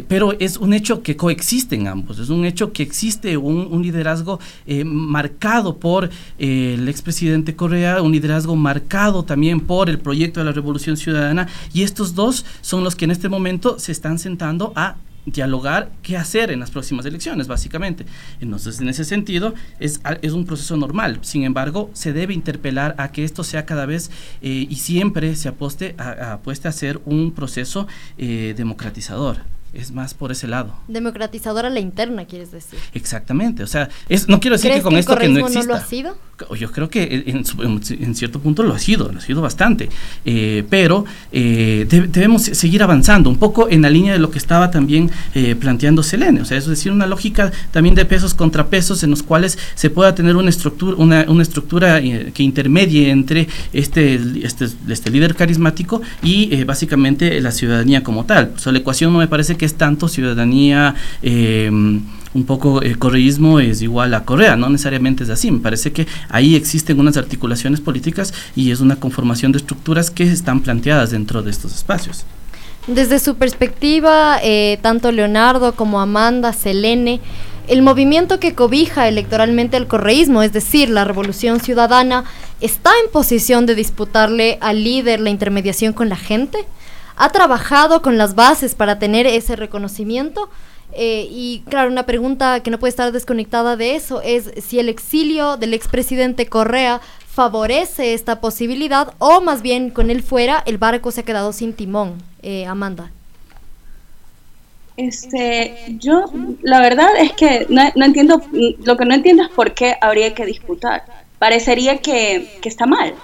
Pero 0.09 0.33
es 0.39 0.57
un 0.57 0.73
hecho 0.73 1.03
que 1.03 1.16
coexisten 1.16 1.87
ambos, 1.87 2.18
es 2.18 2.29
un 2.29 2.45
hecho 2.45 2.73
que 2.73 2.83
existe 2.83 3.37
un, 3.37 3.83
liderazgo 3.83 4.41
eh, 4.66 4.85
marcado 4.85 5.77
por 5.77 6.11
eh, 6.39 6.75
el 6.75 6.89
expresidente 6.89 7.57
Correa, 7.57 8.03
un 8.03 8.12
liderazgo 8.12 8.57
marcado 8.57 9.25
también 9.25 9.61
por 9.61 9.89
el 9.89 9.99
proyecto 9.99 10.41
de 10.41 10.47
la 10.47 10.53
Revolución 10.53 10.97
Ciudadana, 10.97 11.49
y 11.73 11.83
estos 11.83 12.14
dos 12.14 12.45
son 12.61 12.85
los 12.85 12.97
que 12.97 13.05
en 13.05 13.11
este 13.11 13.29
momento 13.29 13.79
se 13.79 13.93
están 13.93 14.18
sentando 14.18 14.73
a 14.77 14.97
dialogar 15.27 15.93
qué 16.03 16.16
hacer 16.16 16.51
en 16.51 16.61
las 16.61 16.71
próximas 16.71 17.05
elecciones, 17.05 17.47
básicamente. 17.47 18.07
Entonces, 18.41 18.81
en 18.81 18.89
ese 18.89 19.05
sentido, 19.05 19.55
es, 19.79 20.01
es 20.23 20.33
un 20.33 20.47
proceso 20.47 20.77
normal. 20.79 21.18
Sin 21.21 21.45
embargo, 21.45 21.91
se 21.93 22.14
debe 22.14 22.33
interpelar 22.33 22.95
a 22.99 23.12
que 23.12 23.25
esto 23.25 23.45
sea 23.45 23.66
cada 23.66 23.85
vez 23.85 24.11
y 24.41 24.75
siempre 24.77 25.37
se 25.37 25.49
aposte 25.49 25.95
a, 25.99 26.33
apueste 26.33 26.68
a 26.68 26.73
ser 26.73 27.01
un 27.05 27.33
proceso 27.33 27.87
democratizadar 28.16 29.45
es 29.73 29.93
más 29.93 30.14
por 30.14 30.33
ese 30.33 30.47
lado. 30.47 30.75
Democratizadora 30.89 31.71
la 31.71 31.81
interna, 31.81 32.27
quieres 32.27 32.51
decir. 32.51 32.79
Exactamente, 32.95 33.62
o 33.62 33.66
sea, 33.66 33.89
es, 34.09 34.29
no 34.29 34.41
quiero 34.41 34.57
decir 34.57 34.73
que 34.73 34.83
con 34.83 34.97
esto 34.97 35.16
que 35.16 35.29
no 35.29 35.41
exista. 35.41 35.61
no 35.61 35.66
lo 35.66 35.75
ha 35.75 35.85
sido? 35.85 36.16
Yo 36.59 36.70
creo 36.70 36.88
que 36.88 37.24
en, 37.26 38.14
cierto 38.14 38.41
punto 38.41 38.62
lo 38.62 38.74
ha 38.74 38.78
sido, 38.78 39.11
lo 39.12 39.18
ha 39.18 39.22
sido 39.22 39.41
bastante, 39.41 39.88
eh, 40.24 40.64
pero 40.68 41.05
eh, 41.32 41.86
debemos 41.88 42.43
seguir 42.43 42.82
avanzando 42.82 43.30
un 43.30 43.36
poco 43.36 43.68
en 43.68 43.82
la 43.82 43.91
línea 43.91 44.12
de 44.12 44.18
lo 44.18 44.30
que 44.30 44.38
estaba 44.38 44.70
también 44.70 45.11
eh, 45.34 45.55
planteando 45.55 46.03
Selene, 46.03 46.41
o 46.41 46.45
sea, 46.45 46.59
es 46.59 46.66
decir, 46.66 46.93
una 46.93 47.07
lógica 47.07 47.53
también 47.70 47.95
de 47.95 48.05
pesos 48.05 48.34
contra 48.34 48.66
pesos 48.68 49.03
en 49.03 49.11
los 49.11 49.22
cuales 49.22 49.59
se 49.74 49.91
pueda 49.91 50.14
tener 50.14 50.36
una 50.36 50.51
estructura, 50.51 50.97
una, 50.97 51.24
una 51.28 51.43
estructura 51.43 52.01
que 52.01 52.43
intermedie 52.43 53.11
entre 53.11 53.49
este, 53.72 54.20
este, 54.43 54.68
este 54.88 55.11
líder 55.11 55.34
carismático 55.34 56.03
y 56.22 56.64
básicamente 56.64 57.41
la 57.41 57.51
ciudadanía 57.51 58.03
como 58.03 58.24
tal. 58.24 58.53
O 58.55 58.59
sea, 58.59 58.72
la 58.72 58.78
ecuación 58.78 59.12
no 59.12 59.18
me 59.18 59.28
parece 59.28 59.57
que 59.57 59.64
es 59.64 59.74
tanto 59.74 60.09
ciudadanía, 60.09 60.95
eh, 61.22 61.70
un 62.35 62.45
poco 62.45 62.83
el 62.83 62.99
correísmo 62.99 63.61
es 63.61 63.83
igual 63.83 64.14
a 64.14 64.24
Correa, 64.24 64.57
no 64.57 64.68
necesariamente 64.68 65.24
es 65.24 65.31
así, 65.31 65.51
me 65.51 65.61
parece 65.61 65.93
que 65.93 66.07
ahí 66.28 66.55
existen 66.55 67.01
unas 67.01 67.16
articulaciones 67.16 67.81
políticas 67.81 68.33
y 68.55 68.70
es 68.70 68.81
una 68.81 68.97
conformación 68.97 69.53
de 69.53 69.59
estructuras 69.59 70.11
que 70.11 70.24
están 70.24 70.61
planteadas 70.61 71.11
dentro 71.11 71.43
de 71.43 71.51
estos 71.51 71.74
espacios. 71.74 72.24
Desde 72.87 73.18
su 73.18 73.37
perspectiva, 73.37 74.39
eh, 74.43 74.78
tanto 74.81 75.12
Leonardo 75.12 75.74
como 75.74 76.01
Amanda, 76.01 76.53
Selene, 76.53 77.20
el 77.68 77.83
movimiento 77.83 78.41
que 78.41 78.55
cobija 78.55 79.07
electoralmente 79.07 79.76
el 79.76 79.87
correísmo, 79.87 80.43
es 80.43 80.53
decir, 80.53 80.89
la 80.89 81.05
revolución 81.05 81.61
ciudadana, 81.61 82.24
¿está 82.61 82.91
en 83.05 83.12
posición 83.12 83.66
de 83.66 83.74
disputarle 83.74 84.59
al 84.61 84.83
líder 84.83 85.20
la 85.20 85.31
intermediación 85.31 85.93
con 85.93 86.09
la 86.09 86.16
gente? 86.16 86.66
ha 87.20 87.28
trabajado 87.33 88.01
con 88.01 88.16
las 88.16 88.35
bases 88.35 88.74
para 88.74 88.99
tener 88.99 89.26
ese 89.26 89.55
reconocimiento. 89.55 90.49
Eh, 90.93 91.28
y 91.30 91.62
claro, 91.68 91.91
una 91.91 92.05
pregunta 92.05 92.61
que 92.61 92.70
no 92.70 92.78
puede 92.78 92.91
estar 92.91 93.12
desconectada 93.12 93.76
de 93.76 93.95
eso 93.95 94.20
es 94.22 94.51
si 94.62 94.78
el 94.78 94.88
exilio 94.88 95.57
del 95.57 95.74
expresidente 95.74 96.47
Correa 96.47 97.01
favorece 97.26 98.12
esta 98.12 98.41
posibilidad 98.41 99.14
o 99.18 99.41
más 99.41 99.62
bien 99.62 99.91
con 99.91 100.11
él 100.11 100.22
fuera 100.22 100.62
el 100.66 100.78
barco 100.78 101.12
se 101.12 101.20
ha 101.20 101.24
quedado 101.24 101.53
sin 101.53 101.74
timón. 101.74 102.22
Eh, 102.43 102.66
Amanda. 102.66 103.11
Este, 104.97 105.74
yo 105.99 106.24
la 106.62 106.80
verdad 106.80 107.11
es 107.18 107.32
que 107.32 107.66
no, 107.68 108.05
entiendo, 108.05 108.43
lo 108.84 108.97
que 108.97 109.05
no 109.05 109.14
entiendo 109.14 109.45
es 109.45 109.49
por 109.51 109.72
qué 109.74 109.97
habría 110.01 110.34
que 110.34 110.45
disputar. 110.45 111.05
Parecería 111.38 111.99
que, 111.99 112.59
que 112.61 112.68
está 112.68 112.86
mal 112.86 113.14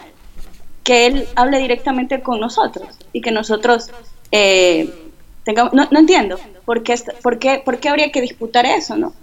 que 0.86 1.06
él 1.06 1.26
hable 1.34 1.58
directamente 1.58 2.22
con 2.22 2.38
nosotros 2.38 2.86
y 3.12 3.20
que 3.20 3.32
nosotros 3.32 3.90
eh, 4.30 4.88
no, 5.72 5.98
entiendo 5.98 6.38
por 6.64 6.82
qué, 6.82 6.94
por, 7.22 7.38
qué, 7.38 7.62
por 7.64 7.78
qué 7.78 7.88
habría 7.88 8.10
que 8.10 8.20
disputar 8.20 8.66
eso, 8.66 8.96
¿no? 8.96 9.14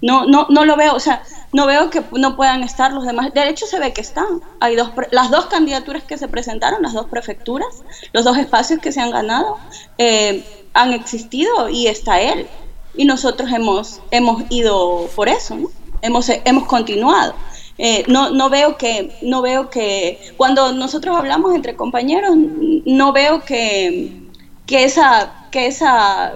No, 0.00 0.26
no, 0.26 0.46
no 0.48 0.64
lo 0.64 0.76
veo, 0.76 0.94
o 0.94 1.00
sea, 1.00 1.22
no 1.52 1.66
veo 1.66 1.90
que 1.90 2.02
no 2.12 2.36
puedan 2.36 2.62
estar 2.62 2.92
los 2.92 3.04
demás. 3.04 3.34
De 3.34 3.48
hecho, 3.48 3.66
se 3.66 3.80
ve 3.80 3.92
que 3.92 4.00
están. 4.00 4.42
Hay 4.60 4.76
dos, 4.76 4.92
las 5.10 5.30
dos 5.30 5.46
candidaturas 5.46 6.04
que 6.04 6.16
se 6.16 6.28
presentaron, 6.28 6.82
las 6.82 6.92
dos 6.92 7.06
prefecturas, 7.06 7.82
los 8.12 8.24
dos 8.24 8.38
espacios 8.38 8.80
que 8.80 8.92
se 8.92 9.00
han 9.00 9.10
ganado, 9.10 9.58
eh, 9.98 10.44
han 10.72 10.92
existido 10.92 11.68
y 11.68 11.88
está 11.88 12.20
él. 12.20 12.46
Y 12.94 13.06
nosotros 13.06 13.50
hemos, 13.52 14.00
hemos 14.12 14.44
ido 14.50 15.08
por 15.16 15.28
eso, 15.28 15.56
¿no? 15.56 15.68
hemos, 16.02 16.28
hemos 16.28 16.66
continuado. 16.66 17.34
Eh, 17.78 18.04
no, 18.08 18.30
no 18.30 18.50
veo 18.50 18.76
que, 18.76 19.12
no 19.22 19.40
veo 19.40 19.70
que, 19.70 20.32
cuando 20.36 20.72
nosotros 20.72 21.16
hablamos 21.16 21.54
entre 21.54 21.76
compañeros, 21.76 22.36
no 22.36 23.12
veo 23.12 23.44
que, 23.44 24.27
que 24.68 24.84
esa, 24.84 25.32
que 25.50 25.66
esa, 25.66 26.34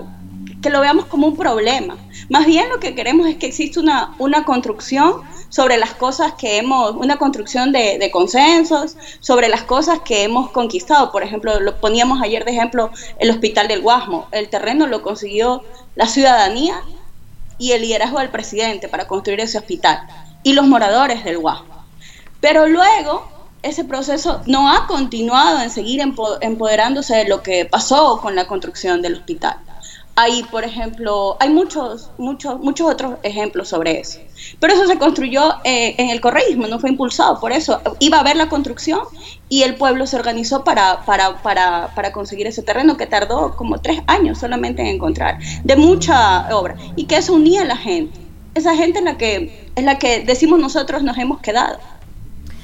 que 0.63 0.71
lo 0.71 0.81
veamos 0.81 1.05
como 1.05 1.29
un 1.29 1.37
problema. 1.37 1.99
Más 2.31 2.47
bien 2.47 2.71
lo 2.71 2.81
que 2.81 2.95
queremos 2.95 3.29
es 3.29 3.37
que 3.37 3.47
exista 3.47 3.79
una, 3.79 4.15
una 4.19 4.45
construcción 4.45 5.21
sobre 5.51 5.77
las 5.77 5.93
cosas 5.93 6.33
que 6.33 6.57
hemos, 6.57 6.93
una 6.93 7.19
construcción 7.19 7.73
de, 7.73 8.09
consensos, 8.11 8.97
sobre 9.21 9.51
las 9.51 9.65
cosas 9.65 10.01
que 10.01 10.23
hemos 10.23 10.51
conquistado. 10.51 11.13
Por 11.13 11.23
ejemplo, 11.23 11.61
lo 11.61 11.79
poníamos 11.79 12.23
ayer 12.23 12.47
de 12.47 12.53
ejemplo 12.53 12.91
el 13.19 13.29
Hospital 13.29 13.69
del 13.69 13.83
Guasmo. 13.83 14.27
El 14.33 14.49
terreno 14.49 14.87
lo 14.87 15.03
consiguió 15.03 15.63
la 15.95 16.07
ciudadanía 16.07 16.81
y 17.59 17.73
el 17.73 17.83
liderazgo 17.83 18.21
del 18.21 18.31
presidente 18.31 18.89
para 18.89 19.07
construir 19.07 19.41
ese 19.41 19.59
hospital 19.59 20.09
y 20.43 20.55
los 20.55 20.67
moradores 20.67 21.23
del 21.23 21.37
Guasmo. 21.37 21.85
Pero 22.41 22.67
luego 22.67 23.29
ese 23.63 23.85
proceso 23.85 24.43
no 24.47 24.71
ha 24.71 24.87
continuado 24.87 25.61
en 25.63 25.71
seguir 25.71 26.01
empoderándose 26.01 27.17
de 27.17 27.29
lo 27.29 27.43
que 27.43 27.65
pasó 27.65 28.21
con 28.21 28.35
la 28.35 28.47
construcción 28.47 29.03
del 29.03 29.15
hospital. 29.15 29.57
Hay, 30.15 30.43
por 30.45 30.63
ejemplo, 30.65 31.39
hay 31.41 31.49
muchos, 31.49 32.11
muchos, 32.19 32.61
muchos 32.61 32.91
otros 32.91 33.15
ejemplos 33.23 33.69
sobre 33.69 33.99
eso. 33.99 34.19
Pero 34.61 34.75
eso 34.75 34.87
se 34.87 34.99
construyó 34.99 35.55
eh, 35.65 35.95
en 35.97 36.11
el 36.11 36.21
correísmo, 36.21 36.67
no 36.67 36.79
fue 36.79 36.91
impulsado 36.91 37.41
por 37.41 37.51
eso. 37.51 37.81
Iba 37.99 38.19
a 38.19 38.21
haber 38.21 38.37
la 38.37 38.51
construcción 38.51 39.01
y 39.49 39.63
el 39.63 39.77
pueblo 39.77 40.07
se 40.07 40.17
organizó 40.17 40.65
para, 40.65 41.07
para, 41.07 41.41
para, 41.43 41.95
para 41.95 42.13
conseguir 42.13 42.47
ese 42.47 42.63
terreno 42.63 42.99
que 42.99 43.07
tardó 43.07 43.57
como 43.57 43.79
tres 43.79 44.01
años 44.07 44.39
solamente 44.39 44.83
en 44.83 44.89
encontrar, 44.89 45.39
de 45.65 45.77
mucha 45.77 46.55
obra, 46.55 46.77
y 46.95 47.05
que 47.05 47.17
eso 47.17 47.33
unía 47.33 47.63
a 47.63 47.67
la 47.67 47.77
gente. 47.77 48.21
Esa 48.55 48.77
gente 48.77 48.99
es 48.99 49.05
la 49.05 49.17
que, 49.17 49.71
es 49.75 49.85
la 49.85 49.99
que 49.99 50.21
decimos 50.25 50.61
nosotros 50.61 51.03
nos 51.03 51.17
hemos 51.17 51.41
quedado, 51.41 51.79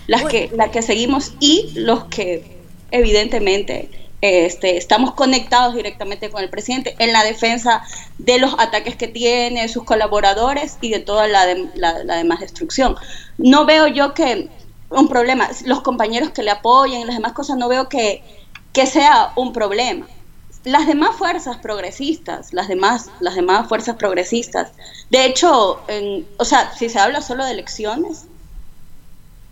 las 0.09 0.25
que, 0.25 0.51
la 0.55 0.73
que 0.73 0.83
seguimos 0.83 1.35
y 1.39 1.71
los 1.75 2.05
que 2.05 2.43
evidentemente 2.91 3.91
este, 4.21 4.77
estamos 4.77 5.13
conectados 5.13 5.77
directamente 5.77 6.31
con 6.31 6.43
el 6.43 6.49
presidente 6.49 6.97
en 6.99 7.13
la 7.13 7.23
defensa 7.23 7.85
de 8.17 8.39
los 8.39 8.55
ataques 8.59 8.97
que 8.97 9.07
tiene, 9.07 9.69
sus 9.69 9.85
colaboradores 9.85 10.79
y 10.81 10.91
de 10.91 10.99
toda 10.99 11.29
la, 11.29 11.47
la, 11.75 12.17
demás 12.17 12.41
destrucción. 12.41 12.97
No 13.37 13.65
veo 13.67 13.87
yo 13.87 14.15
que 14.15 14.49
un 14.91 15.09
problema, 15.09 15.49
los 15.67 15.83
compañeros 15.83 16.31
que 16.31 16.43
le 16.43 16.51
apoyen 16.51 17.03
y 17.03 17.05
las 17.05 17.17
demás 17.17 17.35
cosas, 17.35 17.59
no 17.59 17.69
veo 17.69 17.89
que, 17.89 18.25
que 18.73 18.87
sea 18.87 19.33
un 19.37 19.53
problema. 19.53 20.09
Las 20.65 20.87
demás 20.87 21.15
fuerzas 21.17 21.59
progresistas, 21.59 22.53
las 22.53 22.67
demás, 22.67 23.11
las 23.21 23.35
demás 23.35 23.69
fuerzas 23.69 23.97
progresistas, 23.97 24.73
de 25.11 25.27
hecho, 25.27 25.81
o 26.39 26.45
sea, 26.45 26.73
si 26.75 26.89
se 26.89 26.99
habla 26.99 27.21
solo 27.21 27.45
de 27.45 27.53
elecciones, 27.53 28.25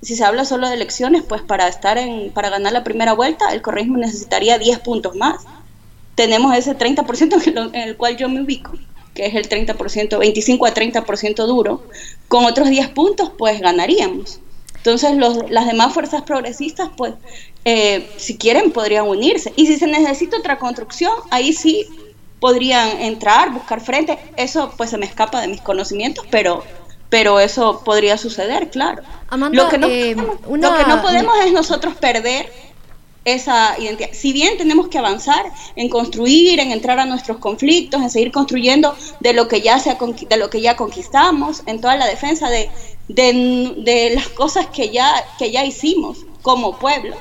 si 0.07 0.15
se 0.15 0.25
habla 0.25 0.45
solo 0.45 0.69
de 0.69 0.75
elecciones, 0.75 1.25
pues 1.29 1.43
para 1.43 1.67
estar 1.67 1.99
en, 1.99 2.31
para 2.31 2.49
ganar 2.49 2.73
la 2.73 2.85
primera 2.85 3.13
vuelta, 3.13 3.53
el 3.53 3.61
correísmo 3.61 3.97
necesitaría 3.97 4.57
10 4.57 4.79
puntos 4.79 5.17
más. 5.17 5.43
Tenemos 6.15 6.57
ese 6.57 6.79
30% 6.79 7.71
en 7.75 7.75
el 7.75 7.97
cual 7.97 8.17
yo 8.17 8.29
me 8.29 8.41
ubico, 8.41 8.71
que 9.15 9.27
es 9.27 9.35
el 9.35 9.49
30%, 9.49 10.17
25 10.17 10.65
a 10.65 10.73
30% 10.73 11.47
duro. 11.47 11.83
Con 12.29 12.45
otros 12.45 12.69
10 12.69 12.91
puntos, 12.91 13.33
pues 13.37 13.61
ganaríamos. 13.61 14.39
Entonces, 14.77 15.17
los, 15.17 15.51
las 15.51 15.67
demás 15.67 15.93
fuerzas 15.93 16.23
progresistas, 16.23 16.89
pues, 16.97 17.15
eh, 17.65 18.09
si 18.17 18.39
quieren, 18.39 18.71
podrían 18.71 19.09
unirse. 19.09 19.53
Y 19.57 19.67
si 19.67 19.77
se 19.77 19.89
necesita 19.89 20.37
otra 20.37 20.61
construcción, 20.61 21.11
ahí 21.33 21.53
sí 21.53 21.85
podrían 22.39 23.01
entrar, 23.01 23.53
buscar 23.53 23.81
frente. 23.81 24.21
Eso, 24.37 24.73
pues, 24.77 24.91
se 24.91 24.99
me 24.99 25.07
escapa 25.07 25.41
de 25.41 25.49
mis 25.49 25.63
conocimientos, 25.63 26.25
pero 26.31 26.63
pero 27.09 27.41
eso 27.41 27.83
podría 27.85 28.19
suceder, 28.19 28.71
claro. 28.71 29.03
lo, 29.53 29.69
que 29.69 29.79
no, 29.79 29.87
eh, 29.87 30.15
lo 30.15 30.75
que 30.75 30.85
no 30.87 31.03
podemos 31.03 31.35
es 31.45 31.53
nosotros 31.53 31.95
perder 31.97 32.51
esa 33.27 33.77
identidad. 33.79 34.11
Si 34.13 34.33
bien 34.33 34.57
tenemos 34.57 34.89
que 34.89 34.99
avanzar 34.99 35.45
en 35.75 35.89
construir, 35.89 36.61
en 36.61 36.71
entrar 36.71 36.99
a 37.01 37.07
nuestros 37.07 37.39
conflictos, 37.39 38.01
en 38.01 38.09
seguir 38.09 38.31
construyendo 38.31 38.97
de 39.21 39.33
lo 39.33 39.49
que 39.49 39.61
ya, 39.61 39.79
se 39.79 39.97
de 40.29 40.37
lo 40.37 40.49
que 40.49 40.61
ya 40.61 40.77
conquistamos, 40.77 41.63
en 41.67 41.81
toda 41.81 41.97
la 41.97 42.07
defensa 42.07 42.49
de, 42.49 42.71
de, 43.09 44.13
las 44.15 44.29
cosas 44.29 44.69
que 44.69 44.91
ya, 44.91 45.13
que 45.39 45.51
ya 45.51 45.65
hicimos 45.65 46.19
como 46.43 46.79
pueblo. 46.79 47.17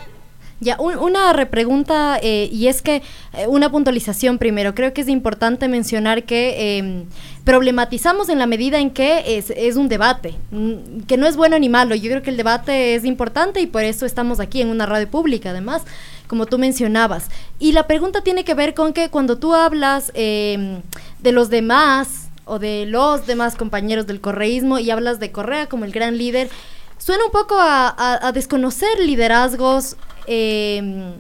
Ya, 0.62 0.78
una 0.80 1.34
repregunta, 1.34 2.18
eh, 2.22 2.48
y 2.50 2.68
es 2.68 2.82
que 2.82 3.04
eh, 3.34 3.46
una 3.46 3.70
puntualización 3.70 4.38
primero. 4.38 4.74
Creo 4.74 4.94
que 4.94 5.02
es 5.02 5.10
importante 5.10 5.68
mencionar 5.68 6.24
que 6.24 6.78
em, 6.78 7.06
problematizamos 7.44 8.30
en 8.30 8.40
la 8.40 8.48
medida 8.48 8.80
en 8.80 8.92
que 8.92 9.38
es, 9.38 9.50
es, 9.50 9.76
un 9.76 9.90
debate, 9.90 10.36
mm, 10.52 11.02
que 11.08 11.18
no 11.18 11.28
es 11.28 11.36
bueno 11.36 11.60
ni 11.60 11.68
malo. 11.68 11.94
Yo 11.94 12.10
creo 12.10 12.24
que 12.24 12.30
el 12.30 12.38
debate 12.38 12.96
es 12.96 13.04
importante 13.04 13.60
y 13.60 13.68
por 13.68 13.84
eso 13.84 14.06
estamos 14.06 14.40
aquí 14.40 14.62
en 14.62 14.70
una 14.70 14.86
radio 14.86 15.10
pública, 15.10 15.50
además, 15.50 15.82
como 16.28 16.46
tú 16.46 16.58
mencionabas. 16.58 17.28
Y 17.60 17.74
la 17.74 17.86
pregunta 17.86 18.22
tiene 18.22 18.46
que 18.46 18.54
ver 18.54 18.74
con 18.74 18.94
que 18.94 19.10
cuando 19.10 19.38
tú 19.38 19.54
hablas 19.54 20.14
em, 20.14 20.82
de 21.20 21.34
los 21.34 21.50
demás 21.50 22.30
o 22.46 22.60
de 22.60 22.86
los 22.86 23.28
demás 23.28 23.56
compañeros 23.56 24.08
del 24.08 24.22
correísmo 24.22 24.80
y 24.80 24.90
hablas 24.90 25.20
de 25.20 25.34
Correa 25.34 25.68
como 25.68 25.84
el 25.84 25.92
gran 25.92 26.18
líder, 26.18 26.50
suena 26.98 27.26
un 27.26 27.32
poco 27.32 27.56
a 27.60 28.32
desconocer 28.34 29.00
liderazgos 29.00 29.98
eh, 30.28 31.14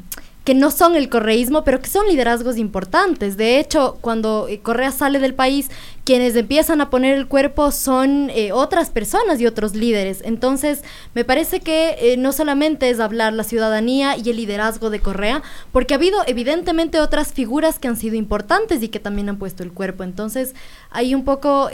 que 0.45 0.53
no 0.53 0.69
son 0.69 0.95
el 0.95 1.09
correísmo, 1.09 1.63
pero 1.63 1.81
que 1.81 1.89
son 1.89 2.07
liderazgos 2.07 2.57
importantes. 2.57 3.35
De 3.35 3.59
hecho, 3.59 3.97
cuando 3.99 4.47
eh, 4.47 4.59
Correa 4.59 4.91
sale 4.91 5.17
del 5.17 5.33
país, 5.33 5.71
quienes 6.03 6.35
empiezan 6.35 6.81
a 6.81 6.91
poner 6.91 7.17
el 7.17 7.27
cuerpo 7.27 7.71
son 7.71 8.29
eh, 8.29 8.51
otras 8.51 8.91
personas 8.91 9.41
y 9.41 9.47
otros 9.47 9.73
líderes. 9.73 10.21
Entonces, 10.23 10.83
me 11.15 11.25
parece 11.25 11.61
que 11.61 11.95
eh, 11.99 12.17
no 12.17 12.31
solamente 12.31 12.91
es 12.91 12.99
hablar 12.99 13.33
la 13.33 13.43
ciudadanía 13.43 14.17
y 14.17 14.29
el 14.29 14.37
liderazgo 14.37 14.91
de 14.91 14.99
Correa, 14.99 15.41
porque 15.71 15.95
ha 15.95 15.97
habido 15.97 16.19
evidentemente 16.27 16.99
otras 16.99 17.33
figuras 17.33 17.79
que 17.79 17.87
han 17.87 17.97
sido 17.97 18.15
importantes 18.15 18.83
y 18.83 18.89
que 18.89 18.99
también 18.99 19.29
han 19.29 19.37
puesto 19.37 19.63
el 19.63 19.71
cuerpo. 19.71 20.03
Entonces, 20.03 20.53
hay 20.91 21.15
un 21.15 21.25
poco... 21.25 21.69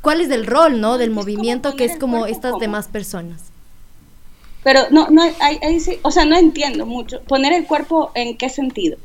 ¿Cuál 0.00 0.20
es 0.20 0.30
el 0.30 0.44
rol, 0.44 0.82
no, 0.82 0.98
del 0.98 1.10
movimiento 1.10 1.76
que 1.76 1.86
es 1.86 1.96
como 1.98 2.26
estas 2.26 2.52
demás 2.60 2.88
personas? 2.88 3.53
Pero 4.64 4.80
no, 4.90 5.08
no, 5.10 5.22
hay, 5.22 5.60
o 6.02 6.10
sea, 6.10 6.24
no 6.24 6.36
entiendo 6.36 6.86
mucho. 6.86 7.20
Poner 7.22 7.52
el 7.52 7.66
cuerpo 7.66 8.10
en 8.14 8.36
qué 8.36 8.48
sentido. 8.48 8.96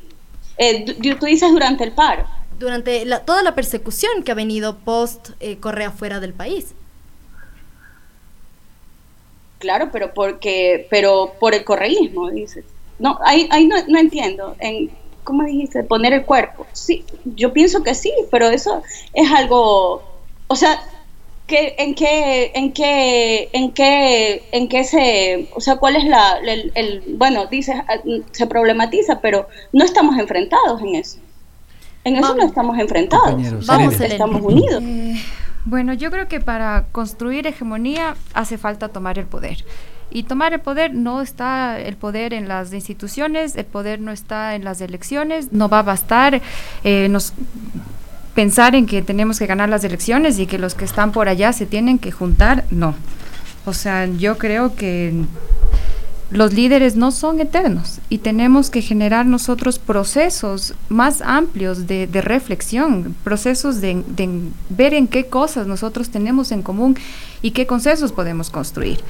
Eh, 0.57 0.85
tú 1.19 1.25
dices 1.25 1.51
durante 1.51 1.83
el 1.83 1.91
paro. 1.91 2.25
Durante 2.57 3.05
toda 3.25 3.43
la 3.43 3.55
persecución 3.55 4.23
que 4.23 4.31
ha 4.31 4.35
venido 4.35 4.77
post 4.79 5.29
eh, 5.39 5.57
Correa 5.57 5.91
fuera 5.91 6.19
del 6.19 6.33
país. 6.33 6.73
Claro, 9.59 9.89
pero 9.91 10.13
porque, 10.13 10.87
pero 10.89 11.33
por 11.39 11.53
el 11.53 11.65
correísmo, 11.65 12.31
dices. 12.31 12.63
No, 12.97 13.19
ahí, 13.23 13.47
ahí 13.51 13.67
no, 13.67 13.75
no 13.87 13.99
entiendo. 13.99 14.55
En, 14.59 14.89
¿Cómo 15.25 15.43
dijiste? 15.43 15.83
Poner 15.83 16.13
el 16.13 16.25
cuerpo. 16.25 16.65
Sí, 16.71 17.03
yo 17.23 17.51
pienso 17.53 17.83
que 17.83 17.93
sí, 17.93 18.11
pero 18.31 18.47
eso 18.47 18.81
es 19.13 19.29
algo, 19.31 20.01
o 20.47 20.55
sea, 20.55 20.81
en 21.51 21.95
qué, 21.95 22.51
en 22.53 22.71
qué, 22.73 23.49
en 23.53 23.71
qué, 23.71 24.43
en 24.51 24.67
qué 24.67 24.83
se, 24.83 25.49
o 25.55 25.61
sea, 25.61 25.77
cuál 25.77 25.95
es 25.95 26.05
la, 26.05 26.37
el, 26.43 27.03
bueno, 27.17 27.47
dice, 27.47 27.73
ah, 27.73 27.99
se 28.31 28.47
problematiza, 28.47 29.21
pero 29.21 29.47
no 29.73 29.83
estamos 29.83 30.17
enfrentados 30.17 30.81
en 30.81 30.95
eso. 30.95 31.19
En 32.03 32.15
eso 32.15 32.33
no 32.35 32.45
estamos 32.45 32.77
enfrentados. 32.79 33.65
Vamos, 33.67 33.99
estamos 33.99 34.41
unidos. 34.41 34.81
Eh, 34.81 35.21
bueno, 35.65 35.93
yo 35.93 36.09
creo 36.11 36.27
que 36.27 36.39
para 36.39 36.85
construir 36.91 37.45
hegemonía 37.45 38.15
hace 38.33 38.57
falta 38.57 38.89
tomar 38.89 39.19
el 39.19 39.25
poder. 39.25 39.65
Y 40.11 40.23
tomar 40.23 40.53
el 40.53 40.59
poder 40.59 40.93
no 40.93 41.21
está 41.21 41.79
el 41.79 41.95
poder 41.95 42.33
en 42.33 42.47
las 42.47 42.73
instituciones, 42.73 43.55
el 43.55 43.65
poder 43.65 43.99
no 43.99 44.11
está 44.11 44.55
en 44.55 44.63
las 44.63 44.81
elecciones, 44.81 45.51
no 45.51 45.69
va 45.69 45.79
a 45.79 45.83
bastar. 45.83 46.41
Eh, 46.83 47.07
nos 47.09 47.33
pensar 48.39 48.73
en 48.73 48.85
que 48.85 49.01
tenemos 49.01 49.37
que 49.37 49.47
ganar 49.47 49.67
las 49.67 49.83
elecciones 49.83 50.39
y 50.39 50.45
que 50.47 50.57
los 50.57 50.73
que 50.73 50.85
están 50.85 51.11
por 51.11 51.27
allá 51.27 51.51
se 51.51 51.65
tienen 51.65 51.99
que 51.99 52.09
juntar, 52.09 52.63
no. 52.71 52.95
O 53.65 53.73
sea, 53.73 54.05
yo 54.05 54.37
creo 54.37 54.75
que 54.75 55.25
los 56.31 56.53
líderes 56.53 56.95
no 56.95 57.11
son 57.11 57.41
eternos 57.41 57.99
y 58.07 58.19
tenemos 58.19 58.69
que 58.69 58.81
generar 58.81 59.25
nosotros 59.25 59.77
procesos 59.77 60.73
más 60.87 61.21
amplios 61.21 61.85
de, 61.85 62.07
reflexión, 62.21 63.13
procesos 63.25 63.81
de, 63.81 64.03
ver 64.69 64.93
en 64.93 65.09
qué 65.09 65.25
cosas 65.25 65.67
nosotros 65.67 66.09
tenemos 66.09 66.53
en 66.53 66.61
común 66.61 66.95
y 67.41 67.51
qué 67.51 67.67
consensos 67.67 68.13
podemos 68.13 68.49
construir. 68.49 69.01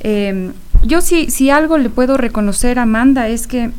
Em, 0.00 0.52
yo 0.82 1.00
sí, 1.00 1.30
si 1.30 1.48
algo 1.48 1.78
le 1.78 1.90
puedo 1.90 2.16
reconocer 2.16 2.80
a 2.80 2.82
Amanda 2.82 3.28
es 3.28 3.46
que 3.46 3.70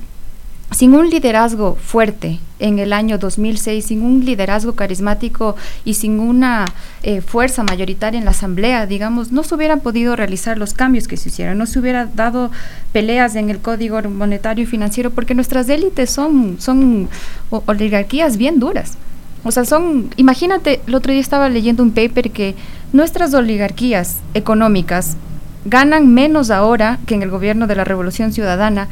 sin 0.72 0.93
un 0.93 1.09
liderazgo 1.09 1.76
fuerte 1.76 2.39
en 2.59 2.80
el 2.80 2.93
año 2.93 3.18
2006, 3.18 3.86
sin 3.86 4.01
un 4.01 4.26
liderazgo 4.26 4.74
carismático 4.74 5.55
y 5.84 5.95
sin 5.95 6.20
una 6.20 6.66
eh, 7.03 7.22
fuerza 7.22 7.63
mayoritaria 7.63 8.18
en 8.18 8.26
la 8.26 8.32
Asamblea, 8.32 8.86
digamos, 8.86 9.32
no 9.32 9.43
se 9.43 9.55
hubieran 9.55 9.82
podido 9.82 10.16
realizar 10.16 10.57
los 10.57 10.74
cambios 10.74 11.07
que 11.07 11.18
se 11.18 11.30
hicieron, 11.30 11.57
no 11.57 11.66
se 11.66 11.80
hubiera 11.80 12.05
dado 12.05 12.51
peleas 12.93 13.36
en 13.36 13.49
el 13.49 13.59
Código 13.59 14.01
Monetario 14.03 14.63
y 14.63 14.68
Financiero, 14.68 15.11
porque 15.11 15.36
nuestras 15.36 15.70
élites 15.70 16.09
son, 16.09 16.57
son 16.59 17.09
oligarquías 17.49 18.38
bien 18.38 18.59
duras. 18.59 18.97
O 19.43 19.51
sea, 19.51 19.63
son, 19.63 20.09
imagínate, 20.18 20.82
el 20.88 20.95
otro 20.95 21.11
día 21.11 21.22
estaba 21.22 21.49
leyendo 21.49 21.84
un 21.84 21.91
paper 21.91 22.32
que 22.32 22.55
nuestras 22.93 23.34
oligarquías 23.34 24.18
económicas 24.34 25.18
ganan 25.66 26.13
menos 26.13 26.51
ahora 26.51 26.99
que 27.05 27.16
en 27.16 27.24
el 27.24 27.30
gobierno 27.30 27.68
de 27.68 27.76
la 27.76 27.84
Revolución 27.84 28.32
Ciudadana 28.32 28.88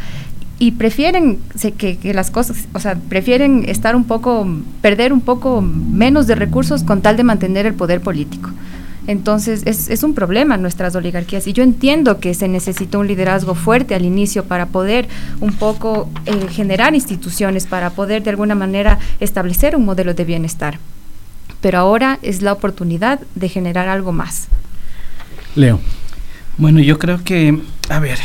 y 0.59 0.71
prefieren 0.71 1.39
que, 1.77 1.97
que, 1.97 2.13
las 2.13 2.31
cosas, 2.31 2.67
o 2.73 2.79
sea, 2.79 2.95
prefieren 2.95 3.65
estar 3.67 3.95
un 3.95 4.05
poco, 4.05 4.47
perder 4.81 5.11
un 5.11 5.21
poco 5.21 5.61
menos 5.61 6.27
de 6.27 6.35
recursos 6.35 6.83
con 6.83 7.01
tal 7.01 7.17
de 7.17 7.23
mantener 7.23 7.65
el 7.65 7.73
poder 7.73 8.01
político. 8.01 8.49
Entonces 9.05 9.63
es, 9.65 9.89
es, 9.89 10.03
un 10.03 10.13
problema 10.13 10.55
nuestras 10.55 10.95
oligarquías 10.95 11.45
y 11.47 11.53
yo 11.53 11.61
entiendo 11.61 12.19
que 12.21 12.33
se 12.33 12.47
necesita 12.47 12.97
un 12.97 13.07
liderazgo 13.07 13.53
fuerte 13.53 13.95
al 13.95 14.05
inicio 14.05 14.45
para 14.45 14.67
poder 14.67 15.09
un 15.41 15.51
poco 15.53 16.09
eh, 16.25 16.47
generar 16.49 16.95
instituciones, 16.95 17.67
para 17.67 17.89
poder 17.89 18.23
de 18.23 18.29
alguna 18.29 18.55
manera 18.55 18.99
establecer 19.19 19.75
un 19.75 19.83
modelo 19.83 20.13
de 20.13 20.23
bienestar. 20.23 20.79
Pero 21.59 21.79
ahora 21.79 22.19
es 22.21 22.41
la 22.41 22.53
oportunidad 22.53 23.19
de 23.35 23.49
generar 23.49 23.89
algo 23.89 24.13
más. 24.13 24.47
Leo. 25.55 25.81
Bueno, 26.57 26.79
yo 26.79 26.99
creo 26.99 27.23
que, 27.23 27.59
a 27.89 27.99
ver, 27.99 28.19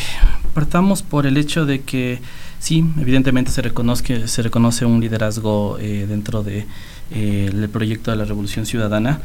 partamos 0.49 1.03
por 1.03 1.27
el 1.27 1.37
hecho 1.37 1.67
de 1.67 1.81
que 1.83 2.21
sí, 2.59 2.85
evidentemente 2.99 3.51
se 3.51 3.63
reconoce, 3.63 4.29
se 4.29 4.43
reconoce 4.43 4.85
un 4.85 5.01
liderazgo 5.01 5.79
eh, 5.81 6.07
dentro 6.09 6.43
del 6.43 6.67
de, 7.11 7.65
eh, 7.65 7.69
proyecto 7.73 8.11
de 8.11 8.17
la 8.17 8.25
Revolución 8.25 8.67
Ciudadana. 8.67 9.21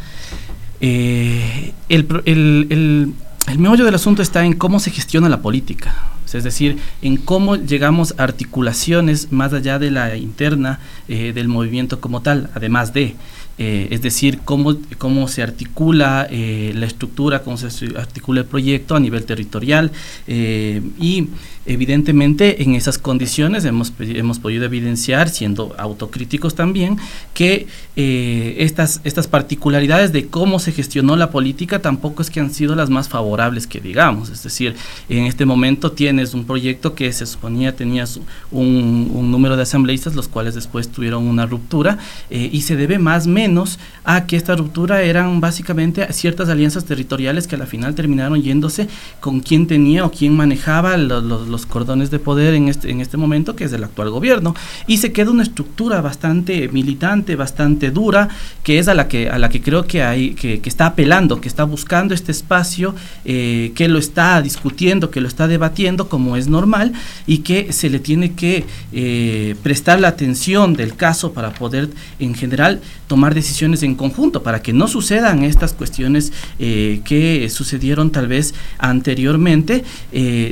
Eh, 0.81 1.73
el, 1.89 2.07
el, 2.25 2.67
el, 2.69 3.13
el 3.47 3.59
meollo 3.59 3.85
del 3.85 3.95
asunto 3.95 4.21
está 4.21 4.45
en 4.45 4.53
cómo 4.53 4.79
se 4.79 4.91
gestiona 4.91 5.29
la 5.29 5.41
política, 5.41 6.12
es 6.31 6.43
decir, 6.43 6.77
en 7.01 7.17
cómo 7.17 7.55
llegamos 7.55 8.15
a 8.17 8.23
articulaciones 8.23 9.31
más 9.31 9.53
allá 9.53 9.79
de 9.79 9.91
la 9.91 10.15
interna 10.15 10.79
del 11.07 11.47
movimiento 11.47 11.99
como 11.99 12.21
tal, 12.21 12.49
además 12.55 12.93
de... 12.93 13.15
Eh, 13.59 13.89
es 13.91 14.01
decir, 14.01 14.39
cómo, 14.43 14.75
cómo 14.97 15.27
se 15.27 15.43
articula 15.43 16.27
eh, 16.31 16.71
la 16.75 16.87
estructura, 16.87 17.43
cómo 17.43 17.55
se 17.55 17.67
articula 17.97 18.41
el 18.41 18.47
proyecto 18.47 18.95
a 18.95 18.99
nivel 18.99 19.25
territorial 19.25 19.91
eh, 20.25 20.81
y 20.99 21.27
Evidentemente, 21.65 22.61
en 22.61 22.75
esas 22.75 22.97
condiciones 22.97 23.63
hemos, 23.63 23.93
hemos 23.99 24.39
podido 24.39 24.65
evidenciar, 24.65 25.29
siendo 25.29 25.73
autocríticos 25.77 26.55
también, 26.55 26.97
que 27.33 27.67
eh, 27.95 28.55
estas, 28.59 28.99
estas 29.05 29.27
particularidades 29.27 30.11
de 30.11 30.27
cómo 30.27 30.59
se 30.59 30.73
gestionó 30.73 31.15
la 31.15 31.29
política 31.31 31.79
tampoco 31.79 32.21
es 32.21 32.29
que 32.29 32.41
han 32.41 32.53
sido 32.53 32.75
las 32.75 32.89
más 32.89 33.07
favorables 33.07 33.65
que 33.65 33.79
digamos. 33.79 34.29
Es 34.29 34.43
decir, 34.43 34.75
en 35.07 35.23
este 35.23 35.45
momento 35.45 35.93
tienes 36.23 36.33
un 36.35 36.45
proyecto 36.45 36.95
que 36.95 37.11
se 37.11 37.25
suponía 37.25 37.75
tenías 37.75 38.17
un, 38.49 39.29
número 39.29 39.57
de 39.57 39.63
asambleístas, 39.63 40.15
los 40.15 40.29
cuales 40.29 40.55
después 40.55 40.87
tuvieron 40.89 41.27
una 41.27 41.45
ruptura, 41.45 41.97
eh, 42.29 42.49
y 42.51 42.61
se 42.61 42.77
debe 42.77 42.97
más 42.97 43.25
o 43.25 43.29
menos 43.29 43.77
a 44.05 44.25
que 44.25 44.37
esta 44.37 44.55
ruptura 44.55 45.01
eran 45.01 45.41
básicamente 45.41 46.11
ciertas 46.13 46.47
alianzas 46.47 46.85
territoriales 46.85 47.47
que 47.47 47.55
a 47.55 47.57
la 47.57 47.65
final 47.65 47.93
terminaron 47.95 48.41
yéndose 48.41 48.87
con 49.19 49.41
quién 49.41 49.67
tenía 49.67 50.05
o 50.05 50.11
quién 50.11 50.35
manejaba 50.35 50.95
los, 50.95 51.47
los 51.47 51.65
cordones 51.65 52.09
de 52.09 52.19
poder 52.19 52.53
en 52.53 52.69
este, 52.69 52.91
en 52.91 53.01
este 53.01 53.17
momento, 53.17 53.55
que 53.55 53.65
es 53.65 53.73
el 53.73 53.83
actual 53.83 54.09
gobierno. 54.09 54.55
Y 54.87 54.97
se 54.97 55.11
queda 55.11 55.31
una 55.31 55.43
estructura 55.43 55.99
bastante 56.01 56.69
militante, 56.69 57.35
bastante 57.35 57.91
dura, 57.91 58.29
que 58.63 58.79
es 58.79 58.87
a 58.87 58.93
la 58.93 59.07
que, 59.07 59.29
a 59.29 59.37
la 59.39 59.49
que 59.49 59.61
creo 59.61 59.85
que, 59.85 60.03
hay, 60.03 60.35
que, 60.35 60.61
está 60.63 60.85
apelando, 60.85 61.41
que 61.41 61.49
está 61.49 61.63
buscando 61.63 62.13
este 62.13 62.31
espacio, 62.31 62.95
eh, 63.25 63.71
que 63.75 63.87
lo 63.87 63.99
está 63.99 64.41
discutiendo, 64.41 65.09
que 65.09 65.19
lo 65.19 65.27
está 65.27 65.47
debatiendo 65.47 66.02
como 66.09 66.37
es 66.37 66.47
normal 66.47 66.93
y 67.27 67.39
que 67.39 67.73
se 67.73 67.89
le 67.89 67.99
tiene 67.99 68.33
que 68.33 68.65
eh, 68.91 69.55
prestar 69.63 69.99
la 69.99 70.09
atención 70.09 70.73
del 70.73 70.95
caso 70.95 71.33
para 71.33 71.53
poder 71.53 71.89
en 72.19 72.35
general 72.35 72.81
tomar 73.07 73.33
decisiones 73.33 73.83
en 73.83 73.95
conjunto, 73.95 74.43
para 74.43 74.61
que 74.61 74.73
no 74.73 74.87
sucedan 74.87 75.43
estas 75.43 75.73
cuestiones 75.73 76.31
eh, 76.59 77.01
que 77.05 77.49
sucedieron 77.49 78.11
tal 78.11 78.27
vez 78.27 78.53
anteriormente, 78.77 79.83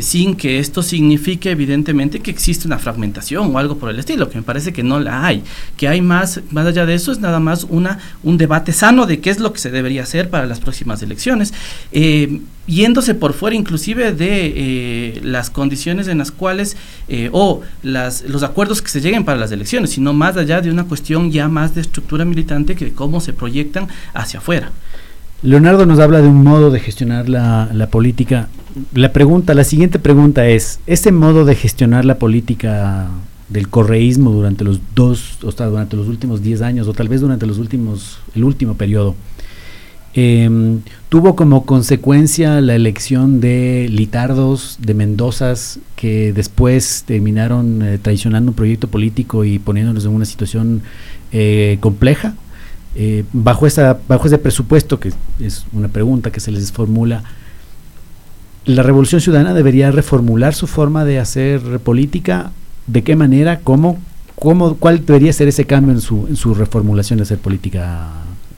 sin 0.02 0.36
que 0.36 0.60
esto 0.60 0.84
significa 0.84 1.50
evidentemente 1.50 2.20
que 2.20 2.32
existe 2.32 2.68
una 2.68 2.80
fragmentación 2.80 3.54
o 3.54 3.58
algo 3.58 3.78
por 3.78 3.90
el 3.90 4.00
estilo, 4.00 4.30
que 4.30 4.38
me 4.38 4.44
parece 4.44 4.74
que 4.74 4.84
no 4.84 5.00
la 5.00 5.26
hay, 5.26 5.44
que 5.78 5.88
hay 5.88 6.02
más, 6.02 6.42
más 6.52 6.66
allá 6.66 6.86
de 6.86 6.96
eso 6.96 7.12
es 7.12 7.20
nada 7.20 7.40
más 7.40 7.66
una, 7.70 8.00
un 8.24 8.38
debate 8.38 8.74
sano 8.74 9.06
de 9.06 9.20
qué 9.20 9.30
es 9.30 9.40
lo 9.40 9.54
que 9.54 9.60
se 9.60 9.72
debería 9.72 10.04
hacer 10.04 10.30
para 10.30 10.46
las 10.46 10.60
próximas 10.60 11.02
elecciones, 11.02 11.54
eh, 11.92 12.42
yéndose 12.68 13.16
por 13.16 13.34
fuera 13.34 13.56
inclusive 13.56 14.14
de 14.14 14.54
eh, 14.56 15.22
las 15.24 15.50
condiciones 15.50 16.08
en 16.08 16.18
las 16.20 16.32
cuales 16.32 16.78
eh, 17.08 17.30
o 17.32 17.62
las, 17.84 18.24
los 18.24 18.44
acuerdos 18.44 18.82
que 18.82 18.90
se 18.90 19.02
lleguen 19.02 19.26
para 19.26 19.38
las 19.38 19.52
elecciones, 19.52 19.92
sino 19.92 20.14
más 20.14 20.38
allá 20.38 20.62
de 20.62 20.72
una 20.72 20.86
cuestión 20.86 21.32
ya 21.32 21.48
más 21.48 21.76
de 21.76 21.82
estructura 21.82 22.26
militante 22.26 22.76
que 22.76 22.86
de 22.86 22.94
cómo 22.94 23.20
se 23.20 23.34
proyectan 23.34 23.88
hacia 24.14 24.40
afuera. 24.40 24.72
Leonardo 25.44 25.88
nos 25.88 26.00
habla 26.00 26.22
de 26.22 26.28
un 26.28 26.44
modo 26.44 26.70
de 26.70 26.80
gestionar 26.80 27.28
la, 27.28 27.70
la, 27.74 27.88
política. 27.88 28.48
La 28.94 29.12
pregunta, 29.12 29.56
la 29.56 29.64
siguiente 29.64 29.98
pregunta 29.98 30.48
es, 30.48 30.80
¿ese 30.86 31.12
modo 31.12 31.46
de 31.46 31.56
gestionar 31.56 32.06
la 32.06 32.20
política 32.20 33.10
del 33.52 33.68
correísmo 33.68 34.32
durante 34.32 34.64
los 34.64 34.80
dos, 34.96 35.40
o 35.44 35.52
sea, 35.52 35.66
durante 35.66 35.98
los 35.98 36.08
últimos 36.08 36.42
10 36.42 36.62
años, 36.62 36.88
o 36.88 36.94
tal 36.94 37.10
vez 37.10 37.20
durante 37.20 37.46
los 37.46 37.58
últimos, 37.58 38.20
el 38.34 38.46
último 38.46 38.76
periodo, 38.76 39.16
eh, 40.14 40.80
tuvo 41.10 41.36
como 41.36 41.66
consecuencia 41.66 42.62
la 42.62 42.76
elección 42.76 43.40
de 43.40 43.88
litardos, 43.90 44.78
de 44.80 44.94
Mendozas, 44.94 45.80
que 45.96 46.34
después 46.34 47.04
terminaron 47.06 47.82
eh, 47.82 47.98
traicionando 47.98 48.52
un 48.52 48.56
proyecto 48.56 48.88
político 48.88 49.46
y 49.46 49.60
poniéndonos 49.60 50.06
en 50.06 50.12
una 50.12 50.26
situación 50.26 50.82
eh, 51.32 51.78
compleja? 51.80 52.36
Eh, 52.96 53.24
bajo, 53.32 53.68
esa, 53.68 54.00
bajo 54.08 54.28
ese 54.28 54.38
presupuesto, 54.38 55.00
que 55.00 55.14
es 55.40 55.66
una 55.72 55.88
pregunta 55.88 56.32
que 56.32 56.42
se 56.42 56.52
les 56.52 56.72
formula, 56.72 57.24
¿la 58.66 58.84
Revolución 58.84 59.22
Ciudadana 59.22 59.54
debería 59.54 59.92
reformular 59.92 60.54
su 60.54 60.68
forma 60.68 61.06
de 61.06 61.20
hacer 61.20 61.80
política? 61.80 62.52
¿De 62.88 63.04
qué 63.04 63.16
manera? 63.16 63.60
¿Cómo? 63.60 64.00
cómo 64.36 64.76
¿Cuál 64.76 65.06
debería 65.06 65.32
ser 65.32 65.48
ese 65.48 65.66
cambio 65.66 65.94
en 65.94 66.02
su, 66.02 66.28
en 66.28 66.36
su 66.36 66.54
reformulación 66.54 67.18
de 67.18 67.24
hacer 67.24 67.38
política? 67.38 68.10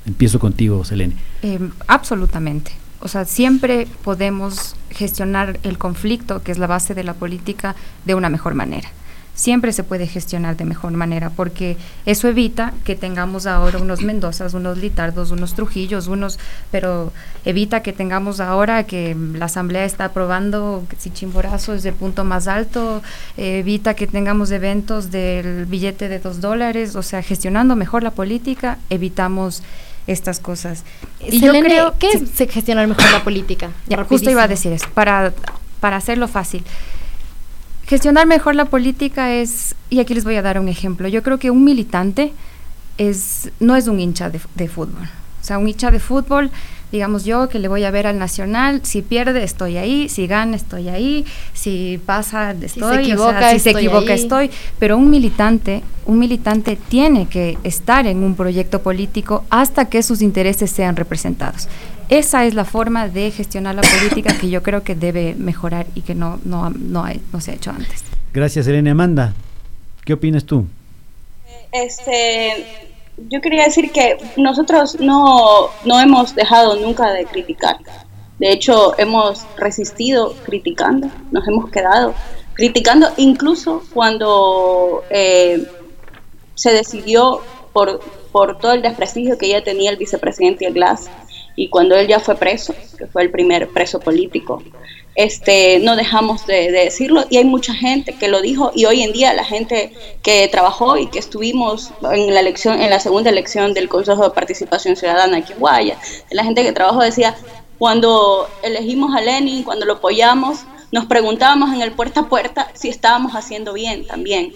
Empiezo 0.06 0.40
contigo, 0.40 0.84
Selene. 0.84 1.14
Eh, 1.44 1.60
absolutamente. 1.88 2.72
O 3.00 3.08
sea, 3.08 3.26
siempre 3.26 3.88
podemos 4.04 4.76
gestionar 4.90 5.60
el 5.64 5.78
conflicto, 5.78 6.42
que 6.42 6.52
es 6.52 6.58
la 6.58 6.68
base 6.68 6.96
de 6.96 7.04
la 7.04 7.14
política, 7.14 7.76
de 8.06 8.16
una 8.16 8.30
mejor 8.30 8.56
manera 8.56 8.90
siempre 9.36 9.74
se 9.74 9.84
puede 9.84 10.08
gestionar 10.08 10.56
de 10.58 10.66
mejor 10.66 10.92
manera, 10.92 11.32
porque 11.32 11.78
eso 12.06 12.28
evita 12.28 12.74
que 12.84 12.96
tengamos 12.96 13.48
ahora 13.48 13.80
unos 13.80 14.02
Mendozas, 14.02 14.54
unos 14.54 14.78
Litardos, 14.78 15.32
unos 15.32 15.56
Trujillos, 15.56 16.08
unos, 16.08 16.40
pero 16.72 17.12
evita 17.46 17.82
que 17.82 17.94
tengamos 17.94 18.40
ahora 18.40 18.84
que 18.84 19.16
la 19.34 19.46
Asamblea 19.46 19.86
está 19.86 20.06
aprobando 20.06 20.86
si 20.98 21.10
Chimborazo 21.10 21.74
es 21.74 21.86
el 21.86 21.94
punto 21.94 22.24
más 22.24 22.48
alto, 22.48 23.02
evita 23.38 23.96
que 23.96 24.08
tengamos 24.08 24.52
eventos 24.52 25.10
del 25.10 25.66
billete 25.66 26.10
de 26.10 26.20
dos 26.20 26.40
dólares, 26.40 26.96
o 26.96 27.02
sea, 27.02 27.24
gestionando 27.24 27.76
mejor 27.76 28.04
la 28.04 28.12
política, 28.12 28.78
evitamos 28.90 29.64
estas 30.08 30.40
cosas. 30.40 30.84
Y 31.20 31.40
yo 31.40 31.52
creo 31.52 31.98
que 31.98 32.10
es 32.12 32.52
gestionar 32.52 32.88
mejor 32.88 33.12
la 33.12 33.24
política. 33.24 33.72
justo 34.10 34.30
iba 34.30 34.44
a 34.44 34.48
decir 34.48 34.72
eso, 34.74 34.88
para, 34.94 35.34
para 35.80 35.98
hacerlo 35.98 36.28
fácil. 36.28 36.64
Gestionar 37.86 38.26
mejor 38.28 38.56
la 38.56 38.66
política 38.66 39.34
es, 39.34 39.76
y 39.90 40.00
aquí 40.00 40.14
les 40.14 40.24
voy 40.24 40.36
a 40.36 40.42
dar 40.42 40.60
un 40.60 40.70
ejemplo, 40.70 41.08
yo 41.08 41.22
creo 41.22 41.38
que 41.38 41.52
un 41.52 41.64
militante 41.64 42.34
es, 42.98 43.52
no 43.60 43.76
es 43.76 43.88
un 43.88 44.00
hincha 44.00 44.30
de, 44.30 44.68
fútbol. 44.68 45.10
O 45.42 45.44
sea, 45.44 45.58
un 45.58 45.68
hincha 45.68 45.92
de 45.92 46.00
fútbol, 46.00 46.52
digamos 46.94 47.26
yo, 47.26 47.50
que 47.50 47.58
le 47.58 47.68
voy 47.68 47.84
a 47.86 47.92
ver 47.92 48.06
al 48.06 48.20
Nacional, 48.20 48.82
si 48.84 49.02
pierde 49.02 49.44
estoy 49.44 49.78
ahí, 49.78 50.08
si 50.10 50.28
gana 50.28 50.56
estoy 50.56 50.90
ahí, 50.90 51.26
si 51.52 52.00
pasa 52.06 52.52
estoy, 52.52 52.70
si 52.70 52.80
se 52.80 53.02
equivoca, 53.02 53.52
si 53.52 53.60
se 53.60 53.70
equivoca 53.72 54.14
estoy. 54.14 54.52
Pero 54.78 54.96
un 54.96 55.10
militante, 55.10 55.82
un 56.06 56.20
militante 56.20 56.76
tiene 56.76 57.28
que 57.28 57.58
estar 57.64 58.06
en 58.06 58.24
un 58.24 58.36
proyecto 58.36 58.84
político 58.84 59.44
hasta 59.50 59.86
que 59.86 60.04
sus 60.04 60.22
intereses 60.22 60.70
sean 60.70 60.96
representados. 60.96 61.68
Esa 62.10 62.46
es 62.46 62.54
la 62.54 62.64
forma 62.64 63.08
de 63.08 63.32
gestionar 63.32 63.74
la 63.74 63.82
política 63.82 64.38
que 64.40 64.52
yo 64.52 64.62
creo 64.62 64.84
que 64.84 64.94
debe 64.94 65.34
mejorar 65.34 65.88
y 65.96 66.02
que 66.02 66.14
no, 66.14 66.40
no, 66.46 66.70
no, 66.70 67.06
no 67.32 67.42
se 67.42 67.52
ha 67.52 67.54
hecho 67.56 67.72
antes. 67.72 68.04
Gracias, 68.36 68.68
Elena 68.68 68.92
Amanda. 68.92 69.34
¿Qué 70.06 70.14
opinas 70.14 70.46
tú? 70.46 70.68
Este, 71.72 72.93
yo 73.18 73.42
quería 73.42 73.66
decir 73.66 73.92
que 73.92 74.18
nosotros 74.38 75.00
no, 75.00 75.70
no 75.86 76.00
hemos 76.00 76.36
dejado 76.36 76.76
nunca 76.76 77.12
de 77.12 77.26
criticar. 77.26 77.78
De 78.40 78.52
hecho, 78.52 78.98
hemos 78.98 79.46
resistido 79.58 80.36
criticando, 80.46 81.10
nos 81.32 81.48
hemos 81.48 81.70
quedado 81.70 82.14
criticando 82.54 83.10
incluso 83.18 83.84
cuando 83.94 85.04
eh, 85.10 85.66
se 86.56 86.72
decidió 86.72 87.42
por, 87.72 88.00
por 88.32 88.60
todo 88.60 88.74
el 88.74 88.82
desprestigio 88.82 89.38
que 89.38 89.50
ya 89.50 89.64
tenía 89.64 89.92
el 89.92 89.98
vicepresidente 89.98 90.70
Glass 90.72 91.10
y 91.56 91.70
cuando 91.70 91.96
él 91.96 92.08
ya 92.08 92.20
fue 92.20 92.36
preso, 92.36 92.74
que 92.98 93.08
fue 93.08 93.24
el 93.24 93.32
primer 93.32 93.70
preso 93.70 94.00
político, 94.00 94.62
este, 95.16 95.80
no 95.80 95.96
dejamos 95.96 96.46
de, 96.48 96.72
decirlo 96.72 97.26
y 97.30 97.38
hay 97.38 97.46
mucha 97.46 97.74
gente 97.74 98.14
que 98.14 98.28
lo 98.28 98.42
dijo 98.42 98.72
y 98.74 98.86
hoy 98.86 99.04
en 99.04 99.14
día 99.14 99.34
la 99.34 99.44
gente 99.44 99.94
que 100.22 100.48
trabajó 100.48 100.98
y 100.98 101.08
que 101.08 101.20
estuvimos 101.20 101.92
en 102.12 102.34
la 102.34 102.40
elección, 102.40 102.82
en 102.82 102.90
la 102.90 103.00
segunda 103.00 103.30
elección 103.30 103.74
del 103.74 103.90
Consejo 103.90 104.24
de 104.24 104.32
Participación 104.32 104.96
Ciudadana 104.96 105.38
aquí 105.38 105.54
en 105.54 105.60
Guaya, 105.60 105.98
la 106.32 106.44
gente 106.44 106.64
que 106.64 106.72
trabajó 106.72 107.02
decía, 107.02 107.36
cuando 107.78 108.48
elegimos 108.64 109.16
a 109.16 109.22
Lenin, 109.22 109.64
cuando 109.64 109.86
lo 109.86 109.94
apoyamos, 109.94 110.60
nos 110.92 111.06
preguntábamos 111.06 111.74
en 111.74 111.82
el 111.82 111.92
puerta 111.92 112.22
a 112.22 112.30
puerta 112.30 112.70
si 112.74 112.88
estábamos 112.88 113.34
haciendo 113.34 113.74
bien 113.74 114.06
también. 114.06 114.54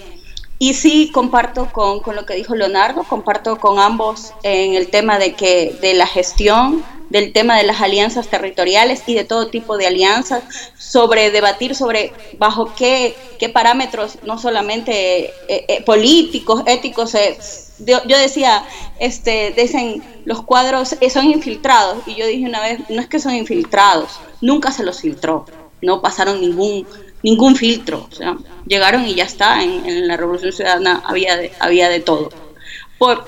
Y 0.60 0.74
sí, 0.74 1.12
comparto 1.14 1.72
con, 1.72 2.00
con, 2.00 2.16
lo 2.16 2.26
que 2.26 2.34
dijo 2.34 2.56
Leonardo, 2.56 3.04
comparto 3.04 3.58
con 3.60 3.80
ambos 3.80 4.34
en 4.44 4.74
el 4.74 4.90
tema 4.90 5.20
de 5.20 5.34
que 5.34 5.78
de 5.82 5.94
la 5.94 6.08
gestión, 6.08 6.84
del 7.10 7.32
tema 7.32 7.58
de 7.58 7.64
las 7.64 7.82
alianzas 7.82 8.28
territoriales 8.28 9.04
y 9.08 9.14
de 9.14 9.24
todo 9.24 9.48
tipo 9.48 9.78
de 9.78 9.88
alianzas, 9.88 10.44
sobre 10.78 11.32
debatir 11.32 11.76
sobre 11.76 12.12
bajo 12.38 12.74
qué, 12.76 13.16
qué 13.40 13.50
parámetros, 13.50 14.18
no 14.24 14.38
solamente 14.38 15.26
eh, 15.48 15.66
eh, 15.68 15.84
políticos, 15.84 16.64
éticos, 16.66 17.16
eh, 17.16 17.38
yo, 17.80 18.04
yo, 18.08 18.18
decía, 18.18 18.64
este, 19.00 19.54
dicen, 19.56 20.04
los 20.26 20.42
cuadros 20.42 20.96
son 21.14 21.26
infiltrados, 21.26 22.00
y 22.08 22.16
yo 22.16 22.26
dije 22.26 22.46
una 22.46 22.62
vez, 22.62 22.80
no 22.90 23.00
es 23.00 23.08
que 23.08 23.20
son 23.20 23.36
infiltrados, 23.36 24.20
nunca 24.42 24.72
se 24.72 24.84
los 24.84 25.02
filtró, 25.02 25.46
no 25.82 26.02
pasaron 26.02 26.42
ningún 26.42 26.88
ningún 27.28 27.58
filtro, 27.58 28.08
o 28.10 28.16
sea, 28.16 28.38
llegaron 28.66 29.06
y 29.06 29.14
ya 29.14 29.26
está, 29.26 29.62
en, 29.62 30.08
la 30.08 30.16
Revolución 30.16 30.54
Ciudadana 30.54 31.04
había 31.06 31.36
de, 31.36 31.52
había 31.60 31.90
de 31.90 32.00
todo. 32.00 32.30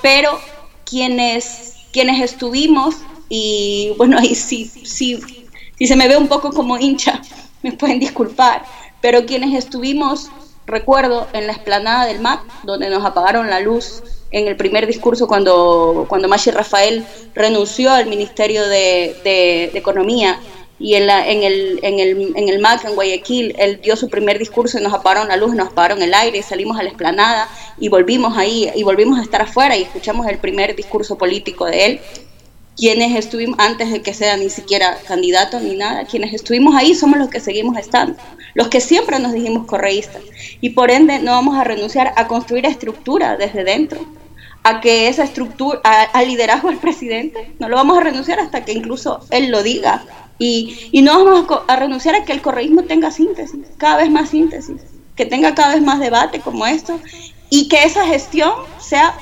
pero 0.01 0.39
quienes, 0.85 1.75
quienes 1.91 2.21
estuvimos, 2.21 2.95
y 3.27 3.93
bueno, 3.97 4.17
ahí 4.17 4.35
sí, 4.35 4.71
sí, 4.85 5.19
si 5.77 5.85
se 5.85 5.97
me 5.97 6.07
ve 6.07 6.15
un 6.15 6.29
poco 6.29 6.51
como 6.51 6.77
hincha, 6.77 7.21
me 7.61 7.73
pueden 7.73 7.99
disculpar, 7.99 8.63
pero 9.01 9.25
quienes 9.25 9.53
estuvimos, 9.53 10.29
recuerdo, 10.65 11.27
en 11.33 11.47
la 11.47 11.53
explanada 11.53 12.05
del 12.05 12.21
MAC, 12.21 12.41
donde 12.63 12.89
nos 12.89 13.03
apagaron 13.03 13.49
la 13.49 13.59
luz 13.59 14.01
en 14.31 14.47
el 14.47 14.55
primer 14.55 14.87
discurso 14.87 15.27
cuando, 15.27 16.05
cuando 16.07 16.29
Machi 16.29 16.51
Rafael 16.51 17.03
renunció 17.35 17.91
al 17.91 18.05
Ministerio 18.05 18.65
de, 18.65 19.17
de 19.25 19.71
Economía 19.73 20.39
y 20.79 20.95
en, 20.95 21.07
la, 21.07 21.27
en, 21.27 21.43
el, 21.43 21.79
en, 21.83 21.99
el, 21.99 22.31
en 22.35 22.49
el 22.49 22.59
MAC, 22.59 22.85
en 22.85 22.95
Guayaquil, 22.95 23.53
él 23.59 23.81
dio 23.83 23.97
su 23.97 24.09
primer 24.09 24.39
discurso 24.39 24.79
y 24.79 24.81
nos 24.81 24.93
apagaron 24.93 25.27
la 25.27 25.35
luz, 25.35 25.53
nos 25.53 25.67
apagaron 25.67 26.01
el 26.01 26.13
aire, 26.13 26.41
salimos 26.41 26.79
a 26.79 26.83
la 26.83 26.89
esplanada 26.89 27.49
y 27.77 27.89
volvimos 27.89 28.37
ahí, 28.37 28.71
y 28.73 28.83
volvimos 28.83 29.19
a 29.19 29.21
estar 29.21 29.41
afuera 29.41 29.75
y 29.75 29.83
escuchamos 29.83 30.25
el 30.27 30.37
primer 30.37 30.75
discurso 30.77 31.17
político 31.17 31.65
de 31.65 31.85
él. 31.85 31.99
Quienes 32.77 33.17
estuvimos, 33.17 33.59
antes 33.59 33.91
de 33.91 34.01
que 34.01 34.13
sea 34.13 34.37
ni 34.37 34.49
siquiera 34.49 34.97
candidato 35.05 35.59
ni 35.59 35.75
nada, 35.75 36.05
quienes 36.05 36.33
estuvimos 36.33 36.73
ahí 36.75 36.95
somos 36.95 37.19
los 37.19 37.27
que 37.27 37.41
seguimos 37.41 37.77
estando, 37.77 38.15
los 38.53 38.69
que 38.69 38.79
siempre 38.79 39.19
nos 39.19 39.33
dijimos 39.33 39.65
correístas. 39.67 40.21
Y 40.61 40.69
por 40.69 40.89
ende 40.89 41.19
no 41.19 41.31
vamos 41.31 41.57
a 41.57 41.65
renunciar 41.65 42.13
a 42.15 42.27
construir 42.27 42.65
estructura 42.65 43.35
desde 43.35 43.65
dentro, 43.65 44.05
a 44.63 44.79
que 44.79 45.09
esa 45.09 45.25
estructura, 45.25 45.81
al 45.83 46.27
liderazgo 46.27 46.69
del 46.69 46.77
presidente, 46.77 47.51
no 47.59 47.67
lo 47.67 47.75
vamos 47.75 47.97
a 47.97 48.01
renunciar 48.01 48.39
hasta 48.39 48.63
que 48.63 48.71
incluso 48.71 49.19
él 49.29 49.51
lo 49.51 49.61
diga, 49.61 50.05
y, 50.39 51.01
no 51.03 51.23
vamos 51.23 51.63
a, 51.67 51.75
renunciar 51.75 52.15
a 52.15 52.23
que 52.23 52.31
el 52.31 52.41
correísmo 52.41 52.83
tenga 52.83 53.11
síntesis, 53.11 53.67
cada 53.77 53.97
vez 53.97 54.09
más 54.09 54.29
síntesis, 54.29 54.81
que 55.15 55.25
tenga 55.25 55.53
cada 55.53 55.73
vez 55.73 55.83
más 55.83 55.99
debate 55.99 56.39
como 56.39 56.65
esto 56.65 56.99
y 57.49 57.67
que 57.67 57.83
esa 57.83 58.05
gestión 58.05 58.53
sea 58.79 59.13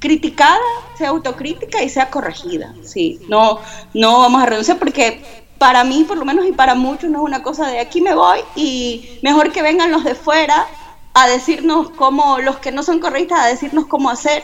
criticada, 0.00 0.58
sea 0.98 1.10
autocrítica 1.10 1.82
y 1.82 1.88
sea 1.88 2.10
corregida. 2.10 2.74
Sí, 2.82 3.20
no, 3.28 3.60
no 3.94 4.18
vamos 4.18 4.42
a 4.42 4.46
renunciar 4.46 4.78
porque 4.78 5.22
para 5.58 5.84
mí, 5.84 6.04
por 6.04 6.18
lo 6.18 6.24
menos, 6.24 6.46
y 6.46 6.52
para 6.52 6.74
muchos, 6.74 7.10
no 7.10 7.20
es 7.20 7.24
una 7.24 7.42
cosa 7.42 7.68
de 7.68 7.78
aquí 7.78 8.00
me 8.00 8.14
voy 8.14 8.40
y 8.56 9.18
mejor 9.22 9.52
que 9.52 9.62
vengan 9.62 9.92
los 9.92 10.04
de 10.04 10.14
fuera 10.14 10.66
a 11.14 11.28
decirnos 11.28 11.90
cómo, 11.90 12.38
los 12.40 12.56
que 12.56 12.72
no 12.72 12.82
son 12.82 12.98
correístas, 12.98 13.40
a 13.40 13.46
decirnos 13.46 13.86
cómo 13.86 14.10
hacer 14.10 14.42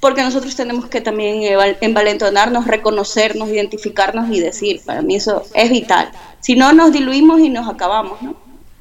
porque 0.00 0.22
nosotros 0.22 0.56
tenemos 0.56 0.86
que 0.86 1.02
también 1.02 1.42
envalentonarnos, 1.82 2.66
reconocernos, 2.66 3.50
identificarnos 3.50 4.30
y 4.34 4.40
decir, 4.40 4.80
para 4.84 5.02
mí 5.02 5.16
eso 5.16 5.44
es 5.54 5.70
vital. 5.70 6.10
Si 6.40 6.56
no, 6.56 6.72
nos 6.72 6.90
diluimos 6.90 7.40
y 7.40 7.50
nos 7.50 7.68
acabamos, 7.68 8.20
¿no? 8.22 8.34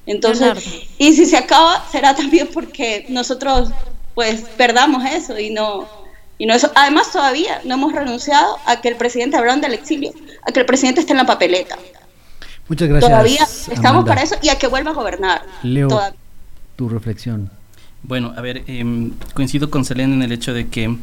Entonces, 0.05 0.87
y 0.97 1.13
si 1.13 1.25
se 1.25 1.37
acaba, 1.37 1.85
será 1.91 2.15
también 2.15 2.49
porque 2.51 3.05
nosotros, 3.09 3.69
pues, 4.15 4.41
perdamos 4.57 5.03
eso 5.05 5.37
y 5.37 5.49
no, 5.51 5.87
y 6.37 6.45
no 6.45 6.55
eso. 6.55 6.71
Además, 6.73 7.11
todavía 7.11 7.61
no 7.65 7.75
hemos 7.75 7.93
renunciado 7.93 8.57
a 8.65 8.79
que 8.81 8.87
el 8.87 8.95
presidente, 8.95 9.35
hablaron 9.37 9.61
del 9.61 9.73
exilio, 9.73 10.13
a 10.47 10.51
que 10.53 10.61
el 10.61 10.65
presidente 10.65 11.01
esté 11.01 11.11
en 11.11 11.17
la 11.17 11.25
papeleta. 11.25 11.77
Muchas 12.69 12.87
gracias. 12.87 13.11
Todavía 13.11 13.47
estamos 13.71 14.05
para 14.05 14.23
eso 14.23 14.35
y 14.41 14.49
a 14.49 14.57
que 14.57 14.67
vuelva 14.67 14.91
a 14.91 14.93
gobernar. 14.93 15.41
Leo, 15.63 15.89
tu 16.77 16.87
reflexión. 16.87 17.51
Bueno, 18.03 18.33
a 18.35 18.41
ver, 18.41 18.63
em, 18.67 19.11
coincido 19.33 19.69
con 19.69 19.83
Selene 19.85 20.13
en 20.13 20.21
el 20.23 20.31
hecho 20.31 20.53
de 20.53 20.67
que 20.67 20.95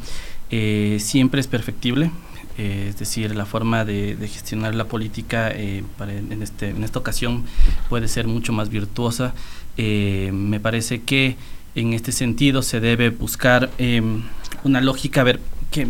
eh, 0.51 0.97
siempre 1.01 1.40
es 1.40 1.47
perfectible, 1.47 2.11
eh, 2.57 2.86
es 2.88 2.99
decir, 2.99 3.34
la 3.34 3.44
forma 3.44 3.84
de, 3.84 4.16
gestionar 4.20 4.74
la 4.74 4.86
política 4.86 5.51
eh, 5.51 5.84
en, 6.01 6.42
este, 6.42 6.70
en 6.70 6.84
esta 6.84 6.99
ocasión 6.99 7.44
puede 7.88 8.09
ser 8.09 8.26
mucho 8.26 8.53
más 8.53 8.70
virtuosa. 8.70 9.34
me 9.76 10.59
parece 10.59 11.03
que 11.03 11.36
en 11.74 11.92
este 11.92 12.12
sentido 12.12 12.62
se 12.62 12.80
debe 12.80 13.11
buscar 13.11 13.70
em, 13.76 14.22
una 14.64 14.80
lógica, 14.80 15.20
a 15.20 15.24
ver, 15.24 15.40
que 15.70 15.88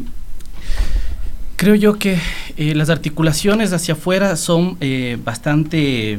creo 1.54 1.76
yo 1.76 1.98
que 1.98 2.18
las 2.56 2.90
articulaciones 2.90 3.72
hacia 3.72 3.94
afuera 3.94 4.36
son 4.36 4.76
bastante 5.24 6.18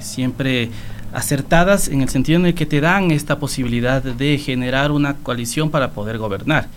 siempre 0.00 0.70
acertadas 1.14 1.88
en 1.88 2.02
el 2.02 2.08
sentido 2.08 2.38
en 2.40 2.46
el 2.46 2.54
que 2.54 2.66
te 2.66 2.80
dan 2.80 3.10
esta 3.10 3.38
posibilidad 3.38 4.02
de 4.02 4.36
generar 4.36 4.90
una 4.90 5.14
coalición 5.14 5.70
para 5.70 5.92
poder 5.92 6.18
gobernar. 6.18 6.68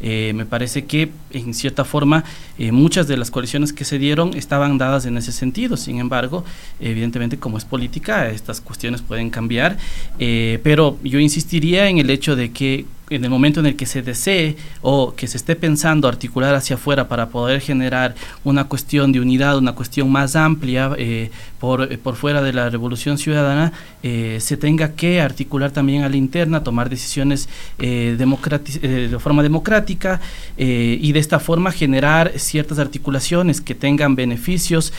Eh, 0.00 0.32
me 0.34 0.44
parece 0.44 0.84
que 0.84 1.10
en 1.30 1.54
cierta 1.54 1.84
forma 1.84 2.24
eh, 2.58 2.72
muchas 2.72 3.06
de 3.06 3.16
las 3.16 3.30
coaliciones 3.30 3.72
que 3.72 3.84
se 3.84 3.98
dieron 3.98 4.34
estaban 4.34 4.76
dadas 4.76 5.06
en 5.06 5.16
ese 5.16 5.32
sentido. 5.32 5.76
Sin 5.76 5.98
embargo, 5.98 6.44
evidentemente 6.80 7.38
como 7.38 7.56
es 7.56 7.64
política, 7.64 8.28
estas 8.28 8.60
cuestiones 8.60 9.00
pueden 9.00 9.30
cambiar, 9.30 9.78
eh, 10.18 10.60
pero 10.62 10.98
yo 11.04 11.20
insistiría 11.20 11.88
en 11.88 11.98
el 11.98 12.10
hecho 12.10 12.36
de 12.36 12.50
que 12.50 12.86
en 13.14 13.24
el 13.24 13.30
momento 13.30 13.60
en 13.60 13.66
el 13.66 13.76
que 13.76 13.86
se 13.86 14.02
desee 14.02 14.56
o 14.82 15.14
que 15.14 15.26
se 15.26 15.36
esté 15.36 15.56
pensando 15.56 16.08
articular 16.08 16.54
hacia 16.54 16.76
afuera 16.76 17.08
para 17.08 17.28
poder 17.28 17.60
generar 17.60 18.14
una 18.44 18.64
cuestión 18.64 19.12
de 19.12 19.20
unidad, 19.20 19.58
una 19.58 19.74
cuestión 19.74 20.10
más 20.10 20.36
amplia 20.36 20.92
eh, 20.98 21.30
por, 21.60 21.92
eh, 21.92 21.98
por, 21.98 22.16
fuera 22.16 22.42
de 22.42 22.52
la 22.52 22.70
revolución 22.70 23.18
ciudadana, 23.18 23.72
eh, 24.02 24.38
se 24.40 24.56
tenga 24.56 24.92
que 24.92 25.20
articular 25.20 25.70
también 25.70 26.02
a 26.02 26.08
la 26.08 26.16
interna, 26.16 26.62
tomar 26.62 26.88
decisiones 26.88 27.48
de 27.78 29.18
forma 29.20 29.42
democrática 29.42 30.20
y 30.56 31.12
de 31.12 31.18
esta 31.18 31.38
forma 31.38 31.72
generar 31.72 32.32
ciertas 32.38 32.78
articulaciones 32.78 33.60
que 33.60 33.74
tengan 33.74 34.14
beneficios, 34.14 34.92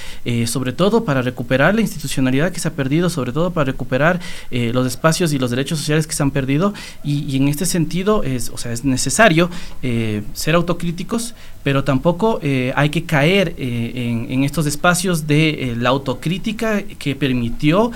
sobre 0.45 0.73
todo 0.73 1.05
para 1.05 1.21
recuperar 1.21 1.75
la 1.75 1.81
institucionalidad 1.81 2.51
que 2.51 2.59
se 2.59 2.67
ha 2.67 2.73
perdido, 2.73 3.09
sobre 3.09 3.31
todo 3.31 3.51
para 3.51 3.65
recuperar 3.65 4.19
los 4.51 4.87
espacios 4.87 5.33
y 5.33 5.39
los 5.39 5.49
derechos 5.51 5.79
sociales 5.79 6.07
que 6.07 6.13
se 6.13 6.23
han 6.23 6.31
perdido 6.31 6.73
y 7.03 7.35
en 7.37 7.47
este 7.47 7.65
sentido 7.65 8.04
es, 8.23 8.49
o 8.49 8.57
sea, 8.57 8.71
es 8.71 8.83
necesario 8.83 9.49
eh, 9.81 10.21
ser 10.33 10.55
autocríticos, 10.55 11.33
pero 11.63 11.83
tampoco 11.83 12.39
eh, 12.43 12.71
hay 12.75 12.89
que 12.89 13.05
caer 13.05 13.55
eh, 13.57 14.25
en, 14.29 14.43
estos 14.43 14.67
espacios 14.67 15.25
de 15.25 15.75
la 15.79 15.89
autocrítica 15.89 16.83
que 16.83 17.15
permitió 17.15 17.91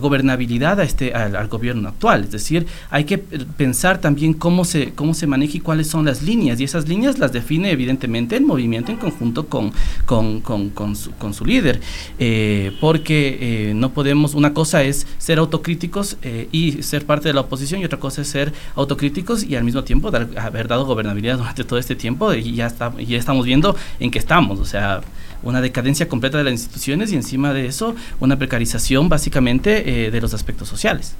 gobernabilidad 0.00 0.78
a 0.78 0.84
este, 0.84 1.14
al, 1.14 1.48
gobierno 1.48 1.88
actual. 1.88 2.24
Es 2.24 2.30
decir, 2.30 2.66
hay 2.90 3.04
que 3.04 3.16
pensar 3.16 3.98
también 3.98 4.34
cómo 4.34 4.66
se, 4.66 4.92
cómo 4.92 5.14
se 5.14 5.26
maneja 5.26 5.56
y 5.56 5.60
cuáles 5.60 5.86
son 5.86 6.04
las 6.04 6.22
líneas, 6.22 6.60
y 6.60 6.64
esas 6.64 6.86
líneas 6.86 7.18
las 7.18 7.32
define 7.32 7.70
evidentemente 7.70 8.36
el 8.36 8.44
movimiento 8.44 8.92
en 8.92 8.98
conjunto 8.98 9.46
con, 9.46 9.72
con, 10.04 10.40
con, 10.40 10.68
con 10.70 10.94
su, 10.94 11.12
con 11.12 11.32
su 11.32 11.46
líder, 11.46 11.80
porque 12.80 13.72
no 13.74 13.90
podemos, 13.92 14.34
una 14.34 14.52
cosa 14.52 14.82
es 14.82 15.06
ser 15.16 15.38
autocríticos 15.38 16.18
y 16.52 16.82
ser 16.82 17.06
parte 17.06 17.28
de 17.28 17.34
la 17.34 17.40
oposición, 17.42 17.80
y 17.80 17.86
otra 17.86 17.98
cosa 17.98 18.20
es 18.22 18.28
ser 18.28 18.52
autocríticos 18.74 19.07
y 19.46 19.56
al 19.56 19.64
mismo 19.64 19.84
tiempo 19.84 20.08
haber 20.08 20.68
dado 20.68 20.84
gobernabilidad 20.86 21.38
durante 21.38 21.64
todo 21.64 21.78
este 21.78 21.96
tiempo 21.96 22.32
y 22.32 22.54
ya, 22.54 22.66
está, 22.66 22.92
ya 22.98 23.18
estamos 23.18 23.44
viendo 23.44 23.76
en 24.00 24.10
qué 24.10 24.18
estamos, 24.18 24.58
o 24.58 24.64
sea, 24.64 25.00
una 25.42 25.60
decadencia 25.60 26.08
completa 26.08 26.38
de 26.38 26.44
las 26.44 26.52
instituciones 26.52 27.12
y 27.12 27.16
encima 27.16 27.52
de 27.52 27.66
eso 27.66 27.94
una 28.20 28.36
precarización 28.36 29.08
básicamente 29.08 30.06
eh, 30.06 30.10
de 30.10 30.20
los 30.20 30.34
aspectos 30.34 30.68
sociales. 30.68 31.14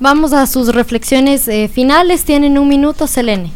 Vamos 0.00 0.32
a 0.32 0.46
sus 0.46 0.74
reflexiones 0.74 1.46
eh, 1.48 1.68
finales, 1.68 2.24
tienen 2.24 2.58
un 2.58 2.68
minuto, 2.68 3.06
Selene. 3.06 3.52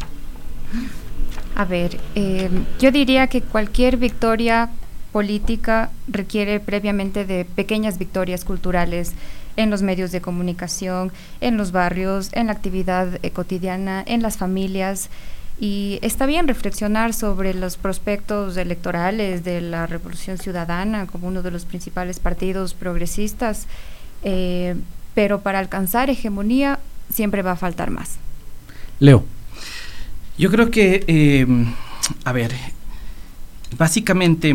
A 1.55 1.65
ver, 1.65 1.99
eh, 2.15 2.51
yo 2.79 2.91
diría 2.91 3.27
que 3.27 3.41
cualquier 3.41 3.97
victoria 3.97 4.71
política 5.11 5.91
requiere 6.07 6.61
previamente 6.61 7.25
de 7.25 7.47
pequeñas 7.47 7.99
victorias 7.99 8.45
culturales 8.45 9.13
en 9.57 9.71
los 9.71 9.83
medios 9.83 10.13
de 10.13 10.21
comunicación, 10.21 11.13
en 11.41 11.57
los 11.57 11.73
barrios, 11.73 12.31
en 12.33 12.47
la 12.47 12.53
actividad 12.53 13.19
eh, 13.23 13.31
cotidiana, 13.31 14.03
en 14.07 14.23
las 14.23 14.37
familias. 14.37 15.09
Y 15.59 15.99
está 16.03 16.27
bien 16.27 16.49
reflexionar 16.49 17.15
sobre 17.15 17.55
los 17.55 17.77
prospectos 17.77 18.57
electorales 18.59 19.43
de 19.43 19.63
la 19.63 19.87
Revolución 19.87 20.37
Ciudadana 20.37 21.07
como 21.07 21.29
uno 21.29 21.43
de 21.43 21.51
los 21.51 21.65
principales 21.65 22.21
partidos 22.21 22.75
progresistas, 22.75 23.67
eh, 24.23 24.77
pero 25.15 25.41
para 25.41 25.59
alcanzar 25.59 26.11
hegemonía 26.11 26.79
siempre 27.09 27.41
va 27.43 27.53
a 27.53 27.57
faltar 27.57 27.91
más. 27.91 28.19
Leo. 29.01 29.25
Yo 30.39 30.51
creo 30.51 30.71
que, 30.71 31.05
eh, 31.07 31.47
a 32.25 32.33
ver, 32.33 32.53
básicamente 33.79 34.55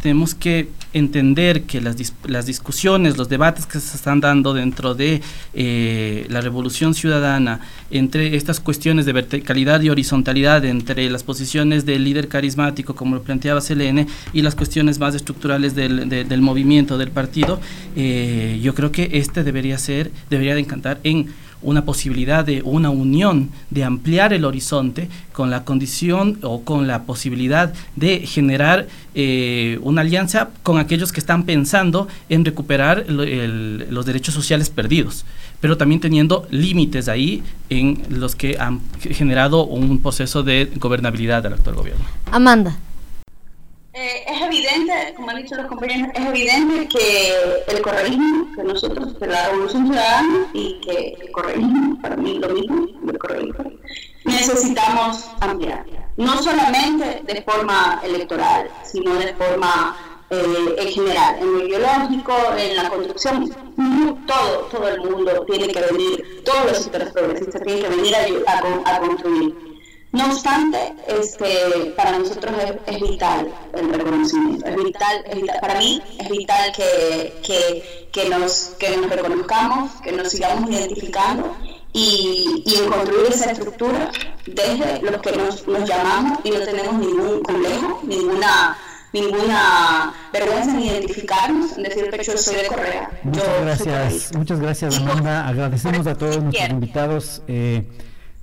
tenemos 0.00 0.34
que 0.34 0.68
entender 0.92 1.62
que 1.62 1.80
las, 1.80 1.96
las, 2.26 2.46
discusiones, 2.46 3.16
los 3.16 3.28
debates 3.28 3.66
que 3.66 3.78
se 3.78 3.96
están 3.96 4.20
dando 4.20 4.54
dentro 4.54 4.94
de 4.94 5.20
eh, 5.54 6.26
la 6.28 6.40
revolución 6.40 6.94
ciudadana, 6.94 7.60
entre 7.90 8.36
estas 8.36 8.60
cuestiones 8.60 9.06
de 9.06 9.12
verticalidad 9.12 9.80
y 9.82 9.90
horizontalidad, 9.90 10.64
entre 10.64 11.08
las 11.10 11.22
posiciones 11.22 11.86
del 11.86 12.04
líder 12.04 12.28
carismático, 12.28 12.94
como 12.94 13.16
lo 13.16 13.22
planteaba 13.22 13.60
Selene, 13.60 14.06
y 14.32 14.42
las 14.42 14.54
cuestiones 14.54 14.98
más 14.98 15.14
estructurales 15.14 15.74
del, 15.74 16.08
del 16.08 16.40
movimiento, 16.42 16.98
del 16.98 17.10
partido, 17.10 17.60
eh, 17.96 18.58
yo 18.62 18.74
creo 18.74 18.90
que 18.90 19.10
este 19.12 19.44
debería 19.44 19.78
ser, 19.78 20.10
debería 20.28 20.54
de 20.54 20.60
encantar 20.60 20.98
en 21.04 21.28
una 21.62 21.84
posibilidad 21.84 22.44
de 22.44 22.62
una 22.62 22.90
unión, 22.90 23.50
de 23.70 23.84
ampliar 23.84 24.32
el 24.32 24.44
horizonte 24.44 25.08
con 25.32 25.50
la 25.50 25.64
condición 25.64 26.38
o 26.42 26.62
con 26.62 26.86
la 26.86 27.02
posibilidad 27.04 27.72
de 27.96 28.20
generar 28.20 28.88
eh, 29.14 29.78
una 29.82 30.00
alianza 30.02 30.50
con 30.62 30.78
aquellos 30.78 31.12
que 31.12 31.20
están 31.20 31.44
pensando 31.44 32.08
en 32.28 32.44
recuperar 32.44 33.06
los 33.08 34.06
derechos 34.06 34.34
sociales 34.34 34.70
perdidos, 34.70 35.24
pero 35.60 35.76
también 35.76 36.00
teniendo 36.00 36.46
límites 36.50 37.08
ahí 37.08 37.42
en 37.68 38.02
los 38.08 38.34
que 38.36 38.56
han 38.58 38.80
generado 39.00 39.64
un 39.64 39.98
proceso 39.98 40.42
de 40.42 40.70
gobernabilidad 40.76 41.42
del 41.42 41.54
actual 41.54 41.76
gobierno. 41.76 42.04
Amanda. 42.30 42.78
Eh, 43.92 44.24
es 44.24 44.40
evidente, 44.42 45.14
como 45.16 45.30
han 45.30 45.42
dicho 45.42 45.56
los 45.56 45.66
compañeros, 45.66 46.12
es 46.14 46.24
evidente 46.24 46.86
que 46.86 47.34
el 47.66 47.82
correísmo, 47.82 48.46
que 48.54 48.62
nosotros, 48.62 49.16
que 49.18 49.26
la 49.26 49.48
revolución 49.48 49.88
ciudadana 49.88 50.46
y 50.52 50.80
que 50.80 51.16
el 51.20 51.32
correísmo, 51.32 52.00
para 52.00 52.16
mí 52.16 52.38
lo 52.38 52.50
mismo, 52.50 52.86
el 53.10 53.18
correísmo, 53.18 53.64
necesitamos 54.24 55.28
ampliar. 55.40 55.84
No 56.16 56.40
solamente 56.40 57.22
de 57.26 57.42
forma 57.42 58.00
electoral, 58.04 58.70
sino 58.84 59.12
de 59.14 59.34
forma 59.34 59.96
eh, 60.30 60.76
en 60.78 60.88
general, 60.88 61.36
en 61.40 61.52
lo 61.52 61.66
ideológico, 61.66 62.32
en 62.56 62.76
la 62.76 62.88
construcción, 62.90 63.50
todo, 64.24 64.68
todo 64.70 64.88
el 64.88 65.00
mundo 65.00 65.44
tiene 65.48 65.66
que 65.66 65.80
venir, 65.80 66.44
todos 66.44 66.64
los 66.66 66.78
sectores 66.78 67.10
progresistas 67.10 67.60
tienen 67.62 67.82
que 67.82 67.88
venir 67.88 68.14
a 68.14 69.00
construir 69.00 69.69
no 70.12 70.26
obstante, 70.26 70.94
este, 71.06 71.92
para 71.96 72.18
nosotros 72.18 72.52
es, 72.86 73.00
vital 73.00 73.48
el 73.74 73.92
reconocimiento, 73.92 74.66
es 74.66 74.76
vital, 74.76 75.24
para 75.60 75.78
mí 75.78 76.02
es 76.18 76.28
vital 76.28 76.72
que, 76.72 77.82
que, 78.12 78.28
nos, 78.28 78.72
que 78.78 78.96
nos 78.96 79.08
reconozcamos, 79.08 79.92
que 80.02 80.10
nos 80.12 80.30
sigamos 80.30 80.68
identificando 80.68 81.56
y, 81.92 82.64
y 82.66 82.74
en 82.76 82.90
construir 82.90 83.26
esa 83.28 83.52
estructura 83.52 84.10
desde 84.46 85.00
los 85.02 85.22
que 85.22 85.32
nos, 85.32 85.66
nos 85.68 85.88
llamamos 85.88 86.40
y 86.42 86.50
no 86.50 86.60
tenemos 86.60 86.94
ningún 86.94 87.42
complejo, 87.42 88.00
ninguna 88.02 88.76
ninguna 89.12 90.14
vergüenza 90.32 90.70
en 90.70 90.80
identificarnos, 90.82 91.76
en 91.76 91.82
decir 91.82 92.10
que 92.10 92.22
yo 92.22 92.38
soy 92.38 92.54
de 92.56 92.66
Correa. 92.68 93.10
Muchas 93.24 93.60
gracias, 93.60 94.36
muchas 94.36 94.60
gracias 94.60 94.98
Amanda, 94.98 95.48
agradecemos 95.48 96.06
a 96.06 96.14
todos 96.14 96.40
nuestros 96.40 96.70
invitados. 96.70 97.42
Eh, 97.48 97.84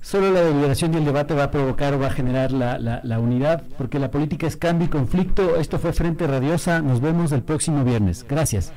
Solo 0.08 0.32
la 0.32 0.40
deliberación 0.40 0.94
y 0.94 0.96
el 0.96 1.04
debate 1.04 1.34
va 1.34 1.42
a 1.42 1.50
provocar 1.50 1.92
o 1.92 1.98
va 1.98 2.06
a 2.06 2.10
generar 2.10 2.50
la, 2.50 2.78
la, 2.78 3.18
unidad, 3.20 3.62
porque 3.76 3.98
la 3.98 4.10
política 4.10 4.46
es 4.46 4.56
cambio 4.56 4.86
y 4.86 4.88
conflicto. 4.88 5.56
Esto 5.56 5.78
fue 5.78 5.92
Frente 5.92 6.26
Radiosa. 6.26 6.80
Nos 6.80 7.02
vemos 7.02 7.30
el 7.32 7.42
próximo 7.42 7.84
viernes. 7.84 8.24
Gracias. 8.26 8.72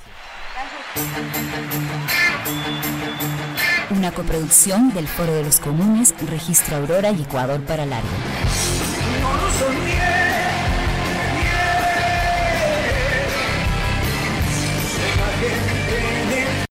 Una 3.91 4.11
coproducción 4.11 4.93
del 4.93 5.07
Foro 5.07 5.31
de 5.31 5.45
los 5.45 5.61
Comunes, 5.61 6.13
Registro 6.29 6.75
Aurora 6.75 7.11
y 7.11 7.21
Ecuador 7.21 7.61
para 7.61 7.85
Largo. 7.85 8.09